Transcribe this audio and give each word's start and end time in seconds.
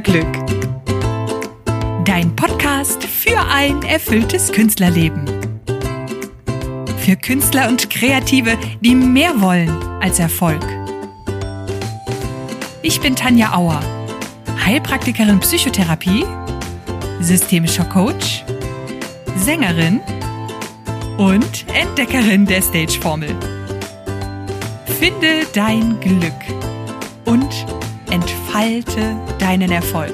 Künstlerglück. 0.00 0.46
Dein 2.06 2.34
Podcast 2.34 3.04
für 3.04 3.38
ein 3.38 3.82
erfülltes 3.82 4.50
Künstlerleben. 4.50 5.26
Für 6.96 7.16
Künstler 7.16 7.68
und 7.68 7.90
Kreative, 7.90 8.56
die 8.80 8.94
mehr 8.94 9.38
wollen 9.42 9.70
als 10.00 10.18
Erfolg. 10.18 10.64
Ich 12.80 13.02
bin 13.02 13.14
Tanja 13.14 13.54
Auer, 13.54 13.80
Heilpraktikerin 14.64 15.40
Psychotherapie, 15.40 16.24
systemischer 17.20 17.84
Coach, 17.84 18.44
Sängerin 19.36 20.00
und 21.18 21.66
Entdeckerin 21.74 22.46
der 22.46 22.62
Stage-Formel. 22.62 23.36
Finde 24.98 25.46
dein 25.52 26.00
Glück 26.00 26.32
und 27.26 27.66
entfalte 28.12 29.18
deinen 29.38 29.72
Erfolg. 29.72 30.12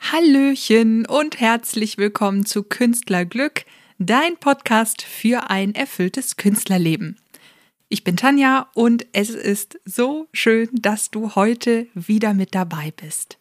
Hallöchen 0.00 1.04
und 1.04 1.38
herzlich 1.38 1.98
willkommen 1.98 2.46
zu 2.46 2.62
Künstlerglück, 2.62 3.66
dein 3.98 4.38
Podcast 4.38 5.02
für 5.02 5.50
ein 5.50 5.74
erfülltes 5.74 6.38
Künstlerleben. 6.38 7.18
Ich 7.90 8.02
bin 8.02 8.16
Tanja 8.16 8.70
und 8.72 9.04
es 9.12 9.28
ist 9.28 9.78
so 9.84 10.26
schön, 10.32 10.70
dass 10.72 11.10
du 11.10 11.34
heute 11.34 11.88
wieder 11.92 12.32
mit 12.32 12.54
dabei 12.54 12.94
bist. 12.96 13.36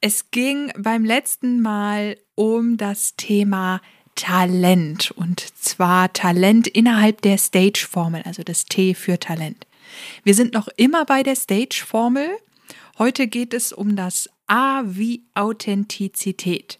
Es 0.00 0.30
ging 0.30 0.72
beim 0.78 1.04
letzten 1.04 1.60
Mal 1.60 2.16
um 2.34 2.78
das 2.78 3.14
Thema 3.16 3.82
Talent 4.16 5.12
und 5.12 5.40
zwar 5.40 6.12
Talent 6.12 6.66
innerhalb 6.66 7.20
der 7.22 7.38
Stage-Formel, 7.38 8.22
also 8.22 8.42
das 8.42 8.64
T 8.64 8.94
für 8.94 9.20
Talent. 9.20 9.66
Wir 10.24 10.34
sind 10.34 10.54
noch 10.54 10.68
immer 10.76 11.04
bei 11.04 11.22
der 11.22 11.36
Stage-Formel. 11.36 12.28
Heute 12.98 13.26
geht 13.26 13.54
es 13.54 13.72
um 13.72 13.96
das 13.96 14.28
A 14.46 14.82
wie 14.86 15.22
Authentizität. 15.34 16.78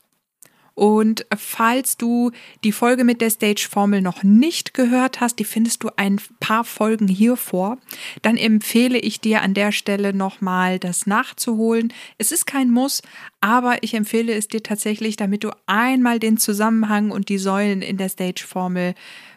Und 0.77 1.25
falls 1.35 1.97
du 1.97 2.33
die 2.63 2.71
Folge 2.71 3.03
mit 3.03 3.23
der 3.23 3.31
Stage-Formel 3.31 4.03
noch 4.03 4.23
nicht 4.23 4.75
gehört 4.75 5.21
hast, 5.21 5.39
die 5.39 5.45
findest 5.45 5.83
du 5.83 5.89
ein 5.97 6.21
paar 6.39 6.65
Folgen 6.65 7.09
hier 7.09 7.39
vor, 7.39 7.79
dann 8.21 8.37
empfehle 8.37 8.99
ich 8.99 9.19
dir 9.19 9.41
an 9.41 9.55
der 9.55 9.73
Stelle 9.73 10.13
nochmal 10.13 10.79
das 10.79 11.07
nachzuholen. 11.07 11.95
Es 12.19 12.31
ist 12.31 12.45
kein 12.45 12.71
Muss, 12.71 13.01
aber 13.41 13.83
ich 13.83 13.95
empfehle 13.95 14.35
es 14.35 14.49
dir 14.49 14.63
tatsächlich, 14.63 15.17
damit 15.17 15.45
du 15.45 15.51
einmal 15.65 16.19
den 16.19 16.37
Zusammenhang 16.37 17.11
und 17.11 17.31
die 17.31 17.39
Säulen 17.39 17.81
in 17.81 17.97
der 17.97 18.11
Stage-Formel 18.11 18.95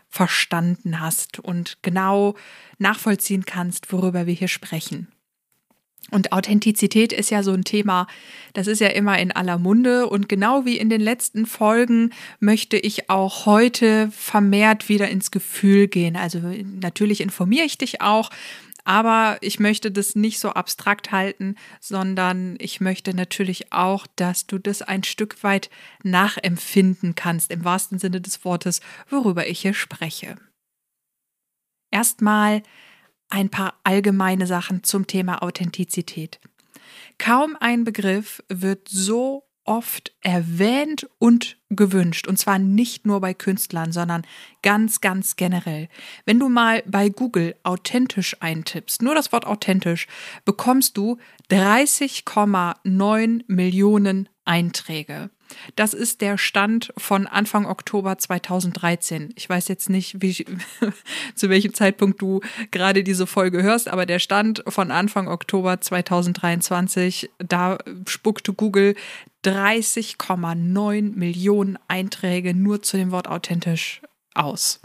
verstanden 0.09 0.99
hast 0.99 1.39
und 1.39 1.77
genau 1.81 2.35
nachvollziehen 2.79 3.45
kannst, 3.45 3.91
worüber 3.93 4.25
wir 4.25 4.33
hier 4.33 4.47
sprechen. 4.47 5.07
Und 6.11 6.31
Authentizität 6.31 7.13
ist 7.13 7.29
ja 7.29 7.43
so 7.43 7.51
ein 7.51 7.63
Thema, 7.63 8.07
das 8.53 8.67
ist 8.67 8.79
ja 8.79 8.87
immer 8.87 9.19
in 9.19 9.31
aller 9.31 9.59
Munde. 9.59 10.07
Und 10.09 10.27
genau 10.27 10.65
wie 10.65 10.77
in 10.77 10.89
den 10.89 11.01
letzten 11.01 11.45
Folgen 11.45 12.11
möchte 12.39 12.77
ich 12.77 13.09
auch 13.09 13.45
heute 13.45 14.09
vermehrt 14.11 14.89
wieder 14.89 15.09
ins 15.09 15.29
Gefühl 15.29 15.87
gehen. 15.87 16.15
Also 16.15 16.39
natürlich 16.39 17.21
informiere 17.21 17.65
ich 17.65 17.77
dich 17.77 18.01
auch, 18.01 18.31
aber 18.83 19.37
ich 19.41 19.59
möchte 19.59 19.91
das 19.91 20.15
nicht 20.15 20.39
so 20.39 20.49
abstrakt 20.49 21.11
halten, 21.11 21.55
sondern 21.79 22.55
ich 22.59 22.81
möchte 22.81 23.13
natürlich 23.13 23.71
auch, 23.71 24.07
dass 24.15 24.47
du 24.47 24.57
das 24.57 24.81
ein 24.81 25.03
Stück 25.03 25.43
weit 25.43 25.69
nachempfinden 26.03 27.15
kannst, 27.15 27.51
im 27.51 27.63
wahrsten 27.63 27.99
Sinne 27.99 28.21
des 28.21 28.45
Wortes, 28.45 28.81
worüber 29.09 29.47
ich 29.47 29.61
hier 29.61 29.73
spreche. 29.73 30.35
Erstmal 31.91 32.63
ein 33.29 33.49
paar 33.49 33.79
allgemeine 33.83 34.47
Sachen 34.47 34.83
zum 34.83 35.07
Thema 35.07 35.43
Authentizität. 35.43 36.39
Kaum 37.17 37.55
ein 37.59 37.83
Begriff 37.83 38.43
wird 38.49 38.87
so 38.87 39.48
oft 39.69 40.11
erwähnt 40.21 41.07
und 41.19 41.57
gewünscht. 41.69 42.27
Und 42.27 42.37
zwar 42.39 42.57
nicht 42.57 43.05
nur 43.05 43.21
bei 43.21 43.35
Künstlern, 43.35 43.91
sondern 43.91 44.25
ganz, 44.63 44.99
ganz 44.99 45.35
generell. 45.35 45.89
Wenn 46.25 46.39
du 46.39 46.49
mal 46.49 46.81
bei 46.87 47.09
Google 47.09 47.55
authentisch 47.61 48.35
eintippst, 48.39 49.03
nur 49.03 49.13
das 49.13 49.31
Wort 49.31 49.45
authentisch, 49.45 50.07
bekommst 50.43 50.97
du 50.97 51.19
30,9 51.51 53.43
Millionen 53.45 54.27
Einträge. 54.43 55.29
Das 55.75 55.93
ist 55.93 56.21
der 56.21 56.37
Stand 56.37 56.91
von 56.97 57.27
Anfang 57.27 57.65
Oktober 57.65 58.17
2013. 58.17 59.33
Ich 59.35 59.49
weiß 59.49 59.67
jetzt 59.67 59.89
nicht, 59.89 60.21
wie, 60.21 60.45
zu 61.35 61.49
welchem 61.49 61.73
Zeitpunkt 61.73 62.21
du 62.21 62.41
gerade 62.71 63.03
diese 63.03 63.27
Folge 63.27 63.63
hörst, 63.63 63.87
aber 63.87 64.05
der 64.05 64.19
Stand 64.19 64.63
von 64.67 64.91
Anfang 64.91 65.27
Oktober 65.27 65.79
2023, 65.79 67.29
da 67.39 67.77
spuckte 68.07 68.53
Google 68.53 68.95
30,9 69.45 71.15
Millionen 71.15 71.77
Einträge 71.87 72.53
nur 72.53 72.81
zu 72.81 72.97
dem 72.97 73.11
Wort 73.11 73.27
authentisch 73.27 74.01
aus. 74.33 74.81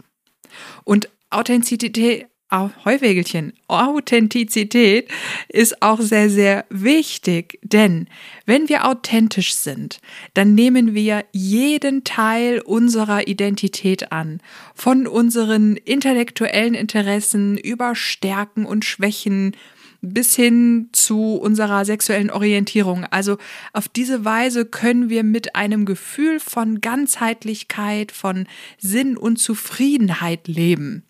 Und 0.83 1.09
Authentizität, 1.29 2.27
Heuwägelchen, 2.51 3.53
Authentizität 3.67 5.09
ist 5.49 5.81
auch 5.81 5.99
sehr, 5.99 6.29
sehr 6.29 6.65
wichtig, 6.69 7.59
denn 7.63 8.07
wenn 8.45 8.69
wir 8.69 8.85
authentisch 8.87 9.55
sind, 9.55 9.99
dann 10.35 10.55
nehmen 10.55 10.93
wir 10.93 11.25
jeden 11.33 12.05
Teil 12.05 12.61
unserer 12.61 13.27
Identität 13.27 14.13
an, 14.13 14.39
von 14.73 15.07
unseren 15.07 15.75
intellektuellen 15.75 16.75
Interessen 16.75 17.57
über 17.57 17.95
Stärken 17.95 18.65
und 18.65 18.85
Schwächen 18.85 19.57
bis 20.05 20.35
hin 20.35 20.89
zu 20.91 21.35
unserer 21.35 21.85
sexuellen 21.85 22.29
Orientierung. 22.29 23.05
Also 23.05 23.37
auf 23.73 23.87
diese 23.87 24.25
Weise 24.25 24.65
können 24.65 25.09
wir 25.09 25.23
mit 25.23 25.55
einem 25.55 25.85
Gefühl 25.85 26.39
von 26.39 26.81
Ganzheitlichkeit, 26.81 28.11
von 28.11 28.47
Sinn 28.77 29.17
und 29.17 29.37
Zufriedenheit 29.37 30.47
leben. 30.47 31.03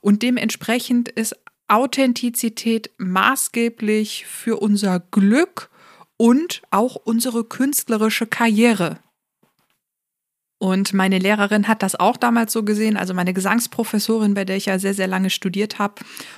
Und 0.00 0.22
dementsprechend 0.22 1.08
ist 1.08 1.36
Authentizität 1.68 2.90
maßgeblich 2.96 4.24
für 4.26 4.56
unser 4.56 5.00
Glück 5.00 5.70
und 6.16 6.62
auch 6.70 6.96
unsere 6.96 7.44
künstlerische 7.44 8.26
Karriere. 8.26 8.98
Und 10.58 10.92
meine 10.92 11.18
Lehrerin 11.18 11.68
hat 11.68 11.84
das 11.84 11.94
auch 11.94 12.16
damals 12.16 12.52
so 12.52 12.64
gesehen, 12.64 12.96
also 12.96 13.14
meine 13.14 13.32
Gesangsprofessorin, 13.32 14.34
bei 14.34 14.44
der 14.44 14.56
ich 14.56 14.66
ja 14.66 14.80
sehr, 14.80 14.94
sehr 14.94 15.06
lange 15.06 15.30
studiert 15.30 15.78
habe. 15.78 15.94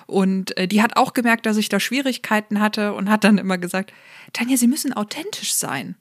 Und 0.07 0.57
äh, 0.59 0.69
die 0.69 0.83
hat 0.83 0.97
auch 0.97 1.15
gemerkt, 1.15 1.47
dass 1.47 1.57
ich 1.57 1.71
da 1.71 1.81
Schwierigkeiten 1.81 2.61
hatte 2.61 2.93
und 2.93 3.09
hat 3.09 3.25
dann 3.25 3.39
immer 3.39 3.57
gesagt, 3.57 3.93
Tanja, 4.35 4.59
Sie 4.59 4.69
müssen 4.69 4.93
authentisch 4.93 5.55
sein. 5.55 5.97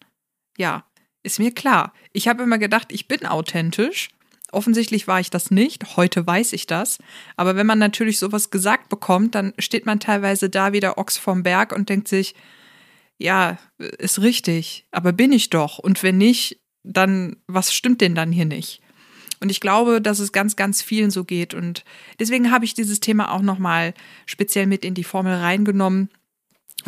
Ja, 0.57 0.83
ist 1.23 1.39
mir 1.39 1.53
klar. 1.53 1.93
Ich 2.11 2.27
habe 2.27 2.43
immer 2.43 2.57
gedacht, 2.57 2.91
ich 2.91 3.07
bin 3.07 3.25
authentisch. 3.25 4.09
Offensichtlich 4.51 5.07
war 5.07 5.19
ich 5.19 5.29
das 5.29 5.51
nicht, 5.51 5.95
heute 5.95 6.25
weiß 6.25 6.53
ich 6.53 6.65
das. 6.65 6.97
Aber 7.37 7.55
wenn 7.55 7.67
man 7.67 7.79
natürlich 7.79 8.19
sowas 8.19 8.49
gesagt 8.49 8.89
bekommt, 8.89 9.35
dann 9.35 9.53
steht 9.59 9.85
man 9.85 9.99
teilweise 9.99 10.49
da 10.49 10.73
wie 10.73 10.79
der 10.79 10.97
Ochs 10.97 11.17
vom 11.17 11.43
Berg 11.43 11.71
und 11.71 11.87
denkt 11.87 12.07
sich, 12.07 12.35
ja, 13.17 13.57
ist 13.77 14.21
richtig, 14.21 14.87
aber 14.91 15.13
bin 15.13 15.31
ich 15.31 15.49
doch. 15.49 15.77
Und 15.77 16.01
wenn 16.03 16.17
nicht, 16.17 16.59
dann, 16.93 17.37
was 17.47 17.73
stimmt 17.73 18.01
denn 18.01 18.15
dann 18.15 18.31
hier 18.31 18.45
nicht? 18.45 18.81
Und 19.41 19.49
ich 19.49 19.61
glaube, 19.61 20.01
dass 20.01 20.19
es 20.19 20.31
ganz, 20.31 20.55
ganz 20.55 20.81
vielen 20.81 21.11
so 21.11 21.23
geht. 21.23 21.53
Und 21.53 21.85
deswegen 22.19 22.51
habe 22.51 22.65
ich 22.65 22.73
dieses 22.73 22.99
Thema 22.99 23.31
auch 23.31 23.41
nochmal 23.41 23.93
speziell 24.25 24.67
mit 24.67 24.83
in 24.83 24.93
die 24.93 25.03
Formel 25.03 25.35
reingenommen 25.35 26.09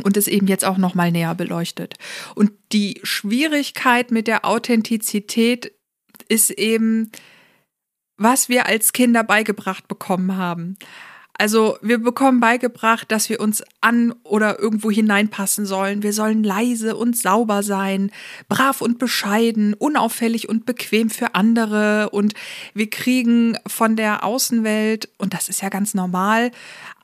und 0.04 0.18
es 0.18 0.28
eben 0.28 0.48
jetzt 0.48 0.66
auch 0.66 0.78
nochmal 0.78 1.12
näher 1.12 1.36
beleuchtet. 1.36 1.96
Und 2.36 2.52
die 2.72 3.00
Schwierigkeit 3.04 4.12
mit 4.12 4.28
der 4.28 4.46
Authentizität 4.46 5.72
ist 6.28 6.52
eben, 6.52 7.12
was 8.18 8.50
wir 8.50 8.66
als 8.68 8.94
Kinder 8.94 9.24
beigebracht 9.24 9.88
bekommen 9.88 10.38
haben. 10.38 10.78
Also 11.42 11.80
wir 11.82 11.98
bekommen 11.98 12.40
beigebracht, 12.40 13.12
dass 13.12 13.28
wir 13.28 13.40
uns 13.40 13.64
an 13.82 14.14
oder 14.24 14.60
irgendwo 14.60 14.92
hineinpassen 14.92 15.66
sollen. 15.66 16.04
Wir 16.04 16.14
sollen 16.14 16.44
leise 16.44 16.96
und 16.96 17.18
sauber 17.18 17.64
sein, 17.64 18.12
brav 18.48 18.80
und 18.80 19.00
bescheiden, 19.00 19.74
unauffällig 19.74 20.50
und 20.50 20.68
bequem 20.68 21.10
für 21.10 21.34
andere. 21.34 22.12
Und 22.12 22.36
wir 22.76 22.92
kriegen 22.92 23.58
von 23.66 23.96
der 23.96 24.24
Außenwelt, 24.24 25.10
und 25.18 25.34
das 25.34 25.50
ist 25.50 25.64
ja 25.64 25.70
ganz 25.70 25.96
normal, 25.96 26.52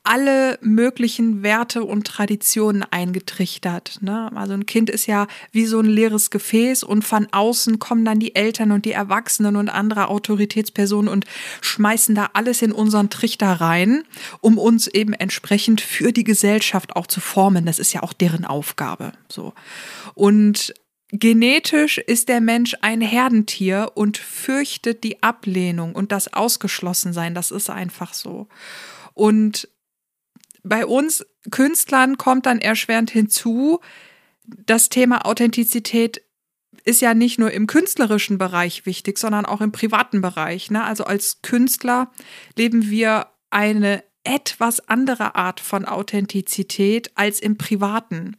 alle 0.04 0.58
möglichen 0.62 1.42
Werte 1.42 1.84
und 1.84 2.06
Traditionen 2.06 2.82
eingetrichtert. 2.82 3.98
Ne? 4.00 4.30
Also 4.34 4.54
ein 4.54 4.66
Kind 4.66 4.90
ist 4.90 5.06
ja 5.06 5.26
wie 5.52 5.66
so 5.66 5.80
ein 5.80 5.86
leeres 5.86 6.30
Gefäß 6.30 6.82
und 6.82 7.04
von 7.04 7.28
außen 7.30 7.78
kommen 7.78 8.04
dann 8.04 8.18
die 8.18 8.34
Eltern 8.34 8.72
und 8.72 8.84
die 8.84 8.92
Erwachsenen 8.92 9.56
und 9.56 9.68
andere 9.68 10.08
Autoritätspersonen 10.08 11.08
und 11.08 11.24
schmeißen 11.60 12.14
da 12.14 12.30
alles 12.32 12.62
in 12.62 12.72
unseren 12.72 13.10
Trichter 13.10 13.52
rein, 13.52 14.04
um 14.40 14.58
uns 14.58 14.86
eben 14.86 15.12
entsprechend 15.12 15.80
für 15.80 16.12
die 16.12 16.24
Gesellschaft 16.24 16.96
auch 16.96 17.06
zu 17.06 17.20
formen. 17.20 17.66
Das 17.66 17.78
ist 17.78 17.92
ja 17.92 18.02
auch 18.02 18.12
deren 18.12 18.44
Aufgabe. 18.44 19.12
So. 19.28 19.52
Und 20.14 20.74
Genetisch 21.10 21.96
ist 21.96 22.28
der 22.28 22.42
Mensch 22.42 22.76
ein 22.82 23.00
Herdentier 23.00 23.92
und 23.94 24.18
fürchtet 24.18 25.04
die 25.04 25.22
Ablehnung 25.22 25.94
und 25.94 26.12
das 26.12 26.34
Ausgeschlossensein. 26.34 27.34
Das 27.34 27.50
ist 27.50 27.70
einfach 27.70 28.12
so. 28.12 28.46
Und 29.14 29.68
bei 30.62 30.86
uns 30.86 31.24
Künstlern 31.50 32.18
kommt 32.18 32.46
dann 32.46 32.60
erschwerend 32.60 33.10
hinzu, 33.10 33.80
das 34.44 34.88
Thema 34.88 35.26
Authentizität 35.26 36.22
ist 36.84 37.00
ja 37.02 37.14
nicht 37.14 37.38
nur 37.38 37.50
im 37.50 37.66
künstlerischen 37.66 38.38
Bereich 38.38 38.86
wichtig, 38.86 39.18
sondern 39.18 39.44
auch 39.44 39.60
im 39.60 39.72
privaten 39.72 40.20
Bereich. 40.20 40.70
Ne? 40.70 40.82
Also 40.82 41.04
als 41.04 41.42
Künstler 41.42 42.10
leben 42.56 42.88
wir 42.88 43.26
eine 43.50 44.02
etwas 44.24 44.88
andere 44.88 45.34
Art 45.34 45.60
von 45.60 45.84
Authentizität 45.84 47.10
als 47.14 47.40
im 47.40 47.56
privaten. 47.56 48.36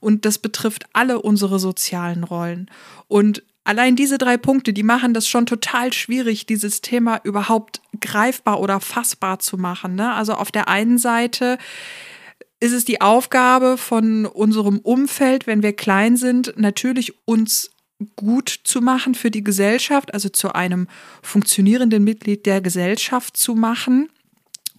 Und 0.00 0.24
das 0.24 0.38
betrifft 0.38 0.86
alle 0.92 1.20
unsere 1.22 1.58
sozialen 1.58 2.24
Rollen. 2.24 2.70
Und 3.08 3.42
allein 3.64 3.96
diese 3.96 4.18
drei 4.18 4.36
Punkte, 4.36 4.72
die 4.72 4.82
machen 4.82 5.14
das 5.14 5.28
schon 5.28 5.46
total 5.46 5.92
schwierig, 5.92 6.46
dieses 6.46 6.80
Thema 6.80 7.20
überhaupt 7.24 7.80
greifbar 8.00 8.60
oder 8.60 8.80
fassbar 8.80 9.38
zu 9.38 9.56
machen. 9.56 9.94
Ne? 9.94 10.12
Also 10.12 10.34
auf 10.34 10.50
der 10.50 10.68
einen 10.68 10.98
Seite 10.98 11.58
ist 12.60 12.72
es 12.72 12.84
die 12.84 13.00
Aufgabe 13.00 13.76
von 13.76 14.26
unserem 14.26 14.78
Umfeld, 14.78 15.46
wenn 15.46 15.62
wir 15.62 15.72
klein 15.72 16.16
sind, 16.16 16.54
natürlich 16.56 17.14
uns 17.24 17.70
gut 18.16 18.60
zu 18.64 18.80
machen 18.80 19.14
für 19.14 19.30
die 19.30 19.44
Gesellschaft, 19.44 20.12
also 20.14 20.28
zu 20.28 20.54
einem 20.54 20.88
funktionierenden 21.22 22.02
Mitglied 22.02 22.46
der 22.46 22.60
Gesellschaft 22.60 23.36
zu 23.36 23.54
machen. 23.54 24.08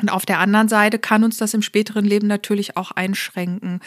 Und 0.01 0.09
auf 0.09 0.25
der 0.25 0.39
anderen 0.39 0.67
Seite 0.67 0.99
kann 0.99 1.23
uns 1.23 1.37
das 1.37 1.53
im 1.53 1.61
späteren 1.61 2.05
Leben 2.05 2.27
natürlich 2.27 2.75
auch 2.77 2.91
einschränken. 2.91 3.79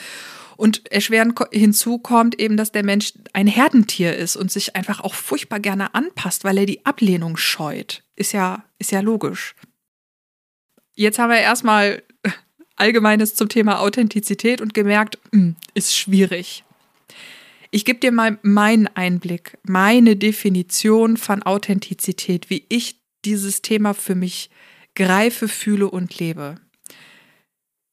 Und 0.57 0.91
erschwerend 0.91 1.39
hinzu 1.53 1.99
kommt 1.99 2.41
eben, 2.41 2.57
dass 2.57 2.73
der 2.73 2.85
Mensch 2.85 3.13
ein 3.33 3.47
Herdentier 3.47 4.17
ist 4.17 4.37
und 4.37 4.51
sich 4.51 4.75
einfach 4.75 5.01
auch 5.01 5.15
furchtbar 5.15 5.61
gerne 5.61 5.95
anpasst, 5.95 6.45
weil 6.45 6.59
er 6.59 6.67
die 6.67 6.85
Ablehnung 6.87 7.37
scheut. 7.37 8.03
Ist 8.15 8.33
ja, 8.33 8.65
ist 8.79 8.91
ja 8.91 9.01
logisch. 9.01 9.55
Jetzt 10.95 11.19
haben 11.19 11.31
wir 11.31 11.39
erstmal 11.39 12.03
Allgemeines 12.77 13.35
zum 13.35 13.49
Thema 13.49 13.81
Authentizität 13.81 14.61
und 14.61 14.75
gemerkt, 14.75 15.19
hm, 15.33 15.57
ist 15.75 15.97
schwierig. 15.97 16.65
Ich 17.71 17.85
gebe 17.85 17.99
dir 17.99 18.13
mal 18.13 18.39
meinen 18.43 18.87
Einblick, 18.87 19.59
meine 19.63 20.17
Definition 20.17 21.17
von 21.17 21.43
Authentizität, 21.43 22.49
wie 22.49 22.65
ich 22.69 23.01
dieses 23.25 23.61
Thema 23.61 23.93
für 23.93 24.15
mich 24.15 24.51
greife, 24.95 25.49
fühle 25.49 25.91
und 25.91 26.19
lebe. 26.19 26.57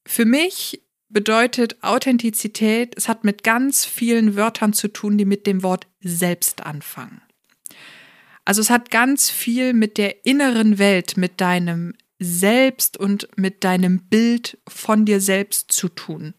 Für 0.06 0.26
mich 0.26 0.83
bedeutet 1.14 1.82
Authentizität, 1.84 2.94
es 2.98 3.08
hat 3.08 3.24
mit 3.24 3.44
ganz 3.44 3.86
vielen 3.86 4.36
Wörtern 4.36 4.74
zu 4.74 4.88
tun, 4.88 5.18
die 5.18 5.26
mit 5.26 5.48
dem 5.48 5.64
Wort 5.64 5.88
selbst 6.02 6.66
anfangen. 6.66 7.22
Also 8.46 8.62
es 8.62 8.70
hat 8.70 8.92
ganz 8.92 9.30
viel 9.30 9.74
mit 9.74 9.98
der 9.98 10.26
inneren 10.26 10.80
Welt, 10.80 11.16
mit 11.16 11.40
deinem 11.40 11.94
Selbst 12.20 12.98
und 12.98 13.28
mit 13.38 13.64
deinem 13.64 14.00
Bild 14.00 14.58
von 14.68 15.06
dir 15.06 15.22
selbst 15.22 15.72
zu 15.72 15.90
tun. 15.90 16.34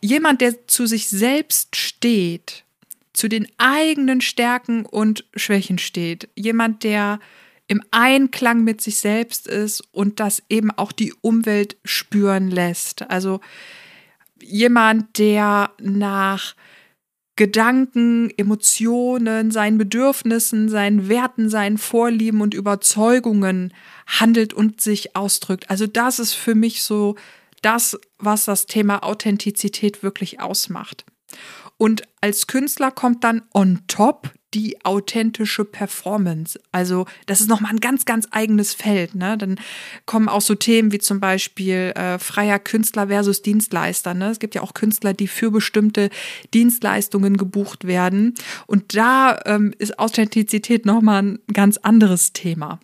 Jemand, 0.00 0.40
der 0.40 0.66
zu 0.68 0.86
sich 0.86 1.08
selbst 1.08 1.74
steht, 1.76 2.64
zu 3.12 3.28
den 3.28 3.48
eigenen 3.56 4.20
Stärken 4.20 4.84
und 4.84 5.24
Schwächen 5.34 5.78
steht, 5.78 6.28
jemand, 6.36 6.84
der 6.84 7.18
im 7.66 7.82
Einklang 7.90 8.62
mit 8.62 8.80
sich 8.80 8.98
selbst 8.98 9.48
ist 9.48 9.82
und 9.92 10.20
das 10.20 10.42
eben 10.48 10.70
auch 10.70 10.92
die 10.92 11.12
Umwelt 11.20 11.76
spüren 11.84 12.50
lässt. 12.50 13.10
Also 13.10 13.40
jemand, 14.42 15.18
der 15.18 15.70
nach 15.80 16.54
Gedanken, 17.36 18.30
Emotionen, 18.38 19.50
seinen 19.50 19.76
Bedürfnissen, 19.76 20.70
seinen 20.70 21.08
Werten, 21.08 21.50
seinen 21.50 21.76
Vorlieben 21.76 22.40
und 22.40 22.54
Überzeugungen 22.54 23.74
handelt 24.06 24.54
und 24.54 24.80
sich 24.80 25.14
ausdrückt. 25.14 25.68
Also 25.68 25.86
das 25.86 26.18
ist 26.18 26.32
für 26.32 26.54
mich 26.54 26.82
so 26.82 27.14
das, 27.60 27.98
was 28.18 28.46
das 28.46 28.64
Thema 28.64 29.02
Authentizität 29.02 30.02
wirklich 30.02 30.40
ausmacht. 30.40 31.04
Und 31.76 32.04
als 32.22 32.46
Künstler 32.46 32.90
kommt 32.90 33.22
dann 33.22 33.42
on 33.52 33.80
top 33.86 34.32
die 34.56 34.82
authentische 34.84 35.66
Performance. 35.66 36.58
Also 36.72 37.04
das 37.26 37.42
ist 37.42 37.48
nochmal 37.50 37.72
ein 37.72 37.80
ganz, 37.80 38.06
ganz 38.06 38.26
eigenes 38.30 38.72
Feld. 38.72 39.14
Ne? 39.14 39.36
Dann 39.36 39.60
kommen 40.06 40.30
auch 40.30 40.40
so 40.40 40.54
Themen 40.54 40.92
wie 40.92 40.98
zum 40.98 41.20
Beispiel 41.20 41.92
äh, 41.94 42.18
freier 42.18 42.58
Künstler 42.58 43.08
versus 43.08 43.42
Dienstleister. 43.42 44.14
Ne? 44.14 44.30
Es 44.30 44.38
gibt 44.38 44.54
ja 44.54 44.62
auch 44.62 44.72
Künstler, 44.72 45.12
die 45.12 45.28
für 45.28 45.50
bestimmte 45.50 46.08
Dienstleistungen 46.54 47.36
gebucht 47.36 47.86
werden. 47.86 48.34
Und 48.66 48.96
da 48.96 49.38
ähm, 49.44 49.74
ist 49.76 49.98
Authentizität 49.98 50.86
nochmal 50.86 51.22
ein 51.22 51.38
ganz 51.52 51.76
anderes 51.76 52.32
Thema. 52.32 52.80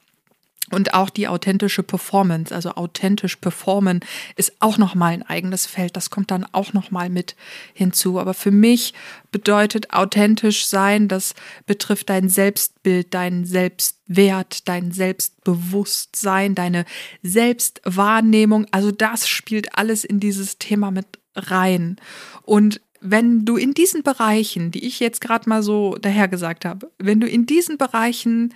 Und 0.73 0.95
auch 0.95 1.11
die 1.11 1.29
authentische 1.29 1.83
Performance, 1.83 2.55
also 2.55 2.71
authentisch 2.71 3.37
performen, 3.37 4.01
ist 4.37 4.55
auch 4.61 4.79
nochmal 4.79 5.13
ein 5.13 5.23
eigenes 5.23 5.67
Feld. 5.67 5.97
Das 5.97 6.09
kommt 6.09 6.31
dann 6.31 6.47
auch 6.53 6.73
nochmal 6.73 7.11
mit 7.11 7.37
hinzu. 7.75 8.19
Aber 8.19 8.33
für 8.33 8.51
mich 8.51 8.95
bedeutet 9.31 9.93
authentisch 9.93 10.67
sein, 10.67 11.09
das 11.09 11.35
betrifft 11.67 12.09
dein 12.09 12.31
Selbstbild, 12.31 13.13
deinen 13.13 13.45
Selbstwert, 13.45 14.67
dein 14.67 14.93
Selbstbewusstsein, 14.93 16.55
deine 16.55 16.87
Selbstwahrnehmung. 17.23 18.67
Also 18.71 18.93
das 18.93 19.29
spielt 19.29 19.77
alles 19.77 20.05
in 20.05 20.21
dieses 20.21 20.57
Thema 20.57 20.91
mit 20.91 21.07
rein. 21.37 21.97
Und 22.45 22.81
wenn 23.03 23.45
du 23.45 23.57
in 23.57 23.75
diesen 23.75 24.03
Bereichen, 24.03 24.71
die 24.71 24.87
ich 24.87 25.01
jetzt 25.01 25.21
gerade 25.21 25.49
mal 25.51 25.63
so 25.63 25.97
dahergesagt 26.01 26.65
habe, 26.65 26.91
wenn 26.99 27.21
du 27.21 27.27
in 27.27 27.45
diesen 27.45 27.77
Bereichen 27.77 28.55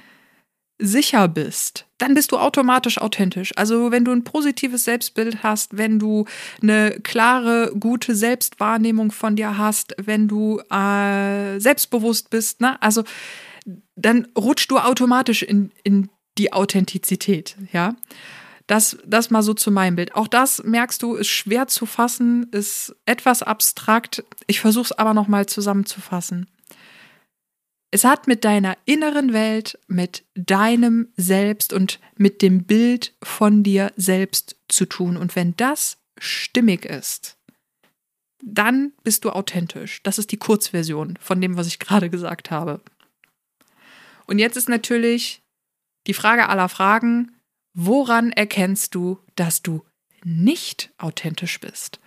sicher 0.79 1.29
bist, 1.29 1.87
dann 1.99 2.15
bist 2.15 2.33
du 2.33 2.39
automatisch 2.39 2.99
authentisch. 2.99 3.53
Also 3.57 3.91
wenn 3.91 4.05
du 4.05 4.13
ein 4.13 4.25
positives 4.25 4.85
Selbstbild 4.85 5.43
hast, 5.43 5.77
wenn 5.77 5.99
du 5.99 6.27
eine 6.63 7.01
klare, 7.03 7.73
gute 7.79 8.15
Selbstwahrnehmung 8.15 9.11
von 9.11 9.37
dir 9.37 9.57
hast, 9.57 9.95
wenn 9.99 10.29
du 10.29 10.61
äh, 10.71 11.59
selbstbewusst 11.59 12.31
bist, 12.31 12.61
ne? 12.61 12.81
also 12.83 13.05
dann 13.97 14.29
rutschst 14.37 14.71
du 14.71 14.79
automatisch 14.79 15.43
in, 15.43 15.73
in 15.83 16.11
die 16.39 16.53
Authentizität, 16.53 17.57
ja. 17.73 17.97
Das, 18.69 18.99
das 19.07 19.31
mal 19.31 19.45
so 19.45 19.55
zu 19.55 19.71
meinem 19.71 19.95
Bild. 19.95 20.17
Auch 20.17 20.27
das 20.27 20.61
merkst 20.65 21.01
du, 21.01 21.15
ist 21.15 21.29
schwer 21.29 21.69
zu 21.69 21.87
fassen, 21.87 22.49
ist 22.51 22.97
etwas 23.07 23.45
abstrakt. 23.45 24.25
Ich 24.49 24.59
versuche 24.59 24.87
es 24.87 24.93
aber 24.93 25.15
nochmal 25.15 25.47
zusammenzufassen. 25.47 26.49
Es 27.91 28.05
hat 28.05 28.27
mit 28.27 28.45
deiner 28.45 28.77
inneren 28.85 29.33
Welt, 29.33 29.79
mit 29.87 30.25
deinem 30.35 31.09
Selbst 31.17 31.73
und 31.73 32.01
mit 32.17 32.43
dem 32.43 32.65
Bild 32.65 33.15
von 33.23 33.63
dir 33.63 33.93
selbst 33.97 34.57
zu 34.69 34.87
tun. 34.87 35.17
Und 35.17 35.37
wenn 35.37 35.57
das 35.57 35.99
stimmig 36.19 36.85
ist, 36.85 37.37
dann 38.43 38.93
bist 39.03 39.25
du 39.25 39.31
authentisch. 39.31 40.03
Das 40.03 40.19
ist 40.19 40.33
die 40.33 40.37
Kurzversion 40.37 41.19
von 41.21 41.41
dem, 41.41 41.57
was 41.57 41.67
ich 41.67 41.79
gerade 41.79 42.11
gesagt 42.11 42.51
habe. 42.51 42.81
Und 44.27 44.39
jetzt 44.39 44.57
ist 44.57 44.69
natürlich 44.69 45.43
die 46.07 46.15
Frage 46.15 46.49
aller 46.49 46.69
Fragen, 46.69 47.33
woran 47.73 48.33
erkennst 48.33 48.95
du, 48.95 49.19
dass 49.37 49.63
du 49.63 49.83
nicht 50.25 50.93
authentisch 50.99 51.61
bist? 51.61 52.01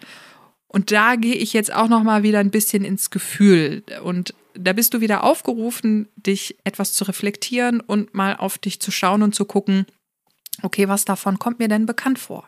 Und 0.68 0.92
da 0.92 1.16
gehe 1.16 1.36
ich 1.36 1.54
jetzt 1.54 1.74
auch 1.74 1.88
noch 1.88 2.04
mal 2.04 2.22
wieder 2.24 2.40
ein 2.40 2.52
bisschen 2.52 2.84
ins 2.84 3.10
Gefühl 3.10 3.84
und 4.04 4.34
da 4.54 4.74
bist 4.74 4.94
du 4.94 5.02
wieder 5.02 5.24
aufgerufen, 5.24 6.08
dich 6.16 6.58
etwas 6.64 6.94
zu 6.94 7.04
reflektieren 7.04 7.82
und 7.82 8.14
mal 8.14 8.36
auf 8.36 8.58
dich 8.58 8.80
zu 8.80 8.92
schauen 8.92 9.24
und 9.24 9.36
zu 9.36 9.46
gucken, 9.46 9.86
okay, 10.62 10.88
was 10.88 11.06
davon 11.06 11.40
kommt 11.40 11.60
mir 11.60 11.68
denn 11.68 11.86
bekannt 11.86 12.20
vor? 12.20 12.48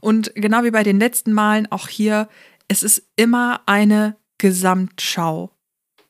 Und 0.00 0.32
genau 0.34 0.64
wie 0.64 0.70
bei 0.70 0.82
den 0.82 0.98
letzten 0.98 1.32
Malen 1.32 1.70
auch 1.70 1.88
hier, 1.88 2.28
es 2.68 2.82
ist 2.82 3.02
immer 3.16 3.62
eine 3.66 4.16
Gesamtschau. 4.38 5.50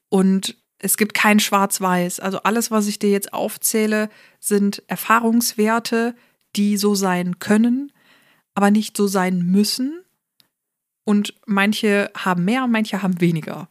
Und 0.09 0.57
es 0.79 0.97
gibt 0.97 1.15
kein 1.15 1.41
Schwarz-Weiß. 1.41 2.21
Also 2.21 2.43
alles, 2.43 2.71
was 2.71 2.87
ich 2.87 2.99
dir 2.99 3.11
jetzt 3.11 3.33
aufzähle, 3.33 4.11
sind 4.41 4.83
Erfahrungswerte, 4.89 6.15
die 6.57 6.77
so 6.77 6.95
sein 6.95 7.39
können, 7.39 7.93
aber 8.55 8.71
nicht 8.71 8.97
so 8.97 9.07
sein 9.07 9.43
müssen. 9.43 10.03
Und 11.05 11.35
manche 11.47 12.11
haben 12.17 12.45
mehr, 12.45 12.67
manche 12.67 13.03
haben 13.03 13.21
weniger. 13.21 13.69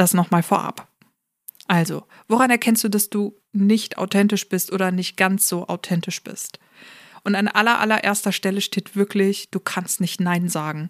Das 0.00 0.14
nochmal 0.14 0.42
vorab. 0.42 0.88
Also, 1.68 2.04
woran 2.26 2.48
erkennst 2.48 2.82
du, 2.82 2.88
dass 2.88 3.10
du 3.10 3.38
nicht 3.52 3.98
authentisch 3.98 4.48
bist 4.48 4.72
oder 4.72 4.92
nicht 4.92 5.18
ganz 5.18 5.46
so 5.46 5.68
authentisch 5.68 6.24
bist? 6.24 6.58
Und 7.22 7.34
an 7.34 7.48
aller, 7.48 7.80
allererster 7.80 8.32
Stelle 8.32 8.62
steht 8.62 8.96
wirklich, 8.96 9.50
du 9.50 9.60
kannst 9.60 10.00
nicht 10.00 10.18
Nein 10.18 10.48
sagen. 10.48 10.88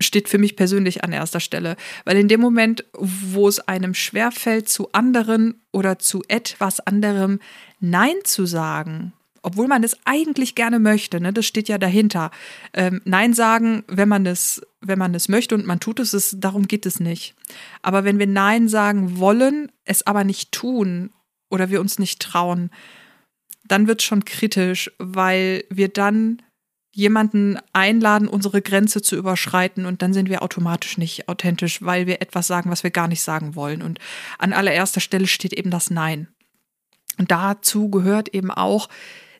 Steht 0.00 0.28
für 0.28 0.38
mich 0.38 0.56
persönlich 0.56 1.04
an 1.04 1.12
erster 1.12 1.38
Stelle. 1.38 1.76
Weil 2.04 2.16
in 2.16 2.26
dem 2.26 2.40
Moment, 2.40 2.84
wo 2.92 3.46
es 3.46 3.60
einem 3.60 3.94
schwerfällt, 3.94 4.68
zu 4.68 4.90
anderen 4.90 5.62
oder 5.70 6.00
zu 6.00 6.24
etwas 6.26 6.80
anderem 6.80 7.38
Nein 7.78 8.16
zu 8.24 8.46
sagen, 8.46 9.12
obwohl 9.42 9.68
man 9.68 9.84
es 9.84 9.96
eigentlich 10.04 10.54
gerne 10.54 10.78
möchte, 10.78 11.20
ne, 11.20 11.32
das 11.32 11.46
steht 11.46 11.68
ja 11.68 11.78
dahinter. 11.78 12.30
Ähm, 12.72 13.00
Nein 13.04 13.34
sagen, 13.34 13.84
wenn 13.86 14.08
man 14.08 14.26
es, 14.26 14.62
wenn 14.80 14.98
man 14.98 15.14
es 15.14 15.28
möchte 15.28 15.54
und 15.54 15.66
man 15.66 15.80
tut 15.80 16.00
es, 16.00 16.14
ist, 16.14 16.36
darum 16.40 16.68
geht 16.68 16.86
es 16.86 17.00
nicht. 17.00 17.34
Aber 17.82 18.04
wenn 18.04 18.18
wir 18.18 18.26
Nein 18.26 18.68
sagen 18.68 19.18
wollen, 19.18 19.70
es 19.84 20.06
aber 20.06 20.24
nicht 20.24 20.52
tun 20.52 21.10
oder 21.50 21.70
wir 21.70 21.80
uns 21.80 21.98
nicht 21.98 22.20
trauen, 22.20 22.70
dann 23.64 23.86
wird 23.86 24.00
es 24.00 24.06
schon 24.06 24.24
kritisch, 24.24 24.90
weil 24.98 25.64
wir 25.70 25.88
dann 25.88 26.42
jemanden 26.98 27.58
einladen, 27.72 28.26
unsere 28.26 28.60
Grenze 28.60 29.02
zu 29.02 29.14
überschreiten 29.14 29.86
und 29.86 30.02
dann 30.02 30.12
sind 30.12 30.28
wir 30.28 30.42
automatisch 30.42 30.98
nicht 30.98 31.28
authentisch, 31.28 31.80
weil 31.82 32.06
wir 32.06 32.20
etwas 32.20 32.46
sagen, 32.48 32.70
was 32.70 32.82
wir 32.82 32.90
gar 32.90 33.06
nicht 33.06 33.22
sagen 33.22 33.54
wollen. 33.54 33.82
Und 33.82 34.00
an 34.38 34.52
allererster 34.52 35.00
Stelle 35.00 35.28
steht 35.28 35.52
eben 35.52 35.70
das 35.70 35.90
Nein. 35.90 36.26
Und 37.18 37.30
dazu 37.30 37.90
gehört 37.90 38.30
eben 38.30 38.50
auch, 38.50 38.88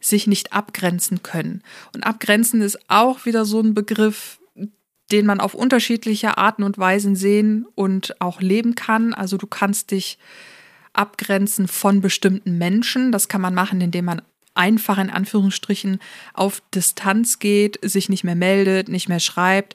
sich 0.01 0.27
nicht 0.27 0.53
abgrenzen 0.53 1.23
können. 1.23 1.63
Und 1.95 2.05
abgrenzen 2.05 2.61
ist 2.63 2.79
auch 2.89 3.25
wieder 3.27 3.45
so 3.45 3.61
ein 3.61 3.75
Begriff, 3.75 4.39
den 5.11 5.27
man 5.27 5.41
auf 5.41 5.55
unterschiedliche 5.55 6.37
Arten 6.37 6.63
und 6.63 6.79
Weisen 6.79 7.17
sehen 7.17 7.67
und 7.75 8.21
auch 8.21 8.41
leben 8.41 8.75
kann. 8.75 9.15
Also 9.15 9.37
du 9.37 9.47
kannst 9.47 9.91
dich 9.91 10.19
abgrenzen 10.93 11.69
von 11.69 12.01
bestimmten 12.01 12.59
Menschen. 12.59 13.13
Das 13.13 13.29
kann 13.29 13.41
man 13.41 13.55
machen, 13.55 13.81
indem 13.81 14.05
man 14.05 14.23
einfach 14.55 14.99
in 14.99 15.11
Anführungsstrichen 15.11 16.01
auf 16.35 16.63
Distanz 16.75 17.39
geht, 17.39 17.79
sich 17.83 18.09
nicht 18.09 18.25
mehr 18.25 18.35
meldet, 18.35 18.89
nicht 18.89 19.09
mehr 19.09 19.21
schreibt. 19.21 19.75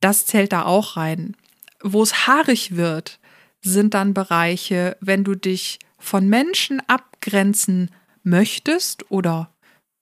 Das 0.00 0.24
zählt 0.24 0.52
da 0.52 0.64
auch 0.64 0.96
rein. 0.96 1.36
Wo 1.82 2.02
es 2.02 2.26
haarig 2.26 2.76
wird, 2.76 3.18
sind 3.60 3.94
dann 3.94 4.14
Bereiche, 4.14 4.96
wenn 5.00 5.24
du 5.24 5.34
dich 5.34 5.80
von 5.98 6.28
Menschen 6.28 6.80
abgrenzen 6.86 7.90
möchtest 8.28 9.10
oder 9.10 9.50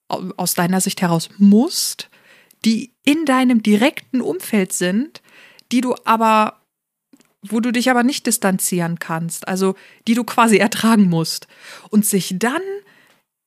aus 0.09 0.53
deiner 0.53 0.81
Sicht 0.81 1.01
heraus 1.01 1.29
musst, 1.37 2.09
die 2.65 2.93
in 3.03 3.25
deinem 3.25 3.61
direkten 3.61 4.21
Umfeld 4.21 4.73
sind, 4.73 5.21
die 5.71 5.81
du 5.81 5.95
aber, 6.05 6.61
wo 7.41 7.59
du 7.59 7.71
dich 7.71 7.89
aber 7.89 8.03
nicht 8.03 8.25
distanzieren 8.25 8.99
kannst, 8.99 9.47
also 9.47 9.75
die 10.07 10.13
du 10.13 10.23
quasi 10.23 10.57
ertragen 10.57 11.09
musst. 11.09 11.47
Und 11.89 12.05
sich 12.05 12.35
dann 12.37 12.61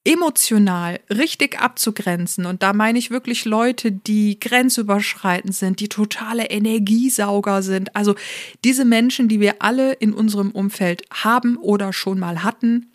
emotional 0.04 0.98
richtig 1.10 1.60
abzugrenzen. 1.60 2.46
Und 2.46 2.62
da 2.62 2.72
meine 2.72 2.98
ich 2.98 3.10
wirklich 3.10 3.44
Leute, 3.44 3.92
die 3.92 4.40
grenzüberschreitend 4.40 5.54
sind, 5.54 5.80
die 5.80 5.88
totale 5.88 6.46
Energiesauger 6.46 7.62
sind. 7.62 7.94
Also 7.94 8.14
diese 8.64 8.86
Menschen, 8.86 9.28
die 9.28 9.40
wir 9.40 9.60
alle 9.60 9.92
in 9.92 10.14
unserem 10.14 10.52
Umfeld 10.52 11.02
haben 11.12 11.56
oder 11.58 11.92
schon 11.92 12.18
mal 12.18 12.42
hatten, 12.42 12.89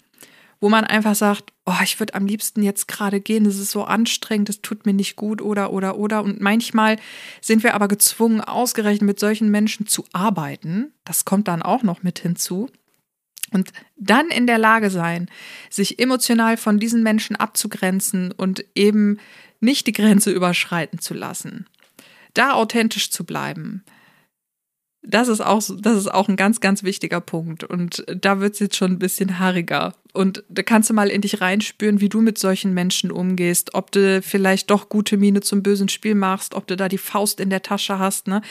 wo 0.66 0.70
man 0.70 0.84
einfach 0.84 1.14
sagt, 1.14 1.54
oh, 1.68 1.76
ich 1.84 2.00
würde 2.00 2.16
am 2.16 2.26
liebsten 2.26 2.64
jetzt 2.64 2.88
gerade 2.88 3.22
gehen, 3.22 3.46
es 3.46 3.60
ist 3.60 3.70
so 3.70 3.84
anstrengend, 3.84 4.50
es 4.50 4.64
tut 4.64 4.88
mir 4.88 4.94
nicht 4.94 5.16
gut 5.16 5.40
oder 5.40 5.72
oder 5.72 5.96
oder. 5.96 6.24
Und 6.24 6.42
manchmal 6.42 6.98
sind 7.40 7.62
wir 7.62 7.76
aber 7.76 7.88
gezwungen, 7.88 8.42
ausgerechnet 8.42 9.04
mit 9.06 9.20
solchen 9.20 9.52
Menschen 9.52 9.86
zu 9.86 10.06
arbeiten. 10.12 10.92
Das 11.04 11.24
kommt 11.24 11.50
dann 11.50 11.62
auch 11.62 11.84
noch 11.84 12.02
mit 12.02 12.18
hinzu. 12.18 12.72
Und 13.52 13.74
dann 13.96 14.30
in 14.30 14.48
der 14.48 14.58
Lage 14.58 14.90
sein, 14.90 15.30
sich 15.70 16.00
emotional 16.00 16.58
von 16.58 16.80
diesen 16.80 17.04
Menschen 17.04 17.36
abzugrenzen 17.36 18.32
und 18.32 18.66
eben 18.74 19.20
nicht 19.60 19.86
die 19.86 19.94
Grenze 19.94 20.32
überschreiten 20.32 20.98
zu 20.98 21.14
lassen. 21.14 21.68
Da 22.34 22.54
authentisch 22.54 23.12
zu 23.12 23.24
bleiben. 23.24 23.84
Das 25.08 25.28
ist 25.28 25.42
auch, 25.42 25.62
das 25.80 25.98
ist 25.98 26.12
auch 26.12 26.28
ein 26.28 26.36
ganz, 26.36 26.60
ganz 26.60 26.84
wichtiger 26.84 27.22
Punkt. 27.22 27.64
Und 27.64 28.04
da 28.08 28.40
wird 28.40 28.56
es 28.56 28.60
jetzt 28.60 28.76
schon 28.76 28.94
ein 28.94 29.00
bisschen 29.00 29.38
haariger. 29.38 29.94
Und 30.14 30.44
da 30.50 30.64
kannst 30.64 30.90
du 30.90 30.94
mal 30.94 31.10
in 31.10 31.22
dich 31.22 31.42
reinspüren, 31.42 32.02
wie 32.02 32.10
du 32.10 32.22
mit 32.22 32.38
solchen 32.38 32.74
Menschen 32.74 33.12
umgehst, 33.12 33.76
ob 33.76 33.92
du 33.92 34.22
vielleicht 34.22 34.72
doch 34.72 34.90
gute 34.90 35.18
Miene 35.18 35.42
zum 35.42 35.62
bösen 35.62 35.90
Spiel 35.90 36.16
machst, 36.16 36.56
ob 36.56 36.66
du 36.68 36.76
da 36.76 36.90
die 36.90 36.98
Faust 36.98 37.40
in 37.40 37.50
der 37.50 37.62
Tasche 37.62 38.00
hast, 38.00 38.28
ne? 38.28 38.42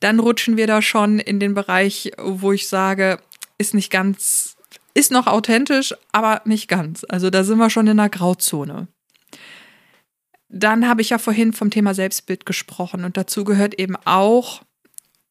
Dann 0.00 0.18
rutschen 0.18 0.56
wir 0.56 0.66
da 0.66 0.82
schon 0.82 1.20
in 1.20 1.38
den 1.38 1.54
Bereich, 1.54 2.10
wo 2.18 2.52
ich 2.52 2.66
sage, 2.68 3.20
ist 3.58 3.74
nicht 3.74 3.90
ganz, 3.90 4.56
ist 4.94 5.12
noch 5.12 5.26
authentisch, 5.28 5.94
aber 6.10 6.42
nicht 6.44 6.68
ganz. 6.68 7.06
Also 7.08 7.30
da 7.30 7.44
sind 7.44 7.58
wir 7.58 7.70
schon 7.70 7.86
in 7.86 7.98
der 7.98 8.08
Grauzone. 8.08 8.88
Dann 10.48 10.88
habe 10.88 11.02
ich 11.02 11.10
ja 11.10 11.18
vorhin 11.18 11.52
vom 11.52 11.70
Thema 11.70 11.94
Selbstbild 11.94 12.44
gesprochen 12.46 13.04
und 13.04 13.16
dazu 13.16 13.44
gehört 13.44 13.78
eben 13.78 13.96
auch, 14.04 14.62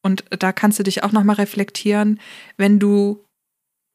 und 0.02 0.26
da 0.30 0.52
kannst 0.52 0.80
du 0.80 0.84
dich 0.84 1.04
auch 1.04 1.12
nochmal 1.12 1.36
reflektieren, 1.38 2.20
wenn 2.58 2.80
du 2.80 3.24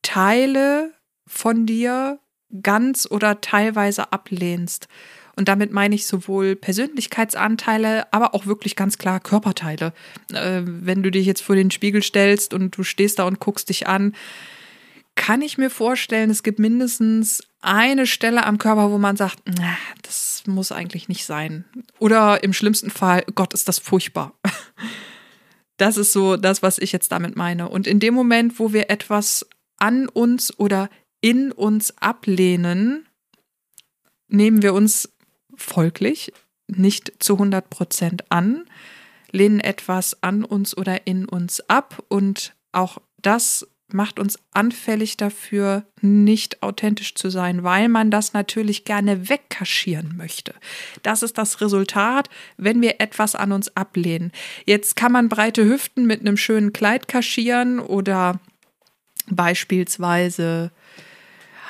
Teile 0.03 0.93
von 1.27 1.67
dir 1.67 2.21
ganz 2.63 3.09
oder 3.11 3.41
teilweise 3.41 4.13
ablehnst. 4.13 4.89
Und 5.39 5.49
damit 5.49 5.71
meine 5.71 5.95
ich 5.95 6.07
sowohl 6.07 6.57
Persönlichkeitsanteile, 6.57 8.11
aber 8.13 8.35
auch 8.35 8.47
wirklich 8.47 8.75
ganz 8.75 8.97
klar 8.97 9.21
Körperteile. 9.21 9.93
Äh, 10.33 10.63
wenn 10.65 11.03
du 11.03 11.11
dich 11.11 11.27
jetzt 11.27 11.43
vor 11.43 11.57
den 11.57 11.71
Spiegel 11.71 12.03
stellst 12.03 12.55
und 12.55 12.77
du 12.77 12.85
stehst 12.85 13.19
da 13.19 13.25
und 13.25 13.39
guckst 13.39 13.69
dich 13.69 13.87
an, 13.87 14.15
kann 15.15 15.43
ich 15.43 15.59
mir 15.59 15.71
vorstellen, 15.71 16.31
es 16.31 16.43
gibt 16.43 16.59
mindestens 16.59 17.43
eine 17.61 18.07
Stelle 18.07 18.47
am 18.47 18.59
Körper, 18.59 18.91
wo 18.91 18.99
man 18.99 19.17
sagt, 19.17 19.41
das 20.03 20.45
muss 20.47 20.73
eigentlich 20.73 21.09
nicht 21.09 21.25
sein. 21.27 21.65
Oder 21.99 22.43
im 22.45 22.53
schlimmsten 22.53 22.91
Fall, 22.91 23.25
Gott, 23.35 23.53
ist 23.53 23.69
das 23.69 23.79
furchtbar. 23.79 24.35
Das 25.77 25.97
ist 25.97 26.13
so 26.13 26.37
das, 26.37 26.63
was 26.63 26.79
ich 26.79 26.93
jetzt 26.93 27.13
damit 27.13 27.37
meine. 27.37 27.69
Und 27.69 27.87
in 27.87 28.01
dem 28.01 28.15
Moment, 28.15 28.59
wo 28.59 28.73
wir 28.73 28.91
etwas 28.91 29.47
an 29.79 30.09
uns 30.09 30.59
oder 30.59 30.89
in 31.21 31.53
uns 31.53 31.97
ablehnen, 31.99 33.07
nehmen 34.29 34.63
wir 34.63 34.75
uns 34.75 35.11
folglich 35.55 36.33
nicht 36.69 37.13
zu 37.23 37.35
100 37.35 37.69
Prozent 37.71 38.31
an, 38.31 38.65
lehnen 39.31 39.61
etwas 39.61 40.23
an 40.23 40.45
uns 40.45 40.77
oder 40.77 41.07
in 41.07 41.27
uns 41.27 41.61
ab 41.69 42.03
und 42.09 42.55
auch 42.73 42.99
das 43.23 43.67
macht 43.93 44.19
uns 44.19 44.39
anfällig 44.53 45.17
dafür, 45.17 45.87
nicht 46.01 46.63
authentisch 46.63 47.15
zu 47.15 47.31
sein, 47.31 47.63
weil 47.63 47.89
man 47.89 48.11
das 48.11 48.33
natürlich 48.33 48.85
gerne 48.85 49.29
wegkaschieren 49.29 50.17
möchte. 50.17 50.55
Das 51.03 51.23
ist 51.23 51.39
das 51.39 51.61
Resultat, 51.61 52.29
wenn 52.57 52.81
wir 52.81 53.01
etwas 53.01 53.35
an 53.35 53.53
uns 53.53 53.75
ablehnen. 53.77 54.33
Jetzt 54.65 54.97
kann 54.97 55.13
man 55.13 55.29
breite 55.29 55.65
Hüften 55.65 56.07
mit 56.07 56.21
einem 56.21 56.37
schönen 56.37 56.73
Kleid 56.73 57.07
kaschieren 57.07 57.79
oder 57.79 58.41
beispielsweise 59.29 60.73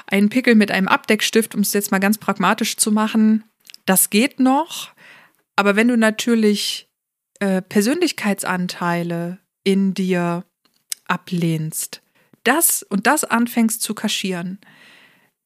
einen 0.06 0.28
Pickel 0.30 0.54
mit 0.54 0.70
einem 0.70 0.88
Abdeckstift, 0.88 1.54
um 1.54 1.60
es 1.60 1.72
jetzt 1.72 1.90
mal 1.90 1.98
ganz 1.98 2.18
pragmatisch 2.18 2.76
zu 2.76 2.92
machen, 2.92 3.44
das 3.84 4.10
geht 4.10 4.40
noch. 4.40 4.90
Aber 5.56 5.76
wenn 5.76 5.88
du 5.88 5.96
natürlich 5.96 6.88
äh, 7.40 7.62
Persönlichkeitsanteile 7.62 9.38
in 9.64 9.94
dir 9.94 10.44
ablehnst, 11.06 12.02
das 12.46 12.82
und 12.82 13.06
das 13.06 13.24
anfängst 13.24 13.82
zu 13.82 13.94
kaschieren, 13.94 14.58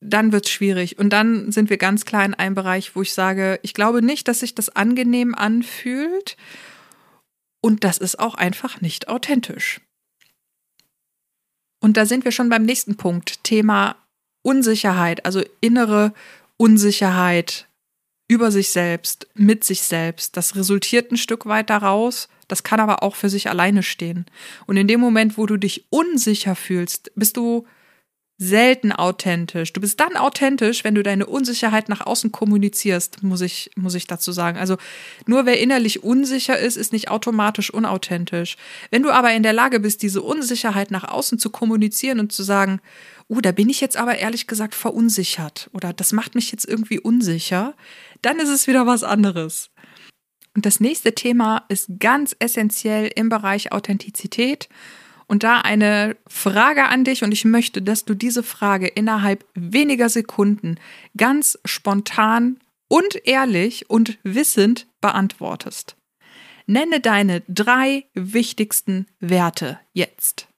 dann 0.01 0.33
wird 0.33 0.47
es 0.47 0.53
schwierig. 0.53 0.99
Und 0.99 1.11
dann 1.11 1.53
sind 1.53 1.71
wir 1.71 1.77
ganz 1.77 2.05
klar 2.05 2.25
in 2.25 2.35
einem 2.35 2.55
Bereich, 2.55 2.97
wo 2.97 3.03
ich 3.03 3.13
sage, 3.13 3.61
ich 3.63 3.75
glaube 3.75 4.03
nicht, 4.03 4.29
dass 4.29 4.41
sich 4.41 4.55
das 4.55 4.71
angenehm 4.71 5.35
anfühlt. 5.35 6.37
Und 7.63 7.85
das 7.85 7.99
ist 7.99 8.19
auch 8.19 8.35
einfach 8.35 8.81
nicht 8.81 9.09
authentisch. 9.09 9.81
Und 11.83 11.97
da 11.97 12.07
sind 12.07 12.25
wir 12.25 12.33
schon 12.33 12.49
beim 12.49 12.65
nächsten 12.65 12.97
Punkt, 12.97 13.45
Thema 13.45 13.97
Unsicherheit, 14.43 15.25
also 15.25 15.43
innere 15.61 16.13
Unsicherheit 16.57 17.70
über 18.31 18.53
sich 18.53 18.71
selbst, 18.71 19.27
mit 19.35 19.65
sich 19.65 19.83
selbst. 19.83 20.37
Das 20.37 20.55
resultiert 20.55 21.11
ein 21.11 21.17
Stück 21.17 21.47
weit 21.47 21.69
daraus. 21.69 22.29
Das 22.47 22.63
kann 22.63 22.79
aber 22.79 23.03
auch 23.03 23.17
für 23.17 23.29
sich 23.29 23.51
alleine 23.51 23.83
stehen. 23.83 24.25
Und 24.67 24.77
in 24.77 24.87
dem 24.87 25.01
Moment, 25.01 25.37
wo 25.37 25.47
du 25.47 25.57
dich 25.57 25.87
unsicher 25.91 26.55
fühlst, 26.55 27.11
bist 27.17 27.37
du 27.37 27.67
selten 28.39 28.93
authentisch. 28.93 29.73
Du 29.73 29.81
bist 29.81 29.99
dann 29.99 30.17
authentisch, 30.17 30.85
wenn 30.85 30.95
du 30.95 31.03
deine 31.03 31.27
Unsicherheit 31.27 31.89
nach 31.89 32.07
außen 32.07 32.31
kommunizierst, 32.31 33.25
muss 33.25 33.41
ich, 33.41 33.73
muss 33.75 33.97
ich 33.97 34.07
dazu 34.07 34.31
sagen. 34.31 34.59
Also 34.59 34.77
nur 35.27 35.45
wer 35.45 35.59
innerlich 35.59 36.05
unsicher 36.05 36.57
ist, 36.57 36.77
ist 36.77 36.93
nicht 36.93 37.11
automatisch 37.11 37.75
unauthentisch. 37.75 38.57
Wenn 38.93 39.03
du 39.03 39.11
aber 39.11 39.33
in 39.33 39.43
der 39.43 39.53
Lage 39.53 39.81
bist, 39.81 40.03
diese 40.03 40.23
Unsicherheit 40.23 40.93
nach 40.93 41.05
außen 41.05 41.41
zu 41.41 41.51
kommunizieren 41.51 42.21
und 42.21 42.31
zu 42.31 42.45
sagen, 42.45 42.81
oh, 43.31 43.41
da 43.41 43.53
bin 43.53 43.69
ich 43.69 43.81
jetzt 43.81 43.97
aber 43.97 44.19
ehrlich 44.19 44.47
gesagt 44.47 44.75
verunsichert 44.75 45.71
oder 45.73 45.93
das 45.93 46.13
macht 46.13 46.35
mich 46.35 46.51
jetzt 46.51 46.67
irgendwie 46.67 46.99
unsicher, 46.99 47.75
dann 48.23 48.41
ist 48.41 48.49
es 48.49 48.67
wieder 48.67 48.87
was 48.87 49.05
anderes. 49.05 49.71
Und 50.55 50.67
das 50.67 50.81
nächste 50.81 51.15
Thema 51.15 51.65
ist 51.69 51.89
ganz 52.01 52.35
essentiell 52.41 53.11
im 53.15 53.29
Bereich 53.29 53.71
Authentizität. 53.71 54.69
Und 55.29 55.45
da 55.45 55.61
eine 55.61 56.17
Frage 56.27 56.87
an 56.89 57.05
dich 57.05 57.23
und 57.23 57.31
ich 57.31 57.45
möchte, 57.45 57.83
dass 57.83 58.05
du 58.05 58.15
diese 58.15 58.43
Frage 58.43 58.89
innerhalb 58.89 59.47
weniger 59.55 60.09
Sekunden 60.09 60.75
ganz 61.17 61.57
spontan 61.65 62.59
und 62.89 63.29
ehrlich 63.29 63.89
und 63.89 64.19
wissend 64.25 64.89
beantwortest. 65.01 65.95
Nenne 66.67 66.99
deine 66.99 67.43
drei 67.47 68.07
wichtigsten 68.15 69.07
Werte 69.21 69.79
jetzt. 69.93 70.50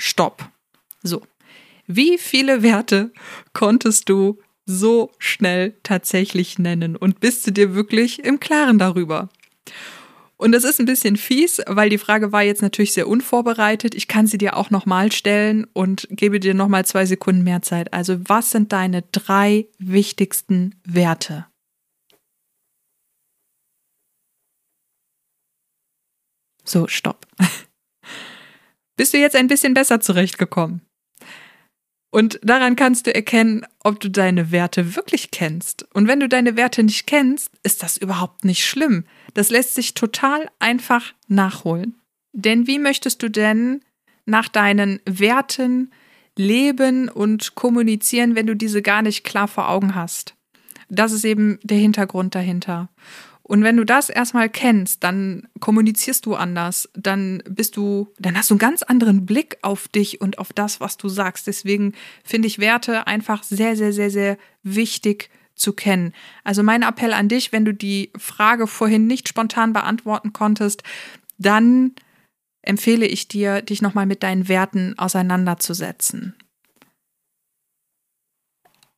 Stopp. 0.00 0.50
So. 1.02 1.22
Wie 1.86 2.18
viele 2.18 2.62
Werte 2.62 3.12
konntest 3.52 4.08
du 4.08 4.38
so 4.64 5.10
schnell 5.18 5.76
tatsächlich 5.82 6.58
nennen 6.58 6.96
und 6.96 7.20
bist 7.20 7.46
du 7.46 7.50
dir 7.50 7.74
wirklich 7.74 8.24
im 8.24 8.40
Klaren 8.40 8.78
darüber? 8.78 9.28
Und 10.36 10.52
das 10.52 10.64
ist 10.64 10.80
ein 10.80 10.86
bisschen 10.86 11.16
fies, 11.16 11.60
weil 11.66 11.90
die 11.90 11.98
Frage 11.98 12.32
war 12.32 12.42
jetzt 12.42 12.62
natürlich 12.62 12.94
sehr 12.94 13.08
unvorbereitet. 13.08 13.94
Ich 13.94 14.08
kann 14.08 14.26
sie 14.26 14.38
dir 14.38 14.56
auch 14.56 14.70
nochmal 14.70 15.12
stellen 15.12 15.66
und 15.74 16.08
gebe 16.10 16.40
dir 16.40 16.54
nochmal 16.54 16.86
zwei 16.86 17.04
Sekunden 17.04 17.44
mehr 17.44 17.60
Zeit. 17.60 17.92
Also 17.92 18.16
was 18.26 18.52
sind 18.52 18.72
deine 18.72 19.02
drei 19.12 19.66
wichtigsten 19.78 20.76
Werte? 20.84 21.46
So, 26.64 26.86
stopp. 26.86 27.26
Bist 29.00 29.14
du 29.14 29.18
jetzt 29.18 29.34
ein 29.34 29.46
bisschen 29.46 29.72
besser 29.72 30.00
zurechtgekommen? 30.00 30.82
Und 32.10 32.38
daran 32.42 32.76
kannst 32.76 33.06
du 33.06 33.14
erkennen, 33.14 33.64
ob 33.82 33.98
du 33.98 34.10
deine 34.10 34.52
Werte 34.52 34.94
wirklich 34.94 35.30
kennst. 35.30 35.86
Und 35.94 36.06
wenn 36.06 36.20
du 36.20 36.28
deine 36.28 36.54
Werte 36.54 36.82
nicht 36.82 37.06
kennst, 37.06 37.50
ist 37.62 37.82
das 37.82 37.96
überhaupt 37.96 38.44
nicht 38.44 38.62
schlimm. 38.62 39.06
Das 39.32 39.48
lässt 39.48 39.74
sich 39.74 39.94
total 39.94 40.50
einfach 40.58 41.14
nachholen. 41.28 41.98
Denn 42.34 42.66
wie 42.66 42.78
möchtest 42.78 43.22
du 43.22 43.30
denn 43.30 43.80
nach 44.26 44.50
deinen 44.50 45.00
Werten 45.06 45.90
leben 46.36 47.08
und 47.08 47.54
kommunizieren, 47.54 48.34
wenn 48.34 48.48
du 48.48 48.54
diese 48.54 48.82
gar 48.82 49.00
nicht 49.00 49.24
klar 49.24 49.48
vor 49.48 49.70
Augen 49.70 49.94
hast? 49.94 50.34
Das 50.90 51.12
ist 51.12 51.24
eben 51.24 51.58
der 51.62 51.78
Hintergrund 51.78 52.34
dahinter. 52.34 52.90
Und 53.50 53.64
wenn 53.64 53.76
du 53.76 53.84
das 53.84 54.10
erstmal 54.10 54.48
kennst, 54.48 55.02
dann 55.02 55.48
kommunizierst 55.58 56.24
du 56.24 56.36
anders, 56.36 56.88
dann 56.94 57.42
bist 57.50 57.76
du, 57.76 58.14
dann 58.16 58.38
hast 58.38 58.48
du 58.48 58.54
einen 58.54 58.60
ganz 58.60 58.84
anderen 58.84 59.26
Blick 59.26 59.58
auf 59.62 59.88
dich 59.88 60.20
und 60.20 60.38
auf 60.38 60.52
das, 60.52 60.78
was 60.78 60.98
du 60.98 61.08
sagst. 61.08 61.48
Deswegen 61.48 61.94
finde 62.22 62.46
ich 62.46 62.60
Werte 62.60 63.08
einfach 63.08 63.42
sehr, 63.42 63.74
sehr, 63.74 63.92
sehr, 63.92 64.08
sehr 64.08 64.38
wichtig 64.62 65.30
zu 65.56 65.72
kennen. 65.72 66.12
Also 66.44 66.62
mein 66.62 66.84
Appell 66.84 67.12
an 67.12 67.26
dich, 67.26 67.50
wenn 67.50 67.64
du 67.64 67.74
die 67.74 68.12
Frage 68.16 68.68
vorhin 68.68 69.08
nicht 69.08 69.28
spontan 69.28 69.72
beantworten 69.72 70.32
konntest, 70.32 70.84
dann 71.36 71.96
empfehle 72.62 73.06
ich 73.06 73.26
dir, 73.26 73.62
dich 73.62 73.82
nochmal 73.82 74.06
mit 74.06 74.22
deinen 74.22 74.46
Werten 74.46 74.96
auseinanderzusetzen. 74.96 76.36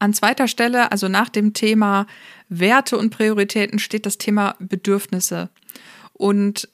An 0.02 0.12
zweiter 0.14 0.49
Stelle, 0.49 0.90
also 0.90 1.06
nach 1.06 1.28
dem 1.28 1.54
Thema 1.54 2.09
Werte 2.59 2.99
und 2.99 3.11
Prioritäten, 3.11 3.78
steht 3.78 4.06
das 4.06 4.18
Thema 4.18 4.56
Bedürfnisse. 4.59 5.50
Und 6.12 6.68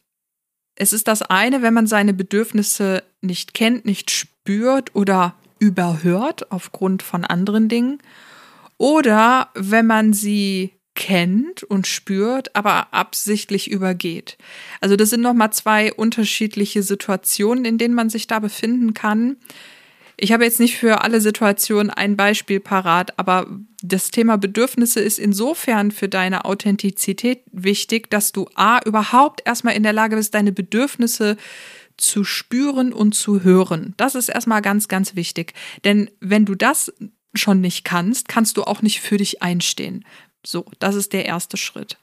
es 0.74 0.92
ist 0.92 1.08
das 1.08 1.22
eine, 1.22 1.62
wenn 1.62 1.74
man 1.74 1.86
seine 1.86 2.14
Bedürfnisse 2.14 3.02
nicht 3.20 3.54
kennt, 3.54 3.84
nicht 3.84 4.10
spürt 4.10 4.94
oder 4.94 5.34
überhört 5.58 6.52
aufgrund 6.52 7.02
von 7.02 7.24
anderen 7.24 7.68
Dingen. 7.68 7.98
Oder 8.76 9.50
wenn 9.54 9.86
man 9.86 10.12
sie 10.12 10.72
kennt 10.94 11.62
und 11.62 11.86
spürt, 11.86 12.56
aber 12.56 12.92
absichtlich 12.92 13.70
übergeht. 13.70 14.36
Also 14.80 14.96
das 14.96 15.10
sind 15.10 15.20
nochmal 15.20 15.52
zwei 15.52 15.92
unterschiedliche 15.92 16.82
Situationen, 16.82 17.64
in 17.64 17.78
denen 17.78 17.94
man 17.94 18.10
sich 18.10 18.26
da 18.26 18.40
befinden 18.40 18.94
kann. 18.94 19.36
Ich 20.20 20.32
habe 20.32 20.44
jetzt 20.44 20.58
nicht 20.58 20.76
für 20.76 21.02
alle 21.02 21.20
Situationen 21.20 21.90
ein 21.90 22.16
Beispiel 22.16 22.58
parat, 22.58 23.16
aber 23.18 23.46
das 23.82 24.10
Thema 24.10 24.36
Bedürfnisse 24.36 24.98
ist 24.98 25.20
insofern 25.20 25.92
für 25.92 26.08
deine 26.08 26.44
Authentizität 26.44 27.42
wichtig, 27.52 28.10
dass 28.10 28.32
du 28.32 28.48
A, 28.56 28.80
überhaupt 28.84 29.42
erstmal 29.44 29.76
in 29.76 29.84
der 29.84 29.92
Lage 29.92 30.16
bist, 30.16 30.34
deine 30.34 30.50
Bedürfnisse 30.50 31.36
zu 31.96 32.24
spüren 32.24 32.92
und 32.92 33.14
zu 33.14 33.44
hören. 33.44 33.94
Das 33.96 34.16
ist 34.16 34.28
erstmal 34.28 34.60
ganz, 34.60 34.88
ganz 34.88 35.14
wichtig. 35.14 35.54
Denn 35.84 36.10
wenn 36.18 36.44
du 36.44 36.56
das 36.56 36.92
schon 37.34 37.60
nicht 37.60 37.84
kannst, 37.84 38.28
kannst 38.28 38.56
du 38.56 38.64
auch 38.64 38.82
nicht 38.82 39.00
für 39.00 39.18
dich 39.18 39.42
einstehen. 39.42 40.04
So, 40.44 40.64
das 40.80 40.96
ist 40.96 41.12
der 41.12 41.26
erste 41.26 41.56
Schritt. 41.56 41.96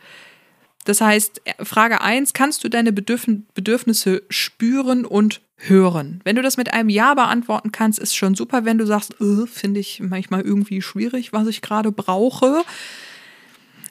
Das 0.86 1.01
heißt, 1.01 1.42
Frage 1.63 2.01
1, 2.01 2.34
kannst 2.34 2.63
du 2.63 2.70
deine 2.70 2.94
Bedürfnisse 2.94 4.24
spüren 4.30 5.04
und 5.04 5.42
hören? 5.58 6.22
Wenn 6.24 6.36
du 6.36 6.44
das 6.44 6.58
mit 6.58 6.74
einem 6.74 6.89
Ja 6.89 7.15
beantworten 7.15 7.72
kannst, 7.72 8.00
ist 8.00 8.15
schon 8.15 8.36
super. 8.36 8.65
Wenn 8.65 8.77
du 8.77 8.86
sagst, 8.86 9.20
äh, 9.20 9.48
finde 9.48 9.80
ich 9.80 10.00
manchmal 10.00 10.42
irgendwie 10.42 10.82
schwierig, 10.82 11.34
was 11.34 11.48
ich 11.48 11.62
gerade 11.62 11.92
brauche, 11.92 12.63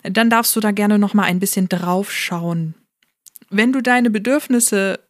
dann 0.05 0.31
darfst 0.31 0.55
du 0.55 0.61
da 0.61 0.71
gerne 0.71 0.99
noch 0.99 1.15
mal 1.15 1.25
ein 1.25 1.41
bisschen 1.41 1.69
drauf 1.69 2.13
schauen. 2.13 2.75
Wenn 3.51 3.73
du 3.73 3.83
deine 3.83 4.11
Bedürfnisse 4.11 5.01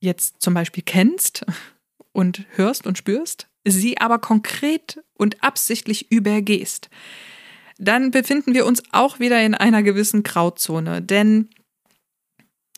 jetzt 0.00 0.40
zum 0.40 0.54
Beispiel 0.54 0.84
kennst 0.86 1.44
und 2.12 2.46
hörst 2.54 2.86
und 2.86 2.98
spürst, 2.98 3.48
sie 3.64 3.98
aber 3.98 4.18
konkret 4.20 5.02
und 5.14 5.42
absichtlich 5.42 6.12
übergehst, 6.12 6.88
dann 7.78 8.10
befinden 8.10 8.54
wir 8.54 8.66
uns 8.66 8.82
auch 8.92 9.20
wieder 9.20 9.40
in 9.42 9.54
einer 9.54 9.82
gewissen 9.82 10.22
Grauzone. 10.22 11.00
Denn 11.00 11.48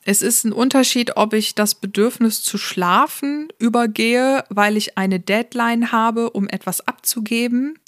es 0.04 0.22
ist 0.22 0.44
ein 0.44 0.52
Unterschied, 0.52 1.16
ob 1.16 1.34
ich 1.34 1.54
das 1.54 1.74
Bedürfnis 1.74 2.42
zu 2.42 2.58
schlafen 2.58 3.48
übergehe, 3.58 4.44
weil 4.48 4.76
ich 4.76 4.96
eine 4.96 5.20
Deadline 5.20 5.92
habe, 5.92 6.30
um 6.30 6.48
etwas 6.48 6.86
abzugeben, 6.86 7.78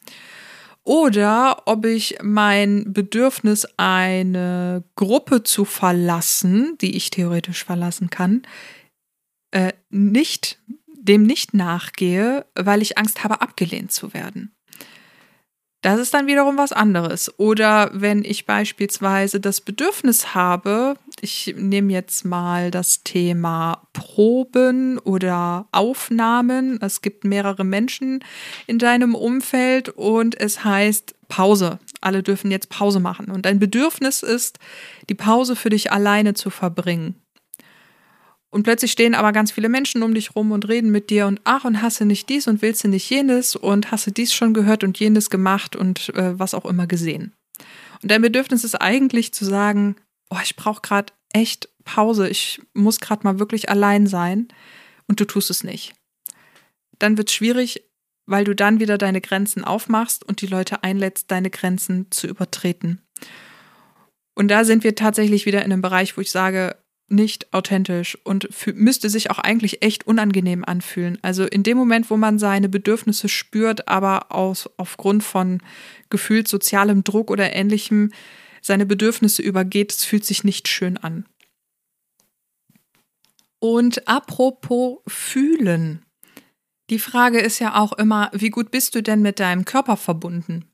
oder 0.85 1.63
ob 1.67 1.85
ich 1.87 2.19
mein 2.23 2.93
Bedürfnis, 2.93 3.69
eine 3.77 4.83
Gruppe 4.97 5.45
zu 5.45 5.65
verlassen, 5.65 6.77
die 6.81 6.97
ich 6.97 7.11
theoretisch 7.11 7.65
verlassen 7.65 8.11
kann, 8.11 8.43
äh, 9.53 9.73
nicht 9.91 10.59
dem 11.03 11.25
nicht 11.25 11.53
nachgehe, 11.55 12.47
weil 12.55 12.81
ich 12.83 12.97
Angst 12.97 13.25
habe, 13.25 13.41
abgelehnt 13.41 13.93
zu 13.93 14.15
werden. 14.15 14.55
Das 15.83 15.99
ist 15.99 16.15
dann 16.15 16.29
wiederum 16.29 16.59
was 16.59 16.73
anderes. 16.73 17.33
Oder 17.39 17.91
wenn 17.93 18.25
ich 18.25 18.47
beispielsweise 18.47 19.41
das 19.41 19.61
Bedürfnis 19.61 20.33
habe, 20.33 20.95
ich 21.21 21.55
nehme 21.59 21.93
jetzt 21.93 22.25
mal 22.25 22.71
das 22.71 23.03
Thema 23.03 23.83
Proben 23.93 24.99
oder 25.01 25.67
Aufnahmen. 25.73 26.79
Es 26.81 27.03
gibt 27.03 27.25
mehrere 27.25 27.65
Menschen 27.65 28.25
in 28.69 28.79
deinem 28.79 29.17
Umfeld 29.17 29.89
und 29.89 30.41
es 30.41 30.65
heißt 30.65 31.17
Pause. 31.27 31.81
Alle 32.01 32.23
dürfen 32.23 32.53
jetzt 32.53 32.69
Pause 32.69 33.01
machen. 33.01 33.29
Und 33.33 33.45
dein 33.45 33.59
Bedürfnis 33.59 34.23
ist, 34.23 34.61
die 35.09 35.15
Pause 35.15 35.57
für 35.57 35.71
dich 35.71 35.91
alleine 35.91 36.35
zu 36.35 36.51
verbringen. 36.51 37.17
Und 38.53 38.65
plötzlich 38.65 38.93
stehen 38.93 39.15
aber 39.15 39.33
ganz 39.33 39.51
viele 39.51 39.71
Menschen 39.71 40.03
um 40.03 40.13
dich 40.13 40.37
rum 40.37 40.53
und 40.53 40.69
reden 40.69 40.91
mit 40.91 41.09
dir 41.09 41.27
und 41.27 41.41
ach, 41.45 41.65
und 41.65 41.81
hast 41.81 42.01
du 42.01 42.05
nicht 42.05 42.29
dies 42.29 42.47
und 42.47 42.61
willst 42.61 42.85
du 42.85 42.89
nicht 42.89 43.09
jenes 43.09 43.57
und 43.57 43.91
hast 43.91 44.07
du 44.07 44.11
dies 44.11 44.35
schon 44.35 44.53
gehört 44.53 44.85
und 44.85 44.99
jenes 44.99 45.31
gemacht 45.31 45.75
und 45.75 46.11
äh, 46.11 46.39
was 46.39 46.53
auch 46.53 46.67
immer 46.67 46.87
gesehen. 46.87 47.33
Und 48.03 48.11
dein 48.11 48.21
Bedürfnis 48.21 48.63
ist 48.63 48.75
eigentlich 48.75 49.33
zu 49.33 49.47
sagen, 49.47 49.97
oh, 50.29 50.37
ich 50.43 50.55
brauche 50.55 50.83
gerade 50.83 51.15
echt 51.33 51.71
Pause, 51.85 52.29
ich 52.29 52.61
muss 52.75 53.01
gerade 53.01 53.25
mal 53.25 53.39
wirklich 53.39 53.71
allein 53.71 54.07
sein 54.07 54.49
und 55.09 55.19
du 55.19 55.25
tust 55.25 55.49
es 55.49 55.65
nicht. 55.65 55.95
Dann 56.99 57.17
wird 57.17 57.31
es 57.31 57.35
schwierig, 57.35 57.85
weil 58.27 58.45
du 58.45 58.55
dann 58.55 58.81
wieder 58.81 58.99
deine 58.99 59.23
Grenzen 59.23 59.65
aufmachst 59.65 60.29
und 60.29 60.43
die 60.43 60.47
Leute 60.47 60.83
einlädst, 60.85 61.31
deine 61.31 61.49
Grenzen 61.49 62.11
zu 62.11 62.27
übertreten. 62.27 63.01
Und 64.35 64.49
da 64.49 64.65
sind 64.65 64.85
wir 64.85 64.95
tatsächlich 64.95 65.47
wieder 65.47 65.65
in 65.65 65.73
einem 65.73 65.83
Bereich, 65.83 66.19
wo 66.19 66.21
ich 66.21 66.31
sage, 66.31 66.77
nicht 67.13 67.53
authentisch 67.53 68.19
und 68.25 68.49
müsste 68.75 69.11
sich 69.11 69.31
auch 69.31 69.39
eigentlich 69.39 69.83
echt 69.83 70.07
unangenehm 70.07 70.65
anfühlen. 70.65 71.19
Also 71.23 71.45
in 71.45 71.63
dem 71.63 71.77
Moment, 71.77 72.11
wo 72.11 72.17
man 72.17 72.39
seine 72.39 72.69
Bedürfnisse 72.69 73.29
spürt, 73.29 73.89
aber 73.89 74.33
aus, 74.33 74.69
aufgrund 74.77 75.23
von 75.23 75.63
gefühlt 76.11 76.49
sozialem 76.49 77.05
Druck 77.05 77.31
oder 77.31 77.55
ähnlichem 77.55 78.11
seine 78.61 78.87
Bedürfnisse 78.87 79.43
übergeht, 79.43 79.93
es 79.93 80.05
fühlt 80.05 80.25
sich 80.25 80.45
nicht 80.45 80.69
schön 80.69 80.97
an. 80.97 81.27
Und 83.59 84.09
apropos 84.09 84.99
fühlen. 85.07 86.05
Die 86.91 86.99
Frage 86.99 87.41
ist 87.41 87.59
ja 87.59 87.77
auch 87.77 87.93
immer, 87.93 88.31
wie 88.33 88.51
gut 88.51 88.71
bist 88.71 88.95
du 88.95 89.03
denn 89.03 89.23
mit 89.23 89.39
deinem 89.39 89.65
Körper 89.65 89.97
verbunden? 89.97 90.72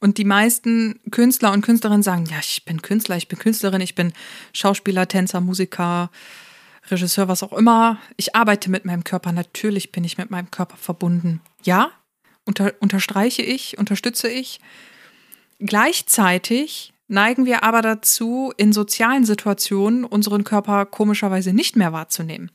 Und 0.00 0.18
die 0.18 0.24
meisten 0.24 1.00
Künstler 1.10 1.52
und 1.52 1.62
Künstlerinnen 1.62 2.02
sagen, 2.02 2.26
ja, 2.26 2.38
ich 2.38 2.64
bin 2.64 2.82
Künstler, 2.82 3.16
ich 3.16 3.28
bin 3.28 3.38
Künstlerin, 3.38 3.80
ich 3.80 3.94
bin 3.94 4.12
Schauspieler, 4.52 5.08
Tänzer, 5.08 5.40
Musiker, 5.40 6.10
Regisseur, 6.90 7.28
was 7.28 7.42
auch 7.42 7.52
immer. 7.52 7.98
Ich 8.16 8.36
arbeite 8.36 8.70
mit 8.70 8.84
meinem 8.84 9.04
Körper. 9.04 9.32
Natürlich 9.32 9.92
bin 9.92 10.04
ich 10.04 10.18
mit 10.18 10.30
meinem 10.30 10.50
Körper 10.50 10.76
verbunden. 10.76 11.40
Ja, 11.64 11.90
unter, 12.44 12.74
unterstreiche 12.80 13.42
ich, 13.42 13.78
unterstütze 13.78 14.28
ich. 14.28 14.60
Gleichzeitig 15.58 16.92
neigen 17.08 17.46
wir 17.46 17.64
aber 17.64 17.82
dazu, 17.82 18.52
in 18.56 18.72
sozialen 18.72 19.24
Situationen 19.24 20.04
unseren 20.04 20.44
Körper 20.44 20.84
komischerweise 20.86 21.52
nicht 21.52 21.76
mehr 21.76 21.92
wahrzunehmen 21.92 22.50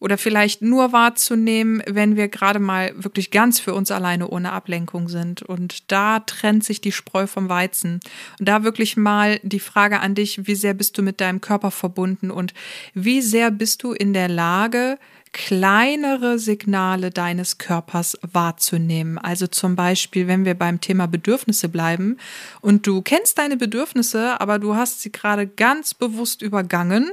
oder 0.00 0.18
vielleicht 0.18 0.62
nur 0.62 0.92
wahrzunehmen, 0.92 1.82
wenn 1.86 2.16
wir 2.16 2.28
gerade 2.28 2.58
mal 2.58 2.92
wirklich 2.96 3.30
ganz 3.30 3.60
für 3.60 3.74
uns 3.74 3.90
alleine 3.90 4.28
ohne 4.28 4.52
Ablenkung 4.52 5.08
sind. 5.08 5.42
Und 5.42 5.92
da 5.92 6.20
trennt 6.20 6.64
sich 6.64 6.80
die 6.80 6.90
Spreu 6.90 7.26
vom 7.26 7.48
Weizen. 7.48 8.00
Und 8.38 8.48
da 8.48 8.64
wirklich 8.64 8.96
mal 8.96 9.38
die 9.42 9.60
Frage 9.60 10.00
an 10.00 10.14
dich, 10.14 10.46
wie 10.46 10.54
sehr 10.54 10.74
bist 10.74 10.96
du 10.96 11.02
mit 11.02 11.20
deinem 11.20 11.42
Körper 11.42 11.70
verbunden 11.70 12.30
und 12.30 12.54
wie 12.94 13.20
sehr 13.20 13.50
bist 13.50 13.82
du 13.82 13.92
in 13.92 14.14
der 14.14 14.28
Lage, 14.28 14.98
kleinere 15.32 16.38
Signale 16.38 17.10
deines 17.10 17.58
Körpers 17.58 18.18
wahrzunehmen. 18.32 19.18
Also 19.18 19.46
zum 19.46 19.76
Beispiel, 19.76 20.26
wenn 20.26 20.44
wir 20.44 20.54
beim 20.54 20.80
Thema 20.80 21.06
Bedürfnisse 21.06 21.68
bleiben 21.68 22.16
und 22.60 22.86
du 22.86 23.02
kennst 23.02 23.38
deine 23.38 23.56
Bedürfnisse, 23.56 24.40
aber 24.40 24.58
du 24.58 24.74
hast 24.74 25.02
sie 25.02 25.12
gerade 25.12 25.46
ganz 25.46 25.94
bewusst 25.94 26.42
übergangen 26.42 27.12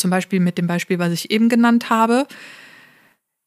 zum 0.00 0.10
Beispiel 0.10 0.40
mit 0.40 0.58
dem 0.58 0.66
Beispiel, 0.66 0.98
was 0.98 1.12
ich 1.12 1.30
eben 1.30 1.48
genannt 1.48 1.90
habe. 1.90 2.26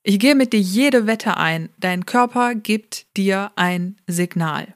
Ich 0.04 0.20
gehe 0.20 0.36
mit 0.36 0.54
dir 0.54 0.60
jede 0.60 1.08
Wette 1.08 1.38
ein. 1.38 1.70
Dein 1.80 2.06
Körper 2.06 2.56
gibt 2.56 3.06
dir 3.16 3.52
ein 3.56 3.98
Signal. 4.08 4.76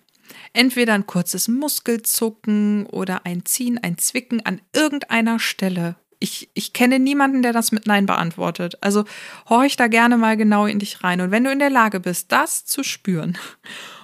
Entweder 0.53 0.93
ein 0.93 1.05
kurzes 1.05 1.47
Muskelzucken 1.47 2.85
oder 2.87 3.25
ein 3.25 3.45
Ziehen, 3.45 3.77
ein 3.77 3.97
Zwicken 3.97 4.45
an 4.45 4.61
irgendeiner 4.73 5.39
Stelle 5.39 5.95
Ich, 6.19 6.49
ich 6.53 6.73
kenne 6.73 6.99
niemanden, 6.99 7.41
der 7.41 7.53
das 7.53 7.71
mit 7.71 7.85
Nein 7.85 8.05
beantwortet. 8.05 8.77
Also 8.81 9.03
horch 9.49 9.75
da 9.75 9.87
gerne 9.87 10.17
mal 10.17 10.37
genau 10.37 10.65
in 10.65 10.79
dich 10.79 11.03
rein. 11.03 11.21
Und 11.21 11.31
wenn 11.31 11.43
du 11.43 11.51
in 11.51 11.59
der 11.59 11.69
Lage 11.69 11.99
bist, 11.99 12.31
das 12.31 12.65
zu 12.65 12.83
spüren 12.83 13.37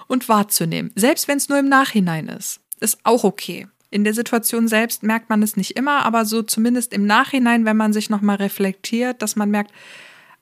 und 0.06 0.28
wahrzunehmen, 0.28 0.92
selbst 0.94 1.26
wenn 1.26 1.38
es 1.38 1.48
nur 1.48 1.58
im 1.58 1.68
Nachhinein 1.68 2.28
ist, 2.28 2.60
ist 2.80 2.98
auch 3.02 3.24
okay. 3.24 3.66
In 3.94 4.02
der 4.02 4.12
Situation 4.12 4.66
selbst 4.66 5.04
merkt 5.04 5.30
man 5.30 5.40
es 5.40 5.56
nicht 5.56 5.76
immer, 5.76 6.04
aber 6.04 6.24
so 6.24 6.42
zumindest 6.42 6.92
im 6.92 7.06
Nachhinein, 7.06 7.64
wenn 7.64 7.76
man 7.76 7.92
sich 7.92 8.10
nochmal 8.10 8.34
reflektiert, 8.34 9.22
dass 9.22 9.36
man 9.36 9.52
merkt, 9.52 9.70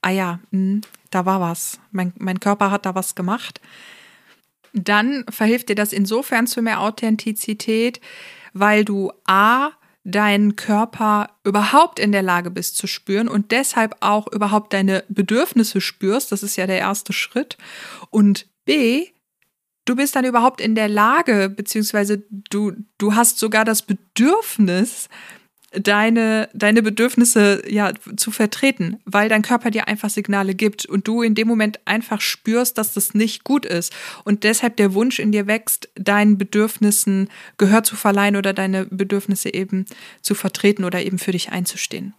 ah 0.01 0.09
ja, 0.09 0.41
mh, 0.53 0.59
hm, 0.59 0.81
da 1.11 1.27
war 1.27 1.39
was. 1.43 1.79
Mein, 1.91 2.15
mein 2.17 2.41
Körper 2.41 2.71
hat 2.71 2.87
da 2.87 2.95
was 2.95 3.15
gemacht. 3.15 3.61
Dann 4.73 5.27
verhilft 5.29 5.69
dir 5.69 5.75
das 5.75 5.93
insofern 5.93 6.47
zu 6.47 6.63
mehr 6.63 6.81
Authentizität, 6.81 8.01
weil 8.55 8.87
du 8.87 9.13
A, 9.27 9.73
deinen 10.03 10.57
Körper 10.57 11.29
überhaupt 11.45 11.99
in 11.99 12.11
der 12.11 12.23
Lage 12.23 12.51
bist 12.51 12.79
zu 12.79 12.87
spüren 12.87 13.29
und 13.29 13.51
deshalb 13.51 13.97
auch 14.01 14.33
überhaupt 14.33 14.73
deine 14.73 15.05
Bedürfnisse 15.11 15.83
spürst. 15.83 16.33
Das 16.33 16.43
ist 16.43 16.57
ja 16.57 16.67
der 16.67 16.79
erste 16.79 17.13
Schritt. 17.13 17.59
Und 18.09 18.47
B, 18.65 19.09
du 19.85 19.97
bist 19.97 20.17
dann 20.17 20.25
überhaupt 20.25 20.61
in 20.61 20.75
der 20.75 20.89
Lage, 20.89 21.49
beziehungsweise 21.49 22.25
du, 22.51 22.73
du 22.99 23.15
hast 23.15 23.39
sogar 23.39 23.65
das 23.65 23.83
Bedürfnis, 23.83 25.09
deine, 25.73 26.49
deine 26.53 26.83
Bedürfnisse 26.83 27.63
ja 27.67 27.93
zu 28.17 28.31
vertreten, 28.31 29.01
weil 29.05 29.29
dein 29.29 29.43
Körper 29.43 29.71
dir 29.71 29.89
einfach 29.89 30.11
Signale 30.11 30.55
gibt 30.55 30.87
und 30.87 31.09
du 31.09 31.23
in 31.23 31.35
dem 31.35 31.49
Moment 31.49 31.81
einfach 31.87 32.21
spürst, 32.21 32.79
dass 32.79 32.93
das 32.93 33.15
nicht 33.15 33.45
gut 33.45 33.65
ist 33.65 33.93
und 34.25 34.45
deshalb 34.45 34.77
der 34.77 34.95
Wunsch 34.95 35.19
in 35.19 35.33
dir 35.33 35.47
wächst, 35.47 35.89
deinen 35.95 36.37
Bedürfnissen 36.37 37.31
Gehör 37.57 37.83
zu 37.83 37.97
verleihen 37.97 38.37
oder 38.37 38.53
deine 38.53 38.87
Bedürfnisse 38.87 39.53
eben 39.53 39.87
zu 40.21 40.35
vertreten 40.35 40.85
oder 40.85 41.03
eben 41.03 41.19
für 41.19 41.33
dich 41.33 41.53
einzustehen. 41.53 42.15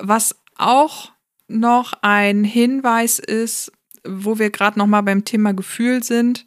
Was 0.00 0.36
auch 0.56 1.12
noch 1.48 1.94
ein 2.02 2.44
Hinweis 2.44 3.18
ist, 3.18 3.72
wo 4.08 4.38
wir 4.38 4.50
gerade 4.50 4.78
noch 4.78 4.86
mal 4.86 5.02
beim 5.02 5.24
Thema 5.24 5.52
Gefühl 5.52 6.02
sind, 6.02 6.46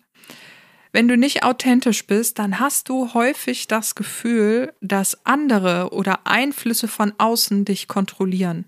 wenn 0.93 1.07
du 1.07 1.15
nicht 1.15 1.43
authentisch 1.43 2.05
bist, 2.05 2.37
dann 2.37 2.59
hast 2.59 2.89
du 2.89 3.13
häufig 3.13 3.67
das 3.67 3.95
Gefühl, 3.95 4.73
dass 4.81 5.25
andere 5.25 5.91
oder 5.93 6.27
Einflüsse 6.27 6.89
von 6.89 7.13
außen 7.17 7.63
dich 7.63 7.87
kontrollieren. 7.87 8.65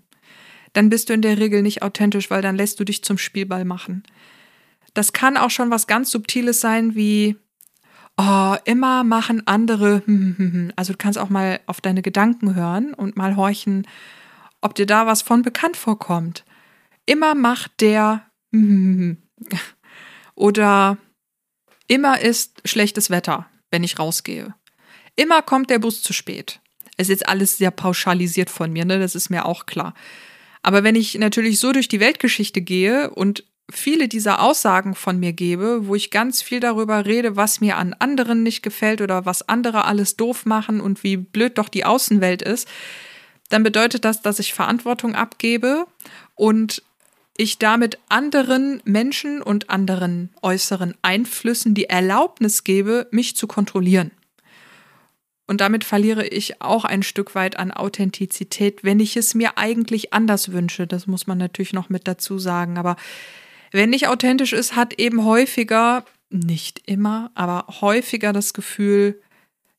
Dann 0.72 0.88
bist 0.88 1.08
du 1.08 1.12
in 1.12 1.22
der 1.22 1.38
Regel 1.38 1.62
nicht 1.62 1.82
authentisch, 1.82 2.30
weil 2.30 2.40
dann 2.40 2.56
lässt 2.56 2.80
du 2.80 2.84
dich 2.84 3.04
zum 3.04 3.18
Spielball 3.18 3.64
machen. 3.64 4.04
Das 4.94 5.12
kann 5.12 5.36
auch 5.36 5.50
schon 5.50 5.70
was 5.70 5.86
ganz 5.86 6.10
Subtiles 6.10 6.60
sein, 6.60 6.94
wie, 6.94 7.36
oh, 8.16 8.54
immer 8.64 9.04
machen 9.04 9.46
andere, 9.46 10.02
also 10.76 10.92
du 10.92 10.98
kannst 10.98 11.18
auch 11.18 11.30
mal 11.30 11.60
auf 11.66 11.80
deine 11.80 12.00
Gedanken 12.00 12.54
hören 12.54 12.94
und 12.94 13.16
mal 13.16 13.36
horchen, 13.36 13.86
ob 14.60 14.74
dir 14.74 14.86
da 14.86 15.06
was 15.06 15.22
von 15.22 15.42
bekannt 15.42 15.76
vorkommt. 15.76 16.44
Immer 17.06 17.34
macht 17.34 17.80
der, 17.80 18.24
oder 20.34 20.98
Immer 21.86 22.20
ist 22.20 22.60
schlechtes 22.64 23.10
Wetter, 23.10 23.46
wenn 23.70 23.84
ich 23.84 23.98
rausgehe. 23.98 24.54
Immer 25.16 25.42
kommt 25.42 25.70
der 25.70 25.78
Bus 25.78 26.02
zu 26.02 26.12
spät. 26.12 26.60
Es 26.96 27.08
ist 27.08 27.20
jetzt 27.20 27.28
alles 27.28 27.58
sehr 27.58 27.70
pauschalisiert 27.70 28.50
von 28.50 28.72
mir, 28.72 28.84
ne? 28.84 28.98
Das 28.98 29.14
ist 29.14 29.30
mir 29.30 29.44
auch 29.44 29.66
klar. 29.66 29.94
Aber 30.62 30.82
wenn 30.82 30.94
ich 30.94 31.14
natürlich 31.16 31.60
so 31.60 31.72
durch 31.72 31.88
die 31.88 32.00
Weltgeschichte 32.00 32.62
gehe 32.62 33.10
und 33.10 33.44
viele 33.70 34.08
dieser 34.08 34.40
Aussagen 34.40 34.94
von 34.94 35.18
mir 35.18 35.32
gebe, 35.32 35.86
wo 35.86 35.94
ich 35.94 36.10
ganz 36.10 36.40
viel 36.42 36.60
darüber 36.60 37.04
rede, 37.04 37.36
was 37.36 37.60
mir 37.60 37.76
an 37.76 37.92
anderen 37.94 38.42
nicht 38.42 38.62
gefällt 38.62 39.00
oder 39.00 39.26
was 39.26 39.46
andere 39.48 39.84
alles 39.84 40.16
doof 40.16 40.46
machen 40.46 40.80
und 40.80 41.02
wie 41.02 41.16
blöd 41.16 41.58
doch 41.58 41.68
die 41.68 41.84
Außenwelt 41.84 42.42
ist, 42.42 42.68
dann 43.50 43.62
bedeutet 43.62 44.04
das, 44.04 44.22
dass 44.22 44.38
ich 44.38 44.54
Verantwortung 44.54 45.14
abgebe 45.14 45.86
und 46.34 46.82
ich 47.36 47.58
damit 47.58 47.98
anderen 48.08 48.80
Menschen 48.84 49.42
und 49.42 49.70
anderen 49.70 50.30
äußeren 50.42 50.94
Einflüssen 51.02 51.74
die 51.74 51.86
Erlaubnis 51.86 52.64
gebe, 52.64 53.08
mich 53.10 53.36
zu 53.36 53.46
kontrollieren. 53.46 54.12
Und 55.46 55.60
damit 55.60 55.84
verliere 55.84 56.26
ich 56.26 56.62
auch 56.62 56.84
ein 56.84 57.02
Stück 57.02 57.34
weit 57.34 57.58
an 57.58 57.70
Authentizität, 57.70 58.82
wenn 58.82 59.00
ich 59.00 59.16
es 59.16 59.34
mir 59.34 59.58
eigentlich 59.58 60.14
anders 60.14 60.52
wünsche. 60.52 60.86
Das 60.86 61.06
muss 61.06 61.26
man 61.26 61.36
natürlich 61.36 61.74
noch 61.74 61.90
mit 61.90 62.08
dazu 62.08 62.38
sagen. 62.38 62.78
Aber 62.78 62.96
wenn 63.72 63.90
nicht 63.90 64.08
authentisch 64.08 64.52
ist, 64.52 64.74
hat 64.74 64.98
eben 64.98 65.24
häufiger, 65.24 66.04
nicht 66.30 66.82
immer, 66.86 67.30
aber 67.34 67.66
häufiger 67.80 68.32
das 68.32 68.54
Gefühl, 68.54 69.20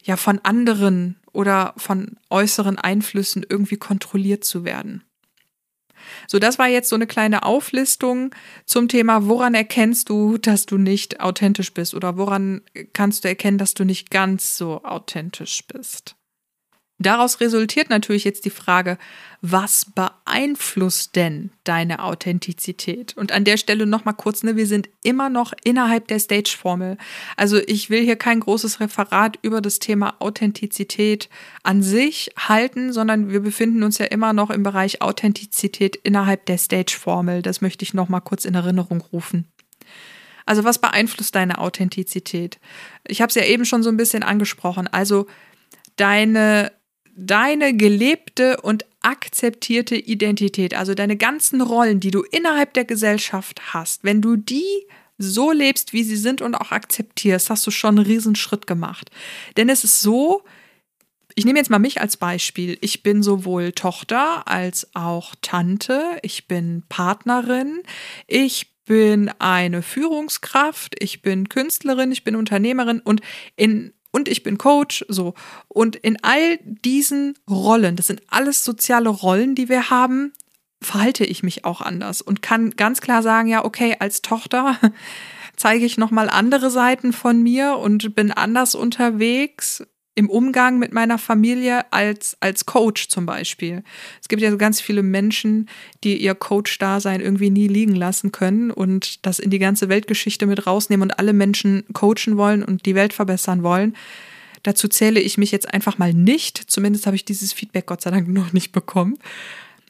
ja, 0.03 0.17
von 0.17 0.39
anderen 0.43 1.17
oder 1.31 1.73
von 1.77 2.17
äußeren 2.29 2.77
Einflüssen 2.77 3.43
irgendwie 3.47 3.77
kontrolliert 3.77 4.43
zu 4.43 4.65
werden. 4.65 5.03
So, 6.27 6.39
das 6.39 6.59
war 6.59 6.67
jetzt 6.67 6.89
so 6.89 6.95
eine 6.95 7.07
kleine 7.07 7.43
Auflistung 7.43 8.33
zum 8.65 8.87
Thema, 8.87 9.27
woran 9.27 9.53
erkennst 9.53 10.09
du, 10.09 10.37
dass 10.37 10.65
du 10.65 10.77
nicht 10.77 11.19
authentisch 11.19 11.73
bist 11.73 11.93
oder 11.93 12.17
woran 12.17 12.61
kannst 12.93 13.23
du 13.23 13.27
erkennen, 13.27 13.57
dass 13.57 13.73
du 13.73 13.85
nicht 13.85 14.11
ganz 14.11 14.57
so 14.57 14.83
authentisch 14.83 15.65
bist. 15.67 16.15
Daraus 16.97 17.41
resultiert 17.41 17.89
natürlich 17.89 18.23
jetzt 18.23 18.45
die 18.45 18.49
Frage, 18.49 18.97
was 19.41 19.85
beeinflusst 19.93 21.17
denn 21.17 21.51
deine 21.65 22.01
Authentizität? 22.01 23.17
Und 23.17 23.33
an 23.33 23.43
der 23.43 23.57
Stelle 23.57 23.85
noch 23.85 24.05
mal 24.05 24.13
kurz, 24.13 24.43
ne, 24.43 24.55
wir 24.55 24.65
sind 24.65 24.87
immer 25.03 25.29
noch 25.29 25.53
innerhalb 25.65 26.07
der 26.07 26.19
Stage-Formel. 26.19 26.97
Also 27.35 27.57
ich 27.57 27.89
will 27.89 28.01
hier 28.01 28.15
kein 28.15 28.39
großes 28.39 28.79
Referat 28.79 29.37
über 29.41 29.59
das 29.59 29.79
Thema 29.79 30.15
Authentizität 30.19 31.29
an 31.63 31.83
sich 31.83 32.31
halten, 32.37 32.93
sondern 32.93 33.29
wir 33.29 33.41
befinden 33.41 33.83
uns 33.83 33.97
ja 33.97 34.05
immer 34.05 34.31
noch 34.31 34.49
im 34.49 34.63
Bereich 34.63 35.01
Authentizität 35.01 35.97
innerhalb 35.97 36.45
der 36.45 36.57
Stage-Formel. 36.57 37.41
Das 37.41 37.59
möchte 37.59 37.83
ich 37.83 37.93
noch 37.93 38.07
mal 38.07 38.21
kurz 38.21 38.45
in 38.45 38.55
Erinnerung 38.55 39.01
rufen. 39.01 39.51
Also 40.45 40.63
was 40.63 40.79
beeinflusst 40.79 41.35
deine 41.35 41.57
Authentizität? 41.57 42.59
Ich 43.05 43.21
habe 43.21 43.29
es 43.29 43.35
ja 43.35 43.43
eben 43.43 43.65
schon 43.65 43.83
so 43.83 43.89
ein 43.89 43.97
bisschen 43.97 44.23
angesprochen. 44.23 44.87
Also 44.87 45.27
deine 45.97 46.71
deine 47.15 47.75
gelebte 47.75 48.61
und 48.61 48.85
akzeptierte 49.01 49.95
Identität, 49.95 50.73
also 50.73 50.93
deine 50.93 51.15
ganzen 51.15 51.61
Rollen, 51.61 51.99
die 51.99 52.11
du 52.11 52.23
innerhalb 52.23 52.73
der 52.73 52.85
Gesellschaft 52.85 53.73
hast, 53.73 54.03
wenn 54.03 54.21
du 54.21 54.35
die 54.35 54.87
so 55.17 55.51
lebst, 55.51 55.93
wie 55.93 56.03
sie 56.03 56.17
sind 56.17 56.41
und 56.41 56.55
auch 56.55 56.71
akzeptierst, 56.71 57.49
hast 57.49 57.65
du 57.65 57.71
schon 57.71 57.97
einen 57.97 58.05
Riesenschritt 58.05 58.67
gemacht. 58.67 59.11
Denn 59.55 59.69
es 59.69 59.85
ist 59.85 60.01
so, 60.01 60.43
ich 61.35 61.45
nehme 61.45 61.57
jetzt 61.57 61.69
mal 61.69 61.79
mich 61.79 62.01
als 62.01 62.17
Beispiel. 62.17 62.77
Ich 62.81 63.01
bin 63.01 63.23
sowohl 63.23 63.71
Tochter 63.71 64.45
als 64.47 64.89
auch 64.93 65.33
Tante, 65.41 66.19
ich 66.21 66.47
bin 66.47 66.83
Partnerin, 66.89 67.81
ich 68.27 68.73
bin 68.85 69.29
eine 69.39 69.81
Führungskraft, 69.81 70.95
ich 70.99 71.21
bin 71.21 71.47
Künstlerin, 71.47 72.11
ich 72.11 72.25
bin 72.25 72.35
Unternehmerin. 72.35 72.99
Und 72.99 73.21
in 73.55 73.93
und 74.15 74.29
ich 74.29 74.43
bin 74.43 74.57
Coach, 74.57 75.03
so. 75.09 75.33
Und 75.67 75.97
in 75.97 76.17
all 76.23 76.57
diesen 76.63 77.33
Rollen, 77.49 77.97
das 77.97 78.07
sind 78.07 78.21
alles 78.29 78.63
soziale 78.63 79.09
Rollen, 79.09 79.55
die 79.55 79.67
wir 79.67 79.89
haben, 79.89 80.31
verhalte 80.81 81.25
ich 81.25 81.43
mich 81.43 81.65
auch 81.65 81.81
anders 81.81 82.21
und 82.21 82.41
kann 82.41 82.77
ganz 82.77 83.01
klar 83.01 83.21
sagen, 83.21 83.49
ja, 83.49 83.65
okay, 83.65 83.97
als 83.99 84.21
Tochter 84.21 84.79
zeige 85.57 85.83
ich 85.83 85.97
nochmal 85.97 86.29
andere 86.29 86.71
Seiten 86.71 87.11
von 87.11 87.43
mir 87.43 87.75
und 87.75 88.15
bin 88.15 88.31
anders 88.31 88.73
unterwegs 88.73 89.83
im 90.15 90.29
Umgang 90.29 90.79
mit 90.79 90.93
meiner 90.93 91.17
Familie 91.17 91.91
als, 91.91 92.37
als 92.39 92.65
Coach 92.65 93.09
zum 93.09 93.25
Beispiel. 93.25 93.83
Es 94.21 94.29
gibt 94.29 94.41
ja 94.41 94.49
so 94.49 94.57
ganz 94.57 94.79
viele 94.79 95.03
Menschen, 95.03 95.69
die 96.03 96.17
ihr 96.17 96.33
Coach-Dasein 96.33 97.19
irgendwie 97.19 97.49
nie 97.49 97.67
liegen 97.67 97.95
lassen 97.95 98.31
können 98.31 98.71
und 98.71 99.25
das 99.25 99.39
in 99.39 99.49
die 99.49 99.59
ganze 99.59 99.89
Weltgeschichte 99.89 100.45
mit 100.47 100.65
rausnehmen 100.65 101.09
und 101.09 101.19
alle 101.19 101.33
Menschen 101.33 101.83
coachen 101.93 102.37
wollen 102.37 102.63
und 102.63 102.85
die 102.85 102.95
Welt 102.95 103.11
verbessern 103.11 103.61
wollen. 103.61 103.95
Dazu 104.63 104.87
zähle 104.87 105.19
ich 105.19 105.37
mich 105.37 105.51
jetzt 105.51 105.71
einfach 105.71 105.97
mal 105.97 106.13
nicht. 106.13 106.57
Zumindest 106.57 107.05
habe 107.05 107.15
ich 107.15 107.25
dieses 107.25 107.53
Feedback 107.53 107.85
Gott 107.85 108.01
sei 108.01 108.09
Dank 108.09 108.27
noch 108.29 108.53
nicht 108.53 108.71
bekommen. 108.71 109.19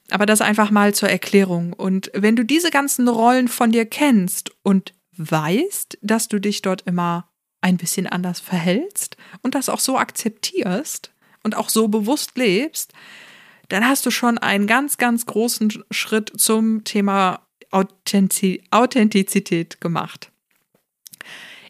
Aber 0.09 0.25
das 0.25 0.41
einfach 0.41 0.71
mal 0.71 0.93
zur 0.93 1.09
Erklärung. 1.09 1.71
Und 1.71 2.11
wenn 2.13 2.35
du 2.35 2.43
diese 2.43 2.71
ganzen 2.71 3.07
Rollen 3.07 3.47
von 3.47 3.71
dir 3.71 3.85
kennst 3.85 4.51
und 4.63 4.93
weißt, 5.17 5.99
dass 6.01 6.27
du 6.27 6.39
dich 6.39 6.61
dort 6.61 6.81
immer 6.81 7.29
ein 7.65 7.77
bisschen 7.77 8.05
anders 8.05 8.39
verhältst 8.39 9.17
und 9.41 9.55
das 9.55 9.69
auch 9.69 9.79
so 9.79 9.97
akzeptierst 9.97 11.11
und 11.43 11.57
auch 11.57 11.69
so 11.69 11.87
bewusst 11.87 12.37
lebst, 12.37 12.93
dann 13.69 13.87
hast 13.87 14.05
du 14.05 14.11
schon 14.11 14.37
einen 14.37 14.67
ganz, 14.67 14.97
ganz 14.97 15.25
großen 15.25 15.83
Schritt 15.89 16.31
zum 16.37 16.83
Thema 16.83 17.39
Authentizität 17.71 19.81
gemacht. 19.81 20.31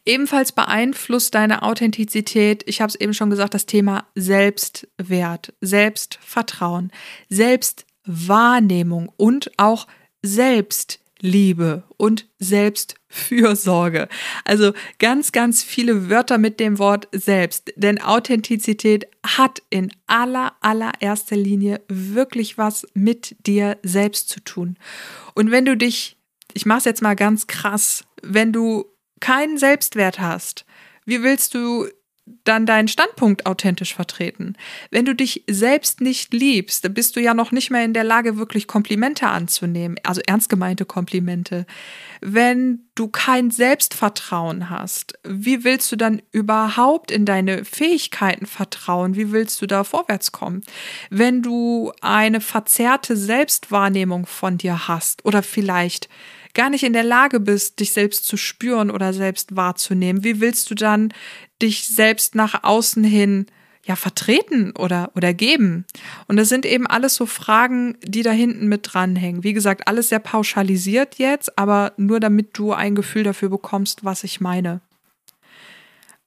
Ebenfalls 0.06 0.52
beeinflusst 0.52 1.34
deine 1.34 1.64
Authentizität, 1.64 2.64
ich 2.68 2.82
habe 2.82 2.90
es 2.90 2.96
eben 2.96 3.14
schon 3.14 3.30
gesagt, 3.30 3.54
das 3.54 3.66
Thema 3.66 4.06
Selbstwert, 4.16 5.54
Selbstvertrauen, 5.62 6.92
Selbstwahrnehmung 7.30 9.10
und 9.16 9.50
auch 9.58 9.88
Selbstliebe. 10.22 11.05
Selbstliebe 11.26 11.84
und 11.98 12.28
Selbstfürsorge. 12.40 14.08
Also 14.44 14.74
ganz, 15.00 15.32
ganz 15.32 15.64
viele 15.64 16.10
Wörter 16.10 16.38
mit 16.38 16.60
dem 16.60 16.78
Wort 16.78 17.08
selbst. 17.12 17.74
Denn 17.76 18.00
Authentizität 18.00 19.08
hat 19.26 19.62
in 19.72 19.92
aller, 20.06 20.54
allererster 20.62 21.36
Linie 21.36 21.82
wirklich 21.88 22.58
was 22.58 22.86
mit 22.94 23.36
dir 23.48 23.78
selbst 23.82 24.30
zu 24.30 24.40
tun. 24.42 24.78
Und 25.34 25.50
wenn 25.50 25.66
du 25.66 25.76
dich, 25.76 26.18
ich 26.54 26.66
mache 26.66 26.80
es 26.80 26.86
jetzt 26.86 27.02
mal 27.02 27.16
ganz 27.16 27.48
krass, 27.48 28.04
wenn 28.22 28.54
du 28.54 28.86
keinen 29.20 29.58
Selbstwert 29.58 30.20
hast, 30.20 30.66
wie 31.06 31.24
willst 31.24 31.56
du 31.56 31.88
dann 32.44 32.66
deinen 32.66 32.88
Standpunkt 32.88 33.46
authentisch 33.46 33.94
vertreten. 33.94 34.56
Wenn 34.90 35.06
du 35.06 35.14
dich 35.14 35.44
selbst 35.48 36.02
nicht 36.02 36.34
liebst, 36.34 36.84
dann 36.84 36.94
bist 36.94 37.16
du 37.16 37.22
ja 37.22 37.36
noch 37.36 37.52
nicht 37.52 37.70
mehr 37.70 37.86
in 37.86 37.94
der 37.94 38.04
Lage, 38.04 38.38
wirklich 38.38 38.66
Komplimente 38.66 39.28
anzunehmen, 39.28 39.98
also 40.04 40.22
ernst 40.26 40.50
gemeinte 40.50 40.86
Komplimente. 40.86 41.68
Wenn 42.22 42.80
du 42.96 43.10
kein 43.10 43.52
Selbstvertrauen 43.52 44.72
hast, 44.72 45.14
wie 45.24 45.64
willst 45.64 45.92
du 45.92 45.96
dann 45.96 46.22
überhaupt 46.32 47.12
in 47.12 47.26
deine 47.26 47.64
Fähigkeiten 47.64 48.48
vertrauen? 48.48 49.16
Wie 49.16 49.32
willst 49.32 49.62
du 49.62 49.68
da 49.68 49.84
vorwärts 49.84 50.32
kommen? 50.32 50.64
Wenn 51.12 51.44
du 51.44 51.92
eine 52.02 52.42
verzerrte 52.42 53.16
Selbstwahrnehmung 53.16 54.26
von 54.26 54.58
dir 54.58 54.88
hast 54.88 55.24
oder 55.26 55.44
vielleicht 55.44 56.10
gar 56.56 56.70
nicht 56.72 56.84
in 56.84 56.94
der 56.94 57.04
Lage 57.04 57.40
bist, 57.40 57.80
dich 57.80 57.94
selbst 57.94 58.26
zu 58.26 58.38
spüren 58.38 58.90
oder 58.90 59.14
selbst 59.14 59.56
wahrzunehmen, 59.56 60.24
wie 60.24 60.42
willst 60.42 60.72
du 60.72 60.76
dann 60.76 61.14
dich 61.62 61.88
selbst 61.88 62.34
nach 62.34 62.64
außen 62.64 63.04
hin 63.04 63.46
ja 63.86 63.96
vertreten 63.96 64.72
oder 64.72 65.12
oder 65.16 65.34
geben? 65.34 65.86
Und 66.28 66.38
das 66.38 66.50
sind 66.50 66.66
eben 66.66 66.88
alles 66.88 67.14
so 67.16 67.28
Fragen, 67.28 67.98
die 68.04 68.24
da 68.24 68.32
hinten 68.32 68.68
mit 68.68 68.82
dranhängen. 68.84 69.44
Wie 69.44 69.54
gesagt, 69.54 69.88
alles 69.88 70.10
sehr 70.10 70.20
pauschalisiert 70.20 71.16
jetzt, 71.16 71.60
aber 71.60 71.94
nur 71.98 72.20
damit 72.20 72.58
du 72.58 72.74
ein 72.74 72.96
Gefühl 72.96 73.24
dafür 73.24 73.50
bekommst, 73.50 74.04
was 74.04 74.24
ich 74.24 74.42
meine. 74.42 74.82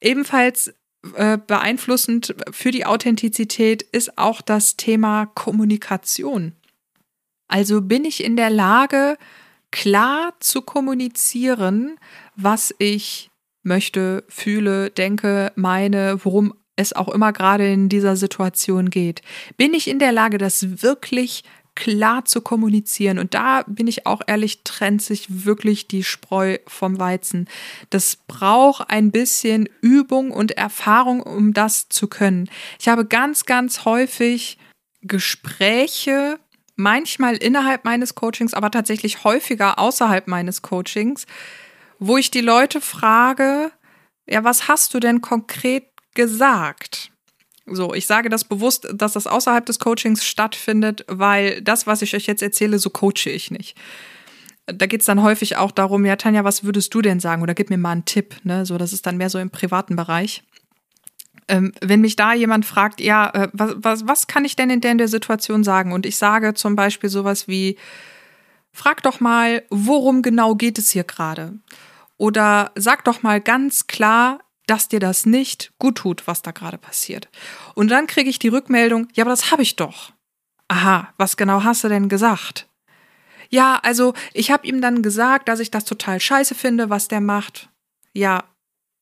Ebenfalls 0.01 0.73
äh, 1.14 1.38
beeinflussend 1.38 2.35
für 2.51 2.71
die 2.71 2.87
Authentizität 2.87 3.83
ist 3.83 4.19
auch 4.19 4.41
das 4.41 4.77
Thema 4.77 5.27
Kommunikation. 5.27 6.53
Also 7.49 7.81
bin 7.81 8.05
ich 8.05 8.23
in 8.23 8.37
der 8.37 8.51
Lage, 8.51 9.17
klar 9.70 10.35
zu 10.40 10.62
kommunizieren, 10.62 11.98
was 12.37 12.74
ich 12.78 13.31
möchte, 13.62 14.24
fühle, 14.28 14.90
denke, 14.90 15.52
meine, 15.57 16.24
worum 16.24 16.54
es 16.76 16.92
auch 16.92 17.09
immer 17.09 17.33
gerade 17.33 17.70
in 17.70 17.88
dieser 17.88 18.16
Situation 18.16 18.88
geht. 18.88 19.22
Bin 19.57 19.74
ich 19.74 19.88
in 19.88 19.98
der 19.98 20.12
Lage, 20.12 20.38
das 20.38 20.83
wirklich 20.83 21.42
klar 21.78 22.24
zu 22.24 22.40
kommunizieren. 22.40 23.20
Und 23.20 23.35
da 23.35 23.62
bin 23.68 23.87
ich 23.87 24.04
auch 24.04 24.20
ehrlich, 24.26 24.64
trennt 24.64 25.00
sich 25.00 25.44
wirklich 25.44 25.87
die 25.87 26.02
Spreu 26.02 26.59
vom 26.66 26.98
Weizen. 26.98 27.48
Das 27.90 28.16
braucht 28.26 28.90
ein 28.90 29.12
bisschen 29.12 29.68
Übung 29.81 30.33
und 30.33 30.52
Erfahrung, 30.52 31.22
um 31.22 31.52
das 31.52 31.88
zu 31.88 32.09
können. 32.09 32.50
Ich 32.81 32.88
habe 32.88 33.07
ganz, 33.07 33.44
ganz 33.44 33.85
häufig 33.85 34.59
Gespräche 35.02 36.40
manchmal 36.79 37.37
innerhalb 37.37 37.85
meines 37.85 38.14
Coachings, 38.14 38.55
aber 38.55 38.71
tatsächlich 38.71 39.25
häufiger 39.25 39.79
außerhalb 39.79 40.29
meines 40.29 40.62
Coachings, 40.62 41.27
wo 41.99 42.17
ich 42.17 42.31
die 42.31 42.41
Leute 42.41 42.81
frage, 42.81 43.73
ja, 44.29 44.45
was 44.45 44.69
hast 44.69 44.95
du 44.95 45.01
denn 45.01 45.21
konkret 45.21 45.88
gesagt? 46.14 47.11
So, 47.67 47.93
ich 47.95 48.07
sage 48.07 48.29
das 48.29 48.45
bewusst, 48.45 48.88
dass 48.95 49.12
das 49.12 49.27
außerhalb 49.27 49.67
des 49.67 49.81
Coachings 49.81 50.25
stattfindet, 50.25 51.05
weil 51.09 51.61
das, 51.62 51.87
was 51.87 52.01
ich 52.01 52.14
euch 52.14 52.27
jetzt 52.27 52.43
erzähle, 52.43 52.79
so 52.79 52.91
coache 52.91 53.27
ich 53.27 53.51
nicht. 53.51 53.77
Da 54.67 54.87
geht 54.87 55.01
es 55.01 55.07
dann 55.07 55.23
häufig 55.23 55.57
auch 55.57 55.73
darum, 55.73 56.05
ja, 56.05 56.17
Tanja, 56.17 56.45
was 56.45 56.62
würdest 56.62 56.95
du 56.95 57.03
denn 57.03 57.21
sagen? 57.21 57.43
Oder 57.43 57.55
gib 57.55 57.71
mir 57.71 57.79
mal 57.79 57.93
einen 57.93 58.05
Tipp, 58.05 58.37
ne? 58.45 58.64
So, 58.64 58.79
das 58.79 58.93
ist 58.93 59.07
dann 59.07 59.17
mehr 59.17 59.31
so 59.31 59.38
im 59.38 59.51
privaten 59.51 59.97
Bereich. 59.97 60.43
Ähm, 61.48 61.72
wenn 61.80 62.00
mich 62.00 62.16
da 62.16 62.34
jemand 62.34 62.66
fragt, 62.66 63.00
ja, 63.00 63.30
äh, 63.30 63.48
was, 63.52 63.74
was, 63.76 64.06
was 64.06 64.26
kann 64.26 64.44
ich 64.44 64.56
denn 64.56 64.70
in 64.70 64.80
der, 64.80 64.92
in 64.92 64.98
der 64.98 65.08
Situation 65.08 65.64
sagen? 65.64 65.92
Und 65.92 66.06
ich 66.06 66.16
sage 66.16 66.54
zum 66.54 66.76
Beispiel 66.76 67.11
sowas 67.11 67.48
wie, 67.48 67.78
frag 68.72 69.02
doch 69.02 69.20
mal, 69.20 69.62
worum 69.70 70.22
genau 70.22 70.54
geht 70.54 70.78
es 70.78 70.90
hier 70.90 71.04
gerade? 71.04 71.58
Oder 72.16 72.72
sag 72.74 73.04
doch 73.04 73.22
mal 73.22 73.40
ganz 73.40 73.87
klar, 73.87 74.40
dass 74.66 74.88
dir 74.88 75.00
das 75.00 75.24
nicht 75.24 75.72
gut 75.78 75.96
tut, 75.96 76.26
was 76.26 76.42
da 76.42 76.50
gerade 76.50 76.78
passiert. 76.78 77.28
Und 77.74 77.90
dann 77.90 78.06
kriege 78.06 78.28
ich 78.28 78.38
die 78.38 78.48
Rückmeldung, 78.48 79.08
ja, 79.14 79.24
aber 79.24 79.30
das 79.30 79.50
habe 79.50 79.62
ich 79.62 79.76
doch. 79.76 80.12
Aha, 80.68 81.12
was 81.16 81.37
genau 81.37 81.64
hast 81.64 81.82
du 81.84 81.88
denn 81.88 82.11
gesagt? 82.11 82.68
Ja, 83.48 83.80
also 83.82 84.12
ich 84.34 84.50
habe 84.50 84.66
ihm 84.66 84.82
dann 84.82 85.02
gesagt, 85.02 85.48
dass 85.48 85.61
ich 85.61 85.70
das 85.70 85.84
total 85.84 86.20
scheiße 86.20 86.54
finde, 86.54 86.90
was 86.90 87.08
der 87.08 87.22
macht. 87.22 87.70
Ja, 88.12 88.44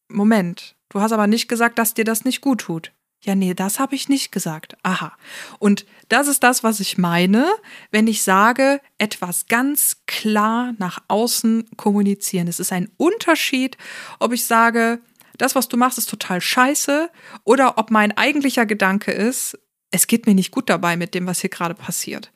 Moment, 0.09 0.76
Du 0.88 1.01
hast 1.01 1.12
aber 1.12 1.27
nicht 1.27 1.49
gesagt, 1.49 1.79
dass 1.79 1.94
dir 1.94 2.05
das 2.05 2.25
nicht 2.25 2.40
gut 2.40 2.61
tut. 2.62 2.92
Ja, 3.22 3.35
nee, 3.35 3.55
das 3.55 3.81
habe 3.81 3.94
ich 3.94 4.09
nicht 4.09 4.31
gesagt. 4.31 4.77
Aha. 4.83 5.12
Und 5.59 5.85
das 6.09 6.29
ist 6.29 6.42
das, 6.44 6.62
was 6.62 6.79
ich 6.79 6.96
meine, 6.96 7.46
wenn 7.90 8.07
ich 8.07 8.22
sage, 8.22 8.81
etwas 8.99 9.46
ganz 9.46 10.03
klar 10.07 10.75
nach 10.79 11.01
außen 11.09 11.68
kommunizieren. 11.77 12.46
Es 12.46 12.61
ist 12.61 12.72
ein 12.72 12.88
Unterschied, 12.99 13.77
ob 14.20 14.33
ich 14.33 14.44
sage, 14.44 15.01
das, 15.38 15.55
was 15.55 15.68
du 15.68 15.77
machst, 15.77 15.99
ist 15.99 16.09
total 16.09 16.40
scheiße, 16.40 17.11
oder 17.44 17.79
ob 17.79 17.90
mein 17.90 18.16
eigentlicher 18.16 18.64
Gedanke 18.64 19.11
ist, 19.11 19.59
es 19.90 20.07
geht 20.07 20.27
mir 20.27 20.35
nicht 20.35 20.51
gut 20.51 20.70
dabei 20.70 20.96
mit 20.96 21.14
dem, 21.14 21.27
was 21.27 21.40
hier 21.40 21.51
gerade 21.51 21.75
passiert. 21.75 22.31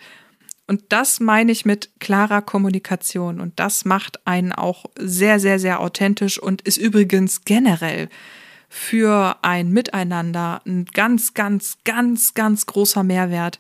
Und 0.67 0.85
das 0.91 1.21
meine 1.21 1.51
ich 1.53 1.65
mit 1.65 1.91
klarer 1.99 2.43
Kommunikation. 2.43 3.41
Und 3.41 3.59
das 3.59 3.85
macht 3.85 4.27
einen 4.27 4.53
auch 4.53 4.87
sehr, 4.97 5.41
sehr, 5.41 5.59
sehr 5.59 5.81
authentisch 5.81 6.39
und 6.39 6.63
ist 6.63 6.77
übrigens 6.79 7.45
generell 7.45 8.09
für 8.73 9.37
ein 9.43 9.71
Miteinander 9.71 10.63
ein 10.65 10.87
ganz, 10.95 11.35
ganz, 11.35 11.79
ganz, 11.85 12.35
ganz 12.35 12.67
großer 12.67 13.03
Mehrwert. 13.03 13.59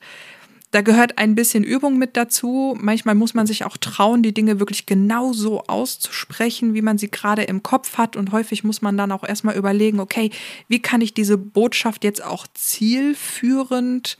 Da 0.70 0.82
gehört 0.82 1.18
ein 1.18 1.34
bisschen 1.34 1.64
Übung 1.64 1.98
mit 1.98 2.16
dazu. 2.16 2.78
Manchmal 2.80 3.16
muss 3.16 3.34
man 3.34 3.48
sich 3.48 3.64
auch 3.64 3.76
trauen, 3.76 4.22
die 4.22 4.32
Dinge 4.32 4.60
wirklich 4.60 4.86
genau 4.86 5.32
so 5.32 5.64
auszusprechen, 5.64 6.74
wie 6.74 6.82
man 6.82 6.96
sie 6.96 7.10
gerade 7.10 7.42
im 7.42 7.64
Kopf 7.64 7.98
hat. 7.98 8.14
Und 8.14 8.30
häufig 8.30 8.62
muss 8.62 8.82
man 8.82 8.96
dann 8.96 9.10
auch 9.10 9.24
erstmal 9.24 9.56
überlegen, 9.56 9.98
okay, 9.98 10.30
wie 10.68 10.80
kann 10.80 11.00
ich 11.00 11.12
diese 11.12 11.36
Botschaft 11.36 12.04
jetzt 12.04 12.22
auch 12.22 12.46
zielführend 12.54 14.16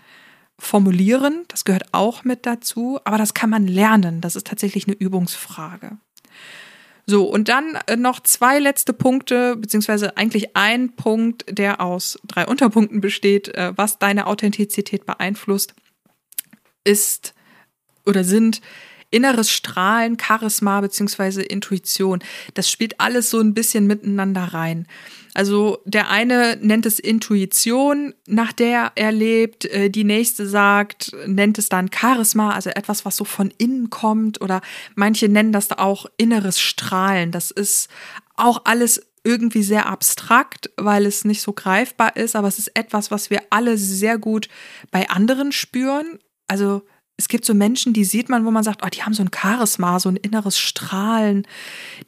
formulieren? 0.58 1.44
Das 1.46 1.64
gehört 1.64 1.84
auch 1.92 2.24
mit 2.24 2.46
dazu. 2.46 2.98
Aber 3.04 3.16
das 3.16 3.32
kann 3.32 3.50
man 3.50 3.68
lernen. 3.68 4.20
Das 4.20 4.34
ist 4.34 4.48
tatsächlich 4.48 4.88
eine 4.88 4.96
Übungsfrage. 4.96 5.98
So, 7.10 7.24
und 7.24 7.48
dann 7.48 7.76
äh, 7.88 7.96
noch 7.96 8.20
zwei 8.20 8.60
letzte 8.60 8.92
Punkte, 8.92 9.56
beziehungsweise 9.56 10.16
eigentlich 10.16 10.56
ein 10.56 10.94
Punkt, 10.94 11.44
der 11.48 11.80
aus 11.80 12.20
drei 12.28 12.46
Unterpunkten 12.46 13.00
besteht, 13.00 13.48
äh, 13.48 13.72
was 13.74 13.98
deine 13.98 14.28
Authentizität 14.28 15.06
beeinflusst, 15.06 15.74
ist 16.84 17.34
oder 18.06 18.22
sind 18.22 18.60
inneres 19.10 19.50
Strahlen, 19.50 20.18
Charisma 20.18 20.80
beziehungsweise 20.80 21.42
Intuition. 21.42 22.20
Das 22.54 22.70
spielt 22.70 23.00
alles 23.00 23.30
so 23.30 23.40
ein 23.40 23.54
bisschen 23.54 23.86
miteinander 23.86 24.44
rein. 24.44 24.86
Also 25.34 25.78
der 25.84 26.10
eine 26.10 26.58
nennt 26.60 26.86
es 26.86 26.98
Intuition, 26.98 28.14
nach 28.26 28.52
der 28.52 28.92
er 28.96 29.12
lebt, 29.12 29.64
äh, 29.66 29.88
die 29.90 30.04
nächste 30.04 30.46
sagt, 30.46 31.12
nennt 31.26 31.58
es 31.58 31.68
dann 31.68 31.90
Charisma, 31.92 32.52
also 32.52 32.70
etwas, 32.70 33.04
was 33.04 33.16
so 33.16 33.24
von 33.24 33.52
innen 33.58 33.90
kommt, 33.90 34.40
oder 34.40 34.60
manche 34.96 35.28
nennen 35.28 35.52
das 35.52 35.70
auch 35.70 36.06
inneres 36.16 36.60
Strahlen. 36.60 37.30
Das 37.30 37.50
ist 37.50 37.88
auch 38.36 38.62
alles 38.64 39.06
irgendwie 39.22 39.62
sehr 39.62 39.86
abstrakt, 39.86 40.70
weil 40.76 41.06
es 41.06 41.24
nicht 41.24 41.42
so 41.42 41.52
greifbar 41.52 42.16
ist, 42.16 42.34
aber 42.34 42.48
es 42.48 42.58
ist 42.58 42.74
etwas, 42.76 43.10
was 43.10 43.30
wir 43.30 43.42
alle 43.50 43.76
sehr 43.76 44.18
gut 44.18 44.48
bei 44.90 45.10
anderen 45.10 45.52
spüren. 45.52 46.18
Also 46.48 46.82
es 47.20 47.28
gibt 47.28 47.44
so 47.44 47.52
Menschen, 47.52 47.92
die 47.92 48.04
sieht 48.04 48.30
man, 48.30 48.46
wo 48.46 48.50
man 48.50 48.64
sagt, 48.64 48.80
oh, 48.82 48.88
die 48.88 49.02
haben 49.02 49.12
so 49.12 49.22
ein 49.22 49.30
Charisma, 49.30 50.00
so 50.00 50.08
ein 50.08 50.16
inneres 50.16 50.58
Strahlen. 50.58 51.46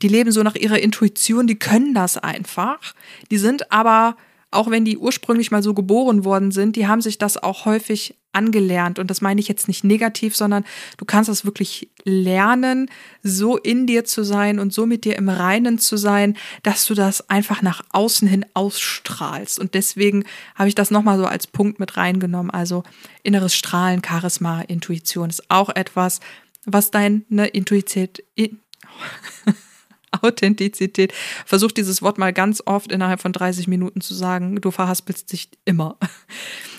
Die 0.00 0.08
leben 0.08 0.32
so 0.32 0.42
nach 0.42 0.54
ihrer 0.54 0.78
Intuition, 0.78 1.46
die 1.46 1.58
können 1.58 1.92
das 1.92 2.16
einfach. 2.16 2.94
Die 3.30 3.36
sind 3.36 3.70
aber 3.70 4.16
auch 4.50 4.70
wenn 4.70 4.86
die 4.86 4.96
ursprünglich 4.96 5.50
mal 5.50 5.62
so 5.62 5.74
geboren 5.74 6.24
worden 6.24 6.50
sind, 6.50 6.76
die 6.76 6.86
haben 6.86 7.02
sich 7.02 7.18
das 7.18 7.42
auch 7.42 7.66
häufig 7.66 8.16
angelernt. 8.32 8.98
Und 8.98 9.10
das 9.10 9.20
meine 9.20 9.40
ich 9.40 9.48
jetzt 9.48 9.68
nicht 9.68 9.84
negativ, 9.84 10.36
sondern 10.36 10.64
du 10.96 11.04
kannst 11.04 11.28
das 11.28 11.44
wirklich 11.44 11.88
lernen, 12.04 12.90
so 13.22 13.56
in 13.56 13.86
dir 13.86 14.04
zu 14.04 14.24
sein 14.24 14.58
und 14.58 14.72
so 14.72 14.86
mit 14.86 15.04
dir 15.04 15.16
im 15.16 15.28
Reinen 15.28 15.78
zu 15.78 15.96
sein, 15.96 16.36
dass 16.62 16.86
du 16.86 16.94
das 16.94 17.28
einfach 17.30 17.62
nach 17.62 17.82
außen 17.90 18.28
hin 18.28 18.46
ausstrahlst. 18.54 19.58
Und 19.58 19.74
deswegen 19.74 20.24
habe 20.54 20.68
ich 20.68 20.74
das 20.74 20.90
nochmal 20.90 21.18
so 21.18 21.26
als 21.26 21.46
Punkt 21.46 21.80
mit 21.80 21.96
reingenommen. 21.96 22.50
Also 22.50 22.82
inneres 23.22 23.54
Strahlen, 23.54 24.02
Charisma, 24.04 24.62
Intuition 24.62 25.30
ist 25.30 25.50
auch 25.50 25.68
etwas, 25.70 26.20
was 26.64 26.90
deine 26.90 27.46
Intuition, 27.52 28.08
Authentizität. 30.20 31.12
Versuch 31.46 31.72
dieses 31.72 32.02
Wort 32.02 32.18
mal 32.18 32.32
ganz 32.32 32.62
oft 32.64 32.92
innerhalb 32.92 33.20
von 33.20 33.32
30 33.32 33.66
Minuten 33.68 34.00
zu 34.00 34.14
sagen. 34.14 34.60
Du 34.60 34.70
verhaspelst 34.70 35.32
dich 35.32 35.48
immer, 35.64 35.96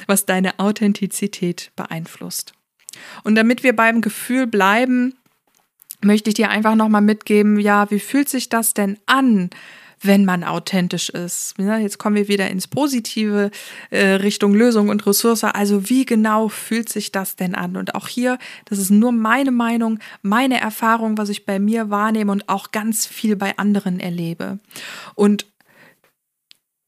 was 0.07 0.25
deine 0.25 0.59
Authentizität 0.59 1.71
beeinflusst. 1.75 2.53
Und 3.23 3.35
damit 3.35 3.63
wir 3.63 3.75
beim 3.75 4.01
Gefühl 4.01 4.47
bleiben, 4.47 5.15
möchte 6.01 6.29
ich 6.29 6.35
dir 6.35 6.49
einfach 6.49 6.75
nochmal 6.75 7.01
mitgeben, 7.01 7.59
ja, 7.59 7.89
wie 7.91 7.99
fühlt 7.99 8.29
sich 8.29 8.49
das 8.49 8.73
denn 8.73 8.97
an? 9.05 9.49
wenn 10.03 10.25
man 10.25 10.43
authentisch 10.43 11.09
ist. 11.09 11.55
Jetzt 11.57 11.97
kommen 11.97 12.15
wir 12.15 12.27
wieder 12.27 12.49
ins 12.49 12.67
Positive 12.67 13.51
äh, 13.89 14.05
Richtung 14.05 14.53
Lösung 14.53 14.89
und 14.89 15.05
Ressource. 15.07 15.45
Also 15.45 15.89
wie 15.89 16.05
genau 16.05 16.49
fühlt 16.49 16.89
sich 16.89 17.11
das 17.11 17.35
denn 17.35 17.55
an? 17.55 17.77
Und 17.77 17.95
auch 17.95 18.07
hier, 18.07 18.37
das 18.65 18.79
ist 18.79 18.91
nur 18.91 19.11
meine 19.11 19.51
Meinung, 19.51 19.99
meine 20.21 20.59
Erfahrung, 20.59 21.17
was 21.17 21.29
ich 21.29 21.45
bei 21.45 21.57
mir 21.57 21.89
wahrnehme 21.89 22.31
und 22.31 22.49
auch 22.49 22.71
ganz 22.71 23.05
viel 23.05 23.35
bei 23.35 23.57
anderen 23.57 23.99
erlebe. 23.99 24.59
Und 25.15 25.45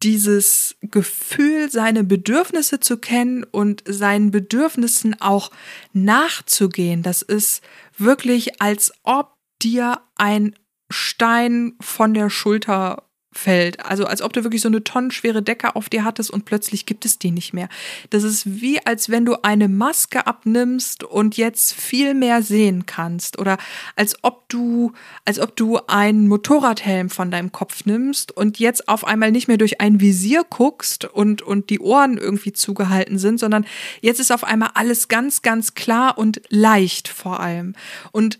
dieses 0.05 0.75
Gefühl, 0.81 1.71
seine 1.71 2.03
Bedürfnisse 2.03 2.79
zu 2.79 2.97
kennen 2.97 3.43
und 3.43 3.83
seinen 3.87 4.29
Bedürfnissen 4.29 5.19
auch 5.19 5.49
nachzugehen, 5.93 7.01
das 7.01 7.23
ist 7.23 7.63
wirklich, 7.97 8.61
als 8.61 8.93
ob 9.03 9.33
dir 9.63 10.01
ein 10.15 10.55
Stein 10.91 11.73
von 11.81 12.13
der 12.13 12.29
Schulter 12.29 13.09
fällt. 13.37 13.85
Also 13.85 14.05
als 14.05 14.21
ob 14.21 14.33
du 14.33 14.43
wirklich 14.43 14.61
so 14.61 14.67
eine 14.67 14.83
tonnenschwere 14.83 15.41
Decke 15.41 15.75
auf 15.75 15.89
dir 15.89 16.03
hattest 16.03 16.31
und 16.31 16.45
plötzlich 16.45 16.85
gibt 16.85 17.05
es 17.05 17.19
die 17.19 17.31
nicht 17.31 17.53
mehr. 17.53 17.69
Das 18.09 18.23
ist 18.23 18.61
wie, 18.61 18.83
als 18.85 19.09
wenn 19.09 19.25
du 19.25 19.43
eine 19.43 19.67
Maske 19.67 20.25
abnimmst 20.25 21.03
und 21.03 21.37
jetzt 21.37 21.73
viel 21.73 22.13
mehr 22.13 22.41
sehen 22.41 22.85
kannst. 22.85 23.37
Oder 23.37 23.57
als 23.95 24.23
ob 24.23 24.47
du, 24.49 24.93
als 25.25 25.39
ob 25.39 25.55
du 25.55 25.79
einen 25.87 26.27
Motorradhelm 26.27 27.09
von 27.09 27.31
deinem 27.31 27.51
Kopf 27.51 27.85
nimmst 27.85 28.31
und 28.31 28.59
jetzt 28.59 28.87
auf 28.87 29.05
einmal 29.05 29.31
nicht 29.31 29.47
mehr 29.47 29.57
durch 29.57 29.81
ein 29.81 29.99
Visier 29.99 30.43
guckst 30.49 31.05
und, 31.05 31.41
und 31.41 31.69
die 31.69 31.79
Ohren 31.79 32.17
irgendwie 32.17 32.53
zugehalten 32.53 33.17
sind, 33.17 33.39
sondern 33.39 33.65
jetzt 34.01 34.19
ist 34.19 34.31
auf 34.31 34.43
einmal 34.43 34.71
alles 34.75 35.07
ganz, 35.07 35.41
ganz 35.41 35.73
klar 35.73 36.17
und 36.17 36.41
leicht 36.49 37.07
vor 37.07 37.39
allem. 37.39 37.75
Und 38.11 38.39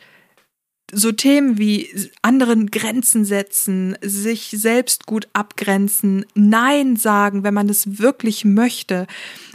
so 0.92 1.12
Themen 1.12 1.58
wie 1.58 1.90
anderen 2.22 2.72
Grenzen 2.72 3.26
setzen, 3.26 3.98
sich 4.02 4.50
selbst 4.52 5.06
gut 5.06 5.28
abgrenzen, 5.34 6.26
Nein 6.36 6.96
sagen, 6.96 7.44
wenn 7.44 7.54
man 7.54 7.70
es 7.70 8.00
wirklich 8.00 8.46
möchte. 8.46 9.08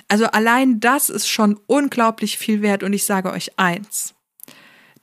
Also 0.08 0.26
allein 0.26 0.80
das 0.80 1.08
ist 1.08 1.28
schon 1.28 1.58
unglaublich 1.66 2.36
viel 2.36 2.62
wert 2.62 2.82
und 2.82 2.92
ich 2.92 3.04
sage 3.04 3.30
euch 3.30 3.58
eins. 3.58 4.14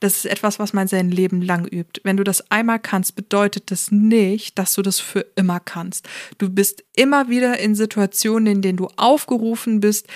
Das 0.00 0.16
ist 0.16 0.26
etwas, 0.26 0.58
was 0.58 0.72
man 0.72 0.86
sein 0.86 1.10
Leben 1.10 1.42
lang 1.42 1.66
übt. 1.66 2.00
Wenn 2.04 2.16
du 2.16 2.24
das 2.24 2.50
einmal 2.50 2.78
kannst, 2.78 3.16
bedeutet 3.16 3.70
das 3.70 3.90
nicht, 3.90 4.58
dass 4.58 4.74
du 4.74 4.82
das 4.82 5.00
für 5.00 5.26
immer 5.34 5.60
kannst. 5.60 6.08
Du 6.38 6.50
bist 6.50 6.84
immer 6.94 7.28
wieder 7.28 7.58
in 7.58 7.74
Situationen, 7.74 8.46
in 8.46 8.62
denen 8.62 8.76
du 8.76 8.88
aufgerufen 8.96 9.80
bist, 9.80 10.06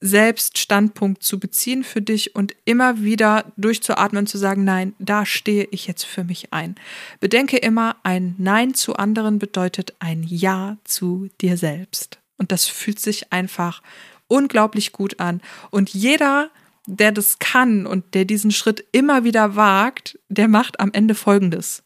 selbst 0.00 0.58
Standpunkt 0.58 1.22
zu 1.22 1.40
beziehen 1.40 1.82
für 1.82 2.00
dich 2.00 2.34
und 2.34 2.54
immer 2.64 3.02
wieder 3.02 3.52
durchzuatmen 3.56 4.20
und 4.20 4.26
zu 4.28 4.38
sagen, 4.38 4.64
nein, 4.64 4.94
da 4.98 5.26
stehe 5.26 5.66
ich 5.70 5.86
jetzt 5.86 6.04
für 6.04 6.24
mich 6.24 6.52
ein. 6.52 6.76
Bedenke 7.20 7.56
immer, 7.56 7.96
ein 8.04 8.34
Nein 8.38 8.74
zu 8.74 8.94
anderen 8.94 9.38
bedeutet 9.38 9.94
ein 9.98 10.22
Ja 10.22 10.78
zu 10.84 11.28
dir 11.40 11.56
selbst. 11.56 12.18
Und 12.36 12.52
das 12.52 12.66
fühlt 12.66 13.00
sich 13.00 13.32
einfach 13.32 13.82
unglaublich 14.28 14.92
gut 14.92 15.18
an. 15.18 15.40
Und 15.70 15.90
jeder, 15.90 16.50
der 16.88 17.12
das 17.12 17.38
kann 17.38 17.86
und 17.86 18.14
der 18.14 18.24
diesen 18.24 18.50
Schritt 18.50 18.84
immer 18.92 19.24
wieder 19.24 19.56
wagt, 19.56 20.18
der 20.28 20.48
macht 20.48 20.80
am 20.80 20.90
Ende 20.92 21.14
Folgendes. 21.14 21.82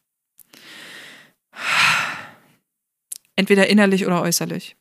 Entweder 3.36 3.68
innerlich 3.68 4.06
oder 4.06 4.22
äußerlich 4.22 4.76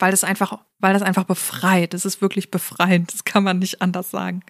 weil 0.00 0.10
das 0.10 0.24
einfach, 0.24 0.58
weil 0.78 0.94
das 0.94 1.02
einfach 1.02 1.24
befreit. 1.24 1.94
Das 1.94 2.04
ist 2.04 2.20
wirklich 2.20 2.50
befreiend. 2.50 3.12
Das 3.12 3.24
kann 3.24 3.44
man 3.44 3.58
nicht 3.58 3.82
anders 3.82 4.10
sagen. 4.10 4.42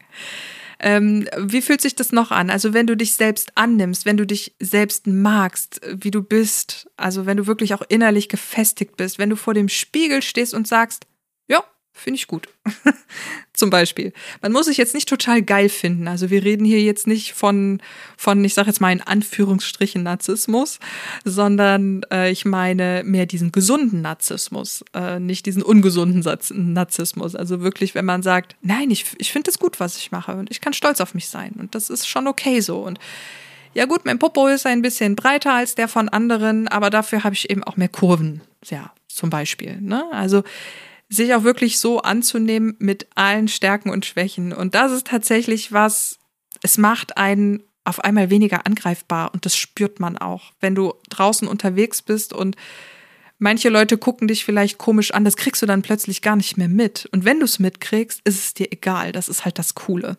Ähm, 0.83 1.29
wie 1.37 1.61
fühlt 1.61 1.83
sich 1.83 1.95
das 1.95 2.11
noch 2.11 2.31
an? 2.31 2.49
Also 2.49 2.73
wenn 2.73 2.87
du 2.87 2.97
dich 2.97 3.15
selbst 3.15 3.53
annimmst, 3.55 4.07
wenn 4.07 4.17
du 4.17 4.27
dich 4.27 4.57
selbst 4.61 5.07
magst, 5.07 5.81
wie 5.87 6.11
du 6.11 6.23
bist, 6.23 6.89
also 6.97 7.27
wenn 7.27 7.37
du 7.37 7.47
wirklich 7.47 7.75
auch 7.75 7.83
innerlich 7.89 8.31
gefestigt 8.31 8.97
bist, 8.97 9.19
wenn 9.19 9.29
du 9.29 9.37
vor 9.37 9.53
dem 9.53 9.69
Spiegel 9.69 10.23
stehst 10.23 10.55
und 10.55 10.67
sagst, 10.67 11.07
Finde 11.93 12.17
ich 12.17 12.27
gut. 12.29 12.49
Zum 13.53 13.69
Beispiel. 13.69 14.13
Man 14.41 14.53
muss 14.53 14.67
sich 14.67 14.79
jetzt 14.79 14.95
nicht 14.95 15.09
total 15.09 15.43
geil 15.43 15.69
finden. 15.69 16.09
Also 16.09 16.31
wir 16.31 16.43
reden 16.43 16.65
hier 16.65 16.81
jetzt 16.81 17.07
nicht 17.07 17.35
von, 17.35 17.83
von 18.17 18.43
ich 18.43 18.55
sage 18.55 18.69
jetzt 18.69 18.81
mal 18.81 18.93
in 18.93 19.03
Anführungsstrichen 19.03 20.03
Narzissmus, 20.03 20.79
sondern 21.25 22.03
äh, 22.11 22.31
ich 22.31 22.45
meine 22.47 23.03
mehr 23.05 23.27
diesen 23.27 23.53
gesunden 23.53 24.01
Narzissmus, 24.01 24.85
äh, 24.95 25.21
nicht 25.21 25.45
diesen 25.45 25.63
ungesunden 25.63 26.23
Narzissmus. 26.73 27.35
Also 27.35 27.61
wirklich, 27.61 27.95
wenn 27.95 28.07
man 28.07 28.23
sagt, 28.23 28.57
nein, 28.63 28.91
ich, 28.91 29.05
ich 29.19 29.31
finde 29.33 29.51
es 29.51 29.59
gut, 29.59 29.79
was 29.79 29.99
ich 29.99 30.11
mache 30.11 30.37
und 30.37 30.51
ich 30.51 30.61
kann 30.61 30.73
stolz 30.73 31.01
auf 31.01 31.13
mich 31.13 31.29
sein 31.29 31.53
und 31.59 31.75
das 31.75 31.91
ist 31.91 32.09
schon 32.09 32.29
okay 32.29 32.61
so. 32.61 32.79
Und 32.79 32.99
ja 33.75 33.85
gut, 33.85 34.05
mein 34.05 34.19
Popo 34.19 34.47
ist 34.47 34.65
ein 34.65 34.81
bisschen 34.81 35.17
breiter 35.17 35.55
als 35.55 35.75
der 35.75 35.89
von 35.89 36.09
anderen, 36.09 36.67
aber 36.67 36.89
dafür 36.89 37.25
habe 37.25 37.35
ich 37.35 37.51
eben 37.51 37.63
auch 37.63 37.77
mehr 37.77 37.89
Kurven, 37.89 38.41
ja, 38.65 38.93
zum 39.07 39.29
Beispiel. 39.29 39.81
Ne? 39.81 40.05
Also 40.13 40.43
sich 41.11 41.35
auch 41.35 41.43
wirklich 41.43 41.79
so 41.79 42.01
anzunehmen 42.01 42.77
mit 42.79 43.09
allen 43.17 43.49
Stärken 43.49 43.91
und 43.91 44.07
Schwächen. 44.07 44.53
Und 44.53 44.75
das 44.75 44.93
ist 44.93 45.09
tatsächlich 45.09 45.73
was, 45.73 46.19
es 46.63 46.79
macht 46.79 47.17
einen 47.19 47.63
auf 47.85 48.05
einmal 48.05 48.31
weniger 48.31 48.67
angreifbar 48.67 49.33
und 49.35 49.45
das 49.45 49.57
spürt 49.57 49.99
man 49.99 50.17
auch. 50.17 50.53
Wenn 50.61 50.77
du 50.77 50.95
draußen 51.09 51.49
unterwegs 51.49 52.03
bist 52.03 52.33
und 52.33 52.57
manche 53.39 53.71
Leute 53.71 53.99
gucken 53.99 54.29
dich 54.29 54.45
vielleicht 54.45 54.79
komisch 54.79 55.13
an, 55.13 55.25
das 55.25 55.37
kriegst 55.37 55.61
du 55.63 55.67
dann 55.67 55.83
plötzlich 55.83 56.23
gar 56.23 56.37
nicht 56.37 56.57
mehr 56.57 56.69
mit. 56.69 57.09
Und 57.11 57.25
wenn 57.25 57.41
du 57.41 57.45
es 57.45 57.59
mitkriegst, 57.59 58.21
ist 58.25 58.39
es 58.39 58.55
dir 58.55 58.71
egal. 58.71 59.11
Das 59.11 59.29
ist 59.29 59.45
halt 59.45 59.59
das 59.59 59.75
Coole. 59.75 60.17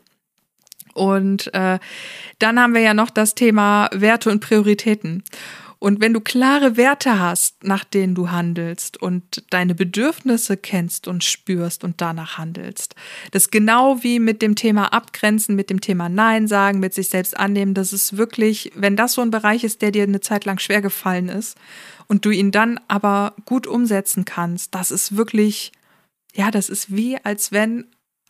Und 0.93 1.53
äh, 1.53 1.79
dann 2.39 2.59
haben 2.59 2.73
wir 2.73 2.81
ja 2.81 2.93
noch 2.93 3.11
das 3.11 3.33
Thema 3.33 3.89
Werte 3.93 4.29
und 4.29 4.41
Prioritäten. 4.41 5.23
Und 5.83 5.99
wenn 5.99 6.13
du 6.13 6.21
klare 6.21 6.77
Werte 6.77 7.17
hast, 7.17 7.63
nach 7.63 7.83
denen 7.83 8.13
du 8.13 8.29
handelst 8.29 9.01
und 9.01 9.43
deine 9.49 9.73
Bedürfnisse 9.73 10.55
kennst 10.55 11.07
und 11.07 11.23
spürst 11.23 11.83
und 11.83 12.01
danach 12.01 12.37
handelst, 12.37 12.93
das 13.31 13.49
genau 13.49 14.03
wie 14.03 14.19
mit 14.19 14.43
dem 14.43 14.53
Thema 14.53 14.93
Abgrenzen, 14.93 15.55
mit 15.55 15.71
dem 15.71 15.81
Thema 15.81 16.07
Nein 16.07 16.47
sagen, 16.47 16.79
mit 16.79 16.93
sich 16.93 17.09
selbst 17.09 17.35
annehmen, 17.35 17.73
das 17.73 17.93
ist 17.93 18.15
wirklich, 18.15 18.71
wenn 18.75 18.95
das 18.95 19.13
so 19.13 19.23
ein 19.23 19.31
Bereich 19.31 19.63
ist, 19.63 19.81
der 19.81 19.89
dir 19.89 20.03
eine 20.03 20.19
Zeit 20.19 20.45
lang 20.45 20.59
schwer 20.59 20.83
gefallen 20.83 21.29
ist 21.29 21.57
und 22.05 22.25
du 22.25 22.29
ihn 22.29 22.51
dann 22.51 22.79
aber 22.87 23.33
gut 23.45 23.65
umsetzen 23.65 24.23
kannst, 24.23 24.75
das 24.75 24.91
ist 24.91 25.17
wirklich, 25.17 25.71
ja, 26.35 26.51
das 26.51 26.69
ist 26.69 26.95
wie, 26.95 27.17
als 27.25 27.51
wenn 27.51 27.87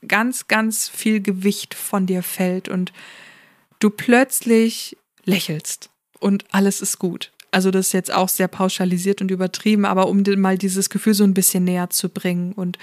ganz, 0.07 0.47
ganz 0.47 0.87
viel 0.87 1.19
Gewicht 1.19 1.73
von 1.73 2.05
dir 2.05 2.23
fällt 2.23 2.69
und 2.69 2.93
du 3.79 3.89
plötzlich 3.89 4.95
lächelst 5.25 5.89
und 6.21 6.45
alles 6.51 6.79
ist 6.81 6.97
gut. 6.97 7.33
Also 7.51 7.69
das 7.69 7.87
ist 7.87 7.93
jetzt 7.93 8.13
auch 8.13 8.29
sehr 8.29 8.47
pauschalisiert 8.47 9.21
und 9.21 9.29
übertrieben, 9.29 9.85
aber 9.85 10.07
um 10.07 10.23
mal 10.37 10.57
dieses 10.57 10.89
Gefühl 10.89 11.13
so 11.13 11.25
ein 11.25 11.33
bisschen 11.33 11.65
näher 11.65 11.89
zu 11.89 12.09
bringen 12.09 12.53
und 12.53 12.77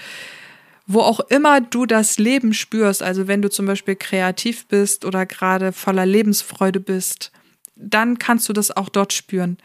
wo 0.91 1.01
auch 1.01 1.19
immer 1.19 1.61
du 1.61 1.85
das 1.85 2.17
Leben 2.17 2.53
spürst, 2.53 3.03
also 3.03 3.27
wenn 3.27 3.43
du 3.43 3.49
zum 3.49 3.67
Beispiel 3.67 3.95
kreativ 3.95 4.65
bist 4.67 5.05
oder 5.05 5.27
gerade 5.27 5.71
voller 5.71 6.05
Lebensfreude 6.05 6.79
bist, 6.79 7.31
dann 7.75 8.17
kannst 8.17 8.49
du 8.49 8.53
das 8.53 8.75
auch 8.75 8.89
dort 8.89 9.13
spüren. 9.13 9.57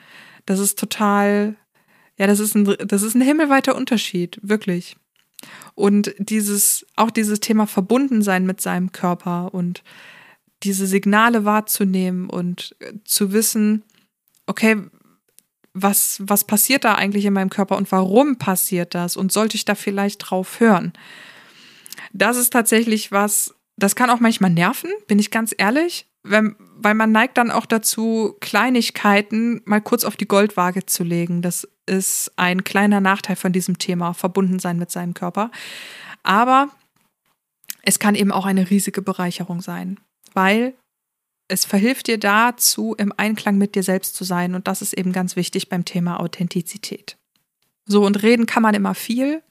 Das 0.44 0.58
ist 0.58 0.78
total, 0.78 1.56
ja, 2.18 2.26
das 2.26 2.40
ist 2.40 2.54
ein, 2.54 2.76
das 2.86 3.00
ist 3.00 3.14
ein 3.14 3.22
himmelweiter 3.22 3.74
Unterschied, 3.74 4.38
wirklich. 4.42 4.96
Und 5.74 6.14
dieses, 6.18 6.86
auch 6.94 7.10
dieses 7.10 7.40
Thema 7.40 7.66
Verbundensein 7.66 8.44
mit 8.44 8.60
seinem 8.60 8.92
Körper 8.92 9.52
und 9.54 9.82
diese 10.62 10.86
Signale 10.86 11.46
wahrzunehmen 11.46 12.28
und 12.28 12.76
zu 13.04 13.32
wissen, 13.32 13.82
okay, 14.46 14.76
was, 15.74 16.22
was 16.24 16.44
passiert 16.44 16.84
da 16.84 16.94
eigentlich 16.94 17.24
in 17.24 17.34
meinem 17.34 17.50
Körper 17.50 17.76
und 17.76 17.90
warum 17.92 18.38
passiert 18.38 18.94
das 18.94 19.16
und 19.16 19.32
sollte 19.32 19.56
ich 19.56 19.64
da 19.64 19.74
vielleicht 19.74 20.18
drauf 20.30 20.60
hören? 20.60 20.92
Das 22.12 22.36
ist 22.36 22.52
tatsächlich 22.52 23.10
was, 23.12 23.54
das 23.76 23.96
kann 23.96 24.08
auch 24.08 24.20
manchmal 24.20 24.50
nerven, 24.50 24.90
bin 25.08 25.18
ich 25.18 25.32
ganz 25.32 25.52
ehrlich, 25.56 26.06
wenn, 26.22 26.56
weil 26.76 26.94
man 26.94 27.12
neigt 27.12 27.36
dann 27.36 27.50
auch 27.50 27.66
dazu, 27.66 28.36
Kleinigkeiten 28.40 29.60
mal 29.64 29.80
kurz 29.80 30.04
auf 30.04 30.16
die 30.16 30.28
Goldwaage 30.28 30.86
zu 30.86 31.04
legen. 31.04 31.42
Das 31.42 31.68
ist 31.86 32.32
ein 32.36 32.64
kleiner 32.64 33.00
Nachteil 33.00 33.36
von 33.36 33.52
diesem 33.52 33.78
Thema, 33.78 34.14
verbunden 34.14 34.58
sein 34.58 34.78
mit 34.78 34.90
seinem 34.90 35.12
Körper. 35.12 35.50
Aber 36.22 36.70
es 37.82 37.98
kann 37.98 38.14
eben 38.14 38.32
auch 38.32 38.46
eine 38.46 38.70
riesige 38.70 39.02
Bereicherung 39.02 39.60
sein, 39.60 40.00
weil 40.32 40.74
es 41.48 41.64
verhilft 41.64 42.06
dir 42.06 42.18
dazu, 42.18 42.94
im 42.96 43.12
Einklang 43.16 43.58
mit 43.58 43.74
dir 43.74 43.82
selbst 43.82 44.16
zu 44.16 44.24
sein. 44.24 44.54
Und 44.54 44.66
das 44.68 44.82
ist 44.82 44.94
eben 44.94 45.12
ganz 45.12 45.36
wichtig 45.36 45.68
beim 45.68 45.84
Thema 45.84 46.20
Authentizität. 46.20 47.16
So, 47.86 48.04
und 48.04 48.22
reden 48.22 48.46
kann 48.46 48.62
man 48.62 48.74
immer 48.74 48.94
viel. 48.94 49.42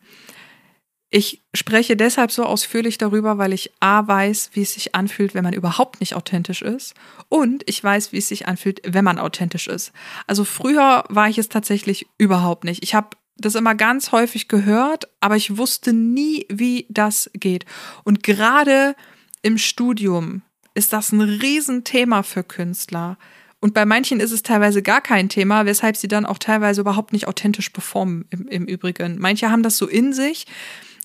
Ich 1.15 1.43
spreche 1.53 1.95
deshalb 1.95 2.31
so 2.31 2.43
ausführlich 2.43 2.97
darüber, 2.97 3.37
weil 3.37 3.53
ich 3.53 3.71
A 3.79 4.07
weiß, 4.07 4.49
wie 4.53 4.63
es 4.63 4.73
sich 4.73 4.95
anfühlt, 4.95 5.35
wenn 5.35 5.43
man 5.43 5.53
überhaupt 5.53 5.99
nicht 5.99 6.15
authentisch 6.15 6.63
ist. 6.63 6.95
Und 7.29 7.61
ich 7.67 7.83
weiß, 7.83 8.11
wie 8.11 8.17
es 8.17 8.27
sich 8.27 8.47
anfühlt, 8.47 8.81
wenn 8.83 9.05
man 9.05 9.19
authentisch 9.19 9.67
ist. 9.67 9.91
Also 10.25 10.43
früher 10.43 11.03
war 11.09 11.29
ich 11.29 11.37
es 11.37 11.49
tatsächlich 11.49 12.07
überhaupt 12.17 12.63
nicht. 12.63 12.81
Ich 12.81 12.95
habe 12.95 13.09
das 13.37 13.53
immer 13.53 13.75
ganz 13.75 14.11
häufig 14.11 14.47
gehört, 14.47 15.07
aber 15.19 15.35
ich 15.35 15.55
wusste 15.55 15.93
nie, 15.93 16.47
wie 16.49 16.87
das 16.89 17.29
geht. 17.35 17.65
Und 18.03 18.23
gerade 18.23 18.95
im 19.43 19.59
Studium 19.59 20.41
ist 20.73 20.93
das 20.93 21.11
ein 21.11 21.21
Riesenthema 21.21 22.23
für 22.23 22.43
Künstler. 22.43 23.17
Und 23.59 23.73
bei 23.73 23.85
manchen 23.85 24.19
ist 24.19 24.31
es 24.31 24.43
teilweise 24.43 24.81
gar 24.81 24.99
kein 24.99 25.29
Thema, 25.29 25.65
weshalb 25.65 25.95
sie 25.95 26.09
dann 26.09 26.25
auch 26.25 26.37
teilweise 26.37 26.81
überhaupt 26.81 27.13
nicht 27.13 27.27
authentisch 27.27 27.69
performen 27.69 28.25
im, 28.29 28.47
im 28.47 28.65
Übrigen. 28.65 29.17
Manche 29.19 29.49
haben 29.49 29.63
das 29.63 29.77
so 29.77 29.87
in 29.87 30.11
sich, 30.11 30.47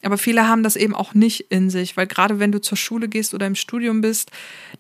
aber 0.03 0.19
viele 0.19 0.49
haben 0.49 0.63
das 0.63 0.77
eben 0.77 0.95
auch 0.95 1.15
nicht 1.15 1.53
in 1.53 1.71
sich, 1.71 1.97
weil 1.97 2.07
gerade 2.07 2.39
wenn 2.39 2.53
du 2.53 2.61
zur 2.61 2.77
Schule 2.77 3.09
gehst 3.09 3.35
oder 3.35 3.47
im 3.47 3.55
Studium 3.55 4.01
bist, 4.01 4.31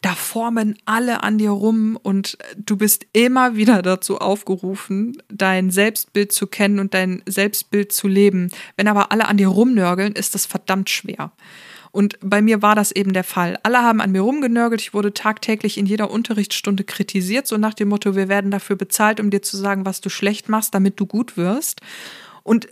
da 0.01 0.15
formen 0.15 0.77
alle 0.85 1.23
an 1.23 1.39
dir 1.39 1.51
rum 1.51 1.99
und 2.01 2.39
du 2.57 2.77
bist 2.77 3.07
immer 3.13 3.57
wieder 3.57 3.83
dazu 3.83 4.19
aufgerufen, 4.19 5.21
dein 5.29 5.71
Selbstbild 5.71 6.33
zu 6.33 6.47
kennen 6.47 6.79
und 6.79 6.95
dein 6.95 7.23
Selbstbild 7.27 7.93
zu 7.93 8.09
leben. 8.09 8.51
Wenn 8.77 8.89
aber 8.89 9.11
alle 9.13 9.27
an 9.27 9.37
dir 9.37 9.49
rumnörgeln, 9.49 10.13
ist 10.15 10.35
das 10.35 10.47
verdammt 10.47 10.91
schwer. 10.91 11.33
Und 11.91 12.19
bei 12.21 12.43
mir 12.43 12.63
war 12.63 12.75
das 12.75 12.93
eben 12.93 13.13
der 13.13 13.25
Fall. 13.25 13.59
Alle 13.63 13.79
haben 13.83 14.01
an 14.01 14.13
mir 14.13 14.21
rumgenörgelt. 14.21 14.81
Ich 14.81 14.95
wurde 14.95 15.15
tagtäglich 15.15 15.79
in 15.79 15.87
jeder 15.87 16.11
Unterrichtsstunde 16.11 16.85
kritisiert, 16.85 17.47
so 17.47 17.57
nach 17.57 17.75
dem 17.75 17.89
Motto, 17.89 18.15
wir 18.15 18.29
werden 18.29 18.51
dafür 18.51 18.77
bezahlt, 18.77 19.21
um 19.21 19.31
dir 19.31 19.43
zu 19.43 19.57
sagen, 19.57 19.87
was 19.87 20.01
du 20.01 20.09
schlecht 20.11 20.49
machst, 20.49 20.75
damit 20.75 21.01
du 21.01 21.07
gut 21.07 21.37
wirst. 21.37 21.81
Und 22.43 22.69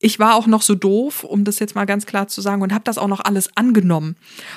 ich 0.00 0.18
war 0.20 0.36
auch 0.36 0.46
noch 0.46 0.62
so 0.62 0.76
doof, 0.76 1.24
um 1.24 1.42
das 1.42 1.58
jetzt 1.58 1.74
mal 1.74 1.84
ganz 1.84 2.06
klar 2.06 2.28
zu 2.28 2.40
sagen, 2.40 2.62
und 2.62 2.72
habe 2.72 2.84
das 2.84 2.98
auch 2.98 3.08
noch 3.08 3.20
alles 3.20 3.56
angenommen. 3.56 4.16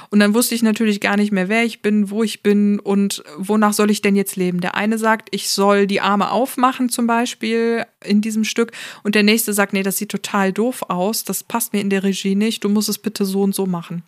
Und 0.10 0.20
dann 0.20 0.36
wusste 0.36 0.54
ich 0.54 0.62
natürlich 0.62 1.02
gar 1.02 1.18
nicht 1.18 1.32
mehr, 1.32 1.50
wer 1.50 1.64
ich 1.64 1.82
bin, 1.82 2.12
wo 2.12 2.22
ich 2.22 2.44
bin 2.44 2.80
und 2.80 3.24
wonach 3.38 3.74
soll 3.74 3.90
ich 3.90 4.02
denn 4.02 4.16
jetzt 4.16 4.36
leben. 4.36 4.62
Der 4.62 4.76
eine 4.76 5.00
sagt, 5.00 5.30
ich 5.32 5.50
soll 5.50 5.88
die 5.88 6.02
Arme 6.02 6.30
aufmachen 6.30 6.90
zum 6.90 7.08
Beispiel 7.08 7.86
in 8.04 8.22
diesem 8.22 8.44
Stück 8.44 8.72
und 9.04 9.16
der 9.16 9.24
nächste 9.24 9.54
sagt, 9.54 9.74
nee, 9.74 9.84
das 9.84 9.98
sieht 9.98 10.10
total 10.10 10.54
doof 10.54 10.84
aus, 10.90 11.24
das 11.24 11.44
passt 11.44 11.74
mir 11.74 11.82
in 11.82 11.90
der 11.90 12.04
Regie 12.04 12.36
nicht, 12.36 12.64
du 12.64 12.70
musst 12.70 12.90
es 12.90 13.00
bitte 13.00 13.26
so 13.26 13.42
und 13.42 13.56
so 13.56 13.66
machen. 13.66 14.04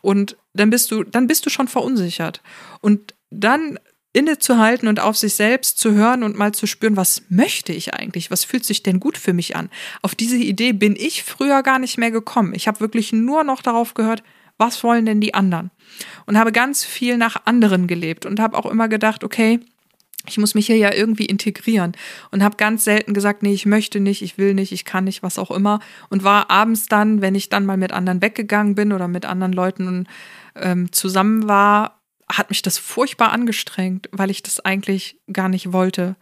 Und 0.00 0.36
dann 0.54 0.70
bist 0.70 0.90
du, 0.90 1.04
dann 1.04 1.26
bist 1.26 1.44
du 1.44 1.50
schon 1.50 1.68
verunsichert. 1.68 2.40
Und 2.80 3.14
dann 3.30 3.78
innezuhalten 4.18 4.88
und 4.88 4.98
auf 4.98 5.16
sich 5.16 5.34
selbst 5.34 5.78
zu 5.78 5.94
hören 5.94 6.24
und 6.24 6.36
mal 6.36 6.52
zu 6.52 6.66
spüren, 6.66 6.96
was 6.96 7.22
möchte 7.28 7.72
ich 7.72 7.94
eigentlich? 7.94 8.32
Was 8.32 8.44
fühlt 8.44 8.64
sich 8.64 8.82
denn 8.82 8.98
gut 8.98 9.16
für 9.16 9.32
mich 9.32 9.54
an? 9.54 9.70
Auf 10.02 10.16
diese 10.16 10.36
Idee 10.36 10.72
bin 10.72 10.96
ich 10.96 11.22
früher 11.22 11.62
gar 11.62 11.78
nicht 11.78 11.98
mehr 11.98 12.10
gekommen. 12.10 12.52
Ich 12.54 12.66
habe 12.66 12.80
wirklich 12.80 13.12
nur 13.12 13.44
noch 13.44 13.62
darauf 13.62 13.94
gehört, 13.94 14.24
was 14.56 14.82
wollen 14.82 15.06
denn 15.06 15.20
die 15.20 15.34
anderen? 15.34 15.70
Und 16.26 16.36
habe 16.36 16.50
ganz 16.50 16.84
viel 16.84 17.16
nach 17.16 17.46
anderen 17.46 17.86
gelebt 17.86 18.26
und 18.26 18.40
habe 18.40 18.58
auch 18.58 18.66
immer 18.66 18.88
gedacht, 18.88 19.22
okay, 19.22 19.60
ich 20.26 20.36
muss 20.36 20.56
mich 20.56 20.66
hier 20.66 20.76
ja 20.76 20.92
irgendwie 20.92 21.24
integrieren 21.24 21.92
und 22.32 22.42
habe 22.42 22.56
ganz 22.56 22.84
selten 22.84 23.14
gesagt, 23.14 23.44
nee, 23.44 23.52
ich 23.52 23.66
möchte 23.66 24.00
nicht, 24.00 24.20
ich 24.20 24.36
will 24.36 24.52
nicht, 24.52 24.72
ich 24.72 24.84
kann 24.84 25.04
nicht, 25.04 25.22
was 25.22 25.38
auch 25.38 25.52
immer. 25.52 25.78
Und 26.10 26.24
war 26.24 26.50
abends 26.50 26.86
dann, 26.86 27.22
wenn 27.22 27.36
ich 27.36 27.50
dann 27.50 27.64
mal 27.64 27.76
mit 27.76 27.92
anderen 27.92 28.20
weggegangen 28.20 28.74
bin 28.74 28.92
oder 28.92 29.06
mit 29.06 29.24
anderen 29.24 29.52
Leuten 29.52 30.06
ähm, 30.56 30.90
zusammen 30.92 31.48
war, 31.48 31.97
hat 32.30 32.50
mich 32.50 32.62
das 32.62 32.78
furchtbar 32.78 33.32
angestrengt, 33.32 34.08
weil 34.12 34.30
ich 34.30 34.42
das 34.42 34.60
eigentlich 34.60 35.16
gar 35.32 35.48
nicht 35.48 35.72
wollte. 35.72 36.16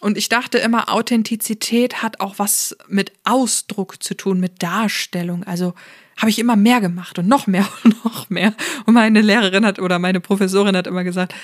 Und 0.00 0.18
ich 0.18 0.28
dachte 0.28 0.58
immer, 0.58 0.92
Authentizität 0.92 2.02
hat 2.02 2.20
auch 2.20 2.38
was 2.38 2.76
mit 2.88 3.12
Ausdruck 3.22 4.02
zu 4.02 4.14
tun, 4.14 4.40
mit 4.40 4.62
Darstellung. 4.62 5.44
Also 5.44 5.74
habe 6.16 6.28
ich 6.28 6.38
immer 6.38 6.56
mehr 6.56 6.80
gemacht 6.80 7.18
und 7.18 7.28
noch 7.28 7.46
mehr 7.46 7.68
und 7.84 8.04
noch 8.04 8.28
mehr. 8.28 8.52
Und 8.84 8.94
meine 8.94 9.20
Lehrerin 9.20 9.64
hat 9.64 9.78
oder 9.78 9.98
meine 9.98 10.20
Professorin 10.20 10.76
hat 10.76 10.86
immer 10.86 11.04
gesagt, 11.04 11.34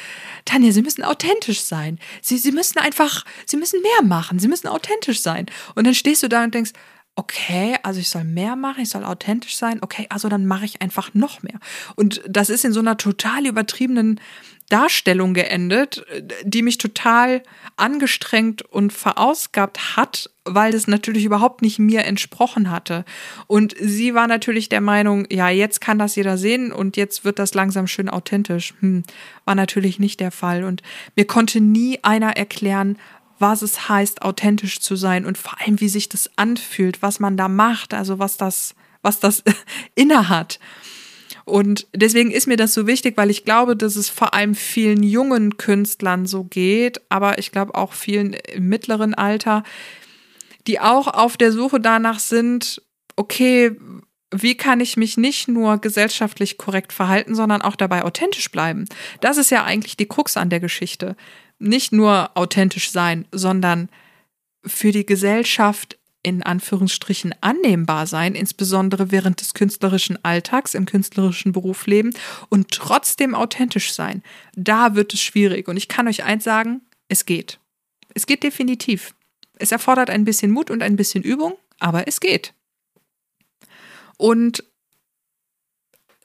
Tanja, 0.44 0.72
Sie 0.72 0.82
müssen 0.82 1.04
authentisch 1.04 1.60
sein. 1.60 1.98
Sie, 2.20 2.36
Sie 2.36 2.52
müssen 2.52 2.78
einfach, 2.78 3.24
Sie 3.46 3.56
müssen 3.56 3.80
mehr 3.80 4.02
machen. 4.02 4.38
Sie 4.38 4.48
müssen 4.48 4.66
authentisch 4.66 5.20
sein. 5.20 5.46
Und 5.74 5.86
dann 5.86 5.94
stehst 5.94 6.22
du 6.22 6.28
da 6.28 6.42
und 6.42 6.54
denkst, 6.54 6.72
okay, 7.18 7.76
also 7.82 7.98
ich 7.98 8.08
soll 8.08 8.22
mehr 8.22 8.54
machen, 8.54 8.82
ich 8.82 8.90
soll 8.90 9.04
authentisch 9.04 9.56
sein, 9.56 9.78
okay, 9.82 10.06
also 10.08 10.28
dann 10.28 10.46
mache 10.46 10.64
ich 10.64 10.80
einfach 10.80 11.14
noch 11.14 11.42
mehr. 11.42 11.58
Und 11.96 12.22
das 12.28 12.48
ist 12.48 12.64
in 12.64 12.72
so 12.72 12.78
einer 12.78 12.96
total 12.96 13.44
übertriebenen 13.44 14.20
Darstellung 14.68 15.34
geendet, 15.34 16.04
die 16.44 16.62
mich 16.62 16.78
total 16.78 17.42
angestrengt 17.76 18.62
und 18.62 18.92
verausgabt 18.92 19.96
hat, 19.96 20.30
weil 20.44 20.72
das 20.72 20.86
natürlich 20.86 21.24
überhaupt 21.24 21.62
nicht 21.62 21.78
mir 21.78 22.04
entsprochen 22.04 22.70
hatte. 22.70 23.04
Und 23.46 23.74
sie 23.80 24.14
war 24.14 24.28
natürlich 24.28 24.68
der 24.68 24.80
Meinung, 24.80 25.26
ja, 25.30 25.48
jetzt 25.48 25.80
kann 25.80 25.98
das 25.98 26.16
jeder 26.16 26.38
sehen 26.38 26.70
und 26.70 26.96
jetzt 26.96 27.24
wird 27.24 27.38
das 27.38 27.54
langsam 27.54 27.86
schön 27.86 28.08
authentisch. 28.08 28.74
Hm, 28.80 29.02
war 29.44 29.54
natürlich 29.54 29.98
nicht 29.98 30.20
der 30.20 30.30
Fall. 30.30 30.64
Und 30.64 30.82
mir 31.16 31.26
konnte 31.26 31.60
nie 31.60 31.98
einer 32.02 32.36
erklären, 32.36 32.98
was 33.38 33.62
es 33.62 33.88
heißt, 33.88 34.22
authentisch 34.22 34.80
zu 34.80 34.96
sein 34.96 35.24
und 35.24 35.38
vor 35.38 35.60
allem, 35.60 35.80
wie 35.80 35.88
sich 35.88 36.08
das 36.08 36.30
anfühlt, 36.36 37.02
was 37.02 37.20
man 37.20 37.36
da 37.36 37.48
macht, 37.48 37.94
also 37.94 38.18
was 38.18 38.36
das, 38.36 38.74
was 39.02 39.20
das 39.20 39.42
inne 39.94 40.28
hat. 40.28 40.58
Und 41.44 41.86
deswegen 41.94 42.30
ist 42.30 42.46
mir 42.46 42.56
das 42.56 42.74
so 42.74 42.86
wichtig, 42.86 43.16
weil 43.16 43.30
ich 43.30 43.44
glaube, 43.44 43.74
dass 43.74 43.96
es 43.96 44.10
vor 44.10 44.34
allem 44.34 44.54
vielen 44.54 45.02
jungen 45.02 45.56
Künstlern 45.56 46.26
so 46.26 46.44
geht, 46.44 47.00
aber 47.08 47.38
ich 47.38 47.52
glaube 47.52 47.74
auch 47.74 47.94
vielen 47.94 48.34
im 48.34 48.68
mittleren 48.68 49.14
Alter, 49.14 49.62
die 50.66 50.78
auch 50.78 51.06
auf 51.06 51.38
der 51.38 51.50
Suche 51.50 51.80
danach 51.80 52.18
sind, 52.18 52.82
okay, 53.16 53.72
wie 54.30 54.56
kann 54.56 54.80
ich 54.80 54.98
mich 54.98 55.16
nicht 55.16 55.48
nur 55.48 55.78
gesellschaftlich 55.78 56.58
korrekt 56.58 56.92
verhalten, 56.92 57.34
sondern 57.34 57.62
auch 57.62 57.76
dabei 57.76 58.04
authentisch 58.04 58.50
bleiben? 58.50 58.84
Das 59.22 59.38
ist 59.38 59.50
ja 59.50 59.64
eigentlich 59.64 59.96
die 59.96 60.06
Krux 60.06 60.36
an 60.36 60.50
der 60.50 60.60
Geschichte 60.60 61.16
nicht 61.58 61.92
nur 61.92 62.36
authentisch 62.36 62.90
sein, 62.90 63.26
sondern 63.32 63.88
für 64.64 64.92
die 64.92 65.06
Gesellschaft 65.06 65.98
in 66.22 66.42
Anführungsstrichen 66.42 67.34
annehmbar 67.40 68.06
sein, 68.06 68.34
insbesondere 68.34 69.10
während 69.10 69.40
des 69.40 69.54
künstlerischen 69.54 70.22
Alltags, 70.24 70.74
im 70.74 70.84
künstlerischen 70.84 71.52
Berufsleben 71.52 72.12
und 72.48 72.70
trotzdem 72.70 73.34
authentisch 73.34 73.92
sein. 73.92 74.22
Da 74.54 74.94
wird 74.94 75.14
es 75.14 75.22
schwierig. 75.22 75.68
Und 75.68 75.76
ich 75.76 75.88
kann 75.88 76.08
euch 76.08 76.24
eins 76.24 76.44
sagen, 76.44 76.82
es 77.08 77.24
geht. 77.24 77.60
Es 78.14 78.26
geht 78.26 78.42
definitiv. 78.42 79.14
Es 79.58 79.72
erfordert 79.72 80.10
ein 80.10 80.24
bisschen 80.24 80.50
Mut 80.50 80.70
und 80.70 80.82
ein 80.82 80.96
bisschen 80.96 81.22
Übung, 81.22 81.54
aber 81.78 82.08
es 82.08 82.20
geht. 82.20 82.52
Und 84.16 84.64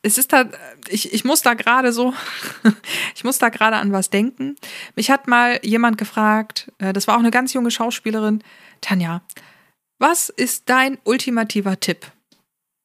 es 0.04 0.18
ist 0.18 0.34
da, 0.34 0.50
ich, 0.90 1.14
ich 1.14 1.24
muss 1.24 1.42
da 1.42 1.54
gerade 1.54 1.94
so, 1.94 2.14
ich 3.16 3.24
muss 3.24 3.40
da 3.40 3.50
gerade 3.50 3.78
an 3.78 3.92
was 3.94 4.10
denken. 4.10 4.56
Mich 4.96 5.10
hat 5.10 5.28
mal 5.28 5.60
jemand 5.64 5.98
gefragt, 5.98 6.72
äh, 6.78 6.94
das 6.94 7.08
war 7.08 7.16
auch 7.16 7.20
eine 7.20 7.32
ganz 7.32 7.54
junge 7.54 7.72
Schauspielerin, 7.72 8.44
Tanja, 8.82 9.24
was 10.00 10.28
ist 10.28 10.70
dein 10.70 10.98
ultimativer 11.06 11.80
Tipp? 11.80 12.12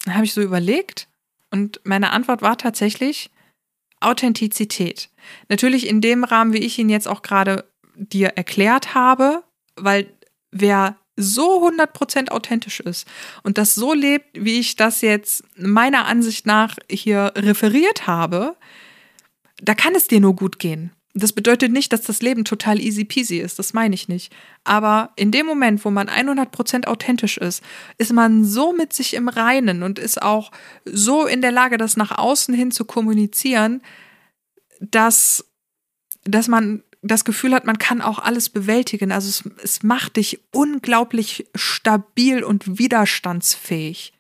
Dann 0.05 0.15
habe 0.15 0.25
ich 0.25 0.33
so 0.33 0.41
überlegt 0.41 1.09
und 1.51 1.81
meine 1.85 2.13
Antwort 2.13 2.41
war 2.41 2.57
tatsächlich 2.57 3.31
Authentizität. 4.01 5.11
Natürlich 5.49 5.89
in 5.89 6.01
dem 6.01 6.23
Rahmen, 6.23 6.53
wie 6.53 6.59
ich 6.59 6.79
ihn 6.79 6.89
jetzt 6.89 7.09
auch 7.09 7.23
gerade 7.23 7.69
dir 7.97 8.29
erklärt 8.37 8.95
habe, 8.95 9.43
weil 9.75 10.07
wer 10.53 10.97
so 11.19 11.69
100% 11.69 12.31
authentisch 12.31 12.81
ist 12.81 13.07
und 13.43 13.59
das 13.59 13.75
so 13.75 13.93
lebt, 13.93 14.27
wie 14.35 14.61
ich 14.61 14.77
das 14.77 15.01
jetzt 15.01 15.43
meiner 15.57 16.07
Ansicht 16.07 16.47
nach 16.47 16.77
hier 16.89 17.33
referiert 17.37 18.07
habe, 18.07 18.57
da 19.61 19.75
kann 19.75 19.95
es 19.95 20.07
dir 20.07 20.21
nur 20.21 20.37
gut 20.37 20.59
gehen. 20.59 20.93
Das 21.15 21.33
bedeutet 21.33 21.73
nicht, 21.73 21.93
dass 21.93 22.03
das 22.03 22.23
Leben 22.23 22.45
total 22.45 22.81
easy 22.81 23.05
peasy 23.05 23.39
ist, 23.39 23.59
das 23.59 23.73
meine 23.73 23.95
ich 23.95 24.07
nicht. 24.07 24.33
Aber 24.63 25.11
in 25.17 25.33
dem 25.33 25.47
Moment, 25.47 25.85
wo 25.85 25.91
man 25.91 26.09
100% 26.09 26.87
authentisch 26.87 27.39
ist, 27.39 27.65
ist 27.97 28.13
man 28.13 28.45
so 28.45 28.73
mit 28.73 28.93
sich 28.93 29.15
im 29.15 29.29
Reinen 29.29 29.83
und 29.83 29.99
ist 29.99 30.23
auch 30.23 30.53
so 30.85 31.27
in 31.27 31.41
der 31.41 31.51
Lage, 31.51 31.77
das 31.77 31.97
nach 31.97 32.17
außen 32.17 32.55
hin 32.55 32.71
zu 32.71 32.85
kommunizieren, 32.85 33.83
dass, 34.81 35.45
dass 36.25 36.47
man 36.47 36.85
das 37.03 37.25
Gefühl 37.25 37.55
hat, 37.55 37.65
man 37.65 37.79
kann 37.79 38.01
auch 38.01 38.19
alles 38.19 38.49
bewältigen. 38.49 39.13
Also 39.13 39.29
es, 39.29 39.63
es 39.63 39.83
macht 39.83 40.17
dich 40.17 40.41
unglaublich 40.53 41.47
stabil 41.55 42.43
und 42.43 42.79
widerstandsfähig. 42.79 44.13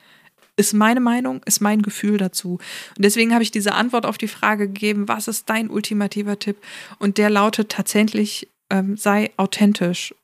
Ist 0.56 0.74
meine 0.74 1.00
Meinung, 1.00 1.40
ist 1.44 1.60
mein 1.60 1.82
Gefühl 1.82 2.18
dazu. 2.18 2.58
Und 2.96 3.04
deswegen 3.04 3.32
habe 3.32 3.42
ich 3.42 3.50
diese 3.50 3.74
Antwort 3.74 4.06
auf 4.06 4.18
die 4.18 4.28
Frage 4.28 4.66
gegeben, 4.66 5.08
was 5.08 5.28
ist 5.28 5.48
dein 5.48 5.70
ultimativer 5.70 6.38
Tipp? 6.38 6.56
Und 6.98 7.18
der 7.18 7.30
lautet 7.30 7.70
tatsächlich, 7.70 8.48
ähm, 8.70 8.96
sei 8.96 9.30
authentisch. 9.36 10.14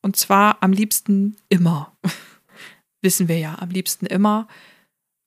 Und 0.00 0.16
zwar 0.16 0.58
am 0.62 0.72
liebsten 0.72 1.36
immer. 1.48 1.92
Wissen 3.02 3.28
wir 3.28 3.38
ja, 3.38 3.58
am 3.58 3.70
liebsten 3.70 4.06
immer. 4.06 4.48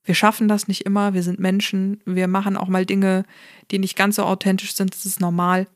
Wir 0.03 0.15
schaffen 0.15 0.47
das 0.47 0.67
nicht 0.67 0.85
immer, 0.85 1.13
wir 1.13 1.23
sind 1.23 1.39
Menschen, 1.39 1.99
wir 2.05 2.27
machen 2.27 2.57
auch 2.57 2.67
mal 2.67 2.85
Dinge, 2.85 3.25
die 3.71 3.79
nicht 3.79 3.97
ganz 3.97 4.17
so 4.17 4.23
authentisch 4.23 4.75
sind, 4.75 4.93
das 4.93 5.05
ist 5.05 5.19
normal. 5.19 5.67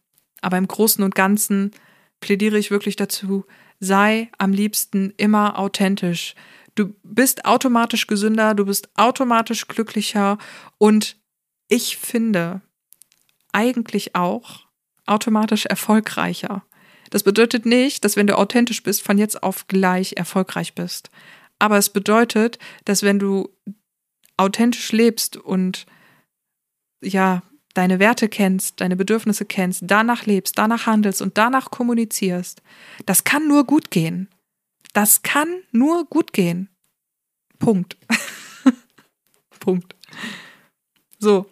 Aber 0.42 0.58
im 0.58 0.68
Großen 0.68 1.04
und 1.04 1.16
Ganzen 1.16 1.72
plädiere 2.20 2.58
ich 2.58 2.72
wirklich 2.72 2.96
dazu, 2.96 3.46
sei 3.80 4.30
am 4.38 4.52
liebsten 4.52 5.14
immer 5.18 5.58
authentisch. 5.58 6.36
Du 6.76 6.94
bist 7.04 7.46
automatisch 7.46 8.08
gesünder, 8.08 8.54
du 8.54 8.66
bist 8.66 8.90
automatisch 8.96 9.68
glücklicher 9.68 10.38
und 10.78 11.18
ich 11.68 11.98
finde 11.98 12.62
eigentlich 13.52 14.16
auch 14.16 14.66
automatisch 15.06 15.66
erfolgreicher. 15.66 16.64
Das 17.10 17.24
bedeutet 17.24 17.66
nicht, 17.66 18.06
dass 18.06 18.16
wenn 18.16 18.28
du 18.28 18.38
authentisch 18.38 18.84
bist, 18.84 19.02
von 19.02 19.18
jetzt 19.18 19.42
auf 19.42 19.68
gleich 19.68 20.14
erfolgreich 20.16 20.76
bist. 20.76 21.10
Aber 21.58 21.78
es 21.78 21.90
bedeutet, 21.90 22.60
dass 22.86 23.04
wenn 23.04 23.20
du 23.20 23.50
authentisch 24.38 24.92
lebst 24.92 25.36
und 25.36 25.86
ja, 27.02 27.42
deine 27.80 28.00
Werte 28.00 28.28
kennst, 28.28 28.82
deine 28.82 28.98
Bedürfnisse 28.98 29.46
kennst, 29.46 29.84
danach 29.86 30.26
lebst, 30.26 30.58
danach 30.58 30.86
handelst 30.86 31.22
und 31.22 31.38
danach 31.38 31.72
kommunizierst, 31.72 32.62
das 33.06 33.24
kann 33.24 33.48
nur 33.48 33.64
gut 33.64 33.90
gehen. 33.90 34.28
Das 34.92 35.22
kann 35.22 35.48
nur 35.72 36.04
gut 36.04 36.34
gehen. 36.34 36.68
Punkt. 37.58 37.96
Punkt. 39.62 39.96
So, 41.20 41.46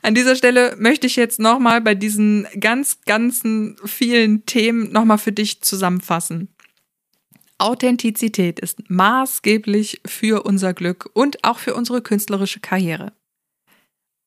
an 0.00 0.14
dieser 0.14 0.36
Stelle 0.36 0.74
möchte 0.78 1.06
ich 1.06 1.16
jetzt 1.16 1.38
nochmal 1.38 1.82
bei 1.82 1.94
diesen 1.94 2.46
ganz, 2.58 3.02
ganzen 3.04 3.76
vielen 3.84 4.46
Themen 4.46 4.90
nochmal 4.90 5.18
für 5.18 5.32
dich 5.32 5.60
zusammenfassen. 5.60 6.48
Authentizität 7.58 8.58
ist 8.58 8.88
maßgeblich 8.88 10.00
für 10.06 10.44
unser 10.44 10.72
Glück 10.72 11.10
und 11.12 11.44
auch 11.44 11.58
für 11.58 11.74
unsere 11.74 12.00
künstlerische 12.00 12.60
Karriere. 12.60 13.12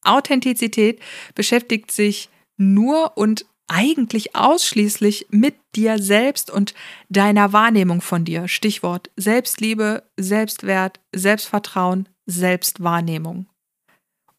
Authentizität 0.03 0.99
beschäftigt 1.35 1.91
sich 1.91 2.29
nur 2.57 3.17
und 3.17 3.45
eigentlich 3.67 4.35
ausschließlich 4.35 5.27
mit 5.29 5.55
dir 5.75 6.01
selbst 6.01 6.49
und 6.49 6.73
deiner 7.09 7.51
Wahrnehmung 7.53 8.01
von 8.01 8.23
dir. 8.23 8.47
Stichwort 8.47 9.11
Selbstliebe, 9.17 10.03
Selbstwert, 10.17 10.99
Selbstvertrauen, 11.13 12.07
Selbstwahrnehmung. 12.25 13.47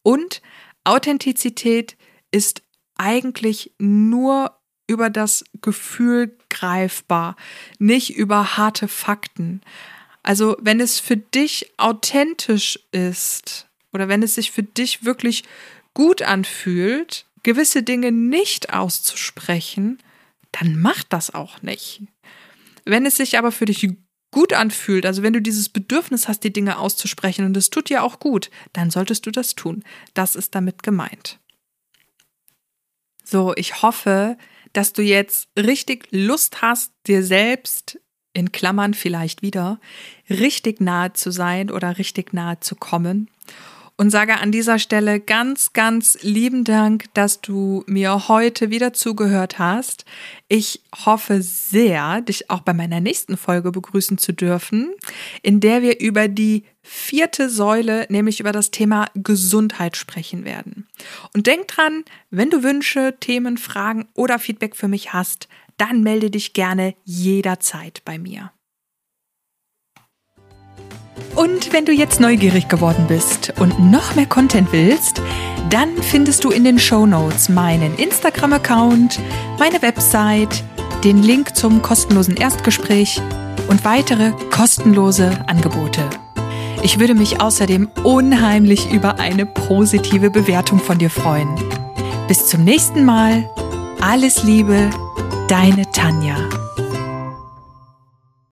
Und 0.02 0.40
Authentizität 0.84 1.96
ist 2.30 2.62
eigentlich 2.96 3.74
nur 3.78 4.58
über 4.86 5.10
das 5.10 5.44
Gefühl 5.60 6.36
greifbar, 6.48 7.36
nicht 7.78 8.16
über 8.16 8.56
harte 8.56 8.88
Fakten. 8.88 9.60
Also 10.22 10.56
wenn 10.60 10.80
es 10.80 10.98
für 10.98 11.18
dich 11.18 11.72
authentisch 11.76 12.78
ist 12.90 13.67
oder 13.98 14.08
wenn 14.08 14.22
es 14.22 14.36
sich 14.36 14.52
für 14.52 14.62
dich 14.62 15.04
wirklich 15.04 15.42
gut 15.92 16.22
anfühlt, 16.22 17.26
gewisse 17.42 17.82
Dinge 17.82 18.12
nicht 18.12 18.72
auszusprechen, 18.72 19.98
dann 20.52 20.78
mach 20.80 21.02
das 21.02 21.34
auch 21.34 21.62
nicht. 21.62 22.02
Wenn 22.84 23.04
es 23.06 23.16
sich 23.16 23.38
aber 23.38 23.50
für 23.50 23.64
dich 23.64 23.90
gut 24.30 24.52
anfühlt, 24.52 25.04
also 25.04 25.24
wenn 25.24 25.32
du 25.32 25.42
dieses 25.42 25.68
Bedürfnis 25.68 26.28
hast, 26.28 26.44
die 26.44 26.52
Dinge 26.52 26.78
auszusprechen 26.78 27.44
und 27.44 27.56
es 27.56 27.70
tut 27.70 27.90
dir 27.90 28.04
auch 28.04 28.20
gut, 28.20 28.50
dann 28.72 28.90
solltest 28.90 29.26
du 29.26 29.32
das 29.32 29.56
tun. 29.56 29.82
Das 30.14 30.36
ist 30.36 30.54
damit 30.54 30.84
gemeint. 30.84 31.40
So, 33.24 33.52
ich 33.56 33.82
hoffe, 33.82 34.38
dass 34.72 34.92
du 34.92 35.02
jetzt 35.02 35.48
richtig 35.58 36.06
Lust 36.12 36.62
hast, 36.62 36.92
dir 37.08 37.24
selbst 37.24 37.98
in 38.32 38.52
Klammern 38.52 38.94
vielleicht 38.94 39.42
wieder 39.42 39.80
richtig 40.30 40.80
nahe 40.80 41.14
zu 41.14 41.32
sein 41.32 41.72
oder 41.72 41.98
richtig 41.98 42.32
nahe 42.32 42.60
zu 42.60 42.76
kommen 42.76 43.28
und 43.98 44.10
sage 44.10 44.38
an 44.38 44.52
dieser 44.52 44.78
Stelle 44.78 45.18
ganz, 45.18 45.72
ganz 45.72 46.18
lieben 46.22 46.62
Dank, 46.62 47.12
dass 47.14 47.40
du 47.40 47.82
mir 47.86 48.28
heute 48.28 48.70
wieder 48.70 48.92
zugehört 48.92 49.58
hast. 49.58 50.04
Ich 50.46 50.82
hoffe 51.04 51.42
sehr, 51.42 52.20
dich 52.20 52.48
auch 52.48 52.60
bei 52.60 52.72
meiner 52.72 53.00
nächsten 53.00 53.36
Folge 53.36 53.72
begrüßen 53.72 54.16
zu 54.16 54.32
dürfen, 54.32 54.94
in 55.42 55.58
der 55.58 55.82
wir 55.82 56.00
über 56.00 56.28
die 56.28 56.64
vierte 56.80 57.50
Säule, 57.50 58.06
nämlich 58.08 58.38
über 58.38 58.52
das 58.52 58.70
Thema 58.70 59.08
Gesundheit 59.14 59.96
sprechen 59.96 60.44
werden. 60.44 60.86
Und 61.34 61.48
denk 61.48 61.66
dran, 61.66 62.04
wenn 62.30 62.50
du 62.50 62.62
Wünsche, 62.62 63.16
Themen, 63.18 63.58
Fragen 63.58 64.06
oder 64.14 64.38
Feedback 64.38 64.76
für 64.76 64.88
mich 64.88 65.12
hast, 65.12 65.48
dann 65.76 66.02
melde 66.04 66.30
dich 66.30 66.52
gerne 66.52 66.94
jederzeit 67.04 68.02
bei 68.04 68.16
mir. 68.18 68.52
Und 71.34 71.72
wenn 71.72 71.84
du 71.84 71.92
jetzt 71.92 72.20
neugierig 72.20 72.68
geworden 72.68 73.06
bist 73.08 73.52
und 73.58 73.78
noch 73.90 74.14
mehr 74.14 74.26
Content 74.26 74.72
willst, 74.72 75.22
dann 75.70 75.90
findest 76.00 76.44
du 76.44 76.50
in 76.50 76.64
den 76.64 76.78
Show 76.78 77.06
Notes 77.06 77.48
meinen 77.48 77.96
Instagram-Account, 77.96 79.20
meine 79.58 79.82
Website, 79.82 80.64
den 81.04 81.22
Link 81.22 81.54
zum 81.54 81.82
kostenlosen 81.82 82.36
Erstgespräch 82.36 83.20
und 83.68 83.84
weitere 83.84 84.32
kostenlose 84.50 85.30
Angebote. 85.46 86.02
Ich 86.82 86.98
würde 86.98 87.14
mich 87.14 87.40
außerdem 87.40 87.88
unheimlich 88.04 88.90
über 88.90 89.18
eine 89.18 89.46
positive 89.46 90.30
Bewertung 90.30 90.78
von 90.78 90.98
dir 90.98 91.10
freuen. 91.10 91.48
Bis 92.28 92.46
zum 92.46 92.64
nächsten 92.64 93.04
Mal. 93.04 93.48
Alles 94.00 94.44
Liebe, 94.44 94.90
deine 95.48 95.90
Tanja. 95.90 96.36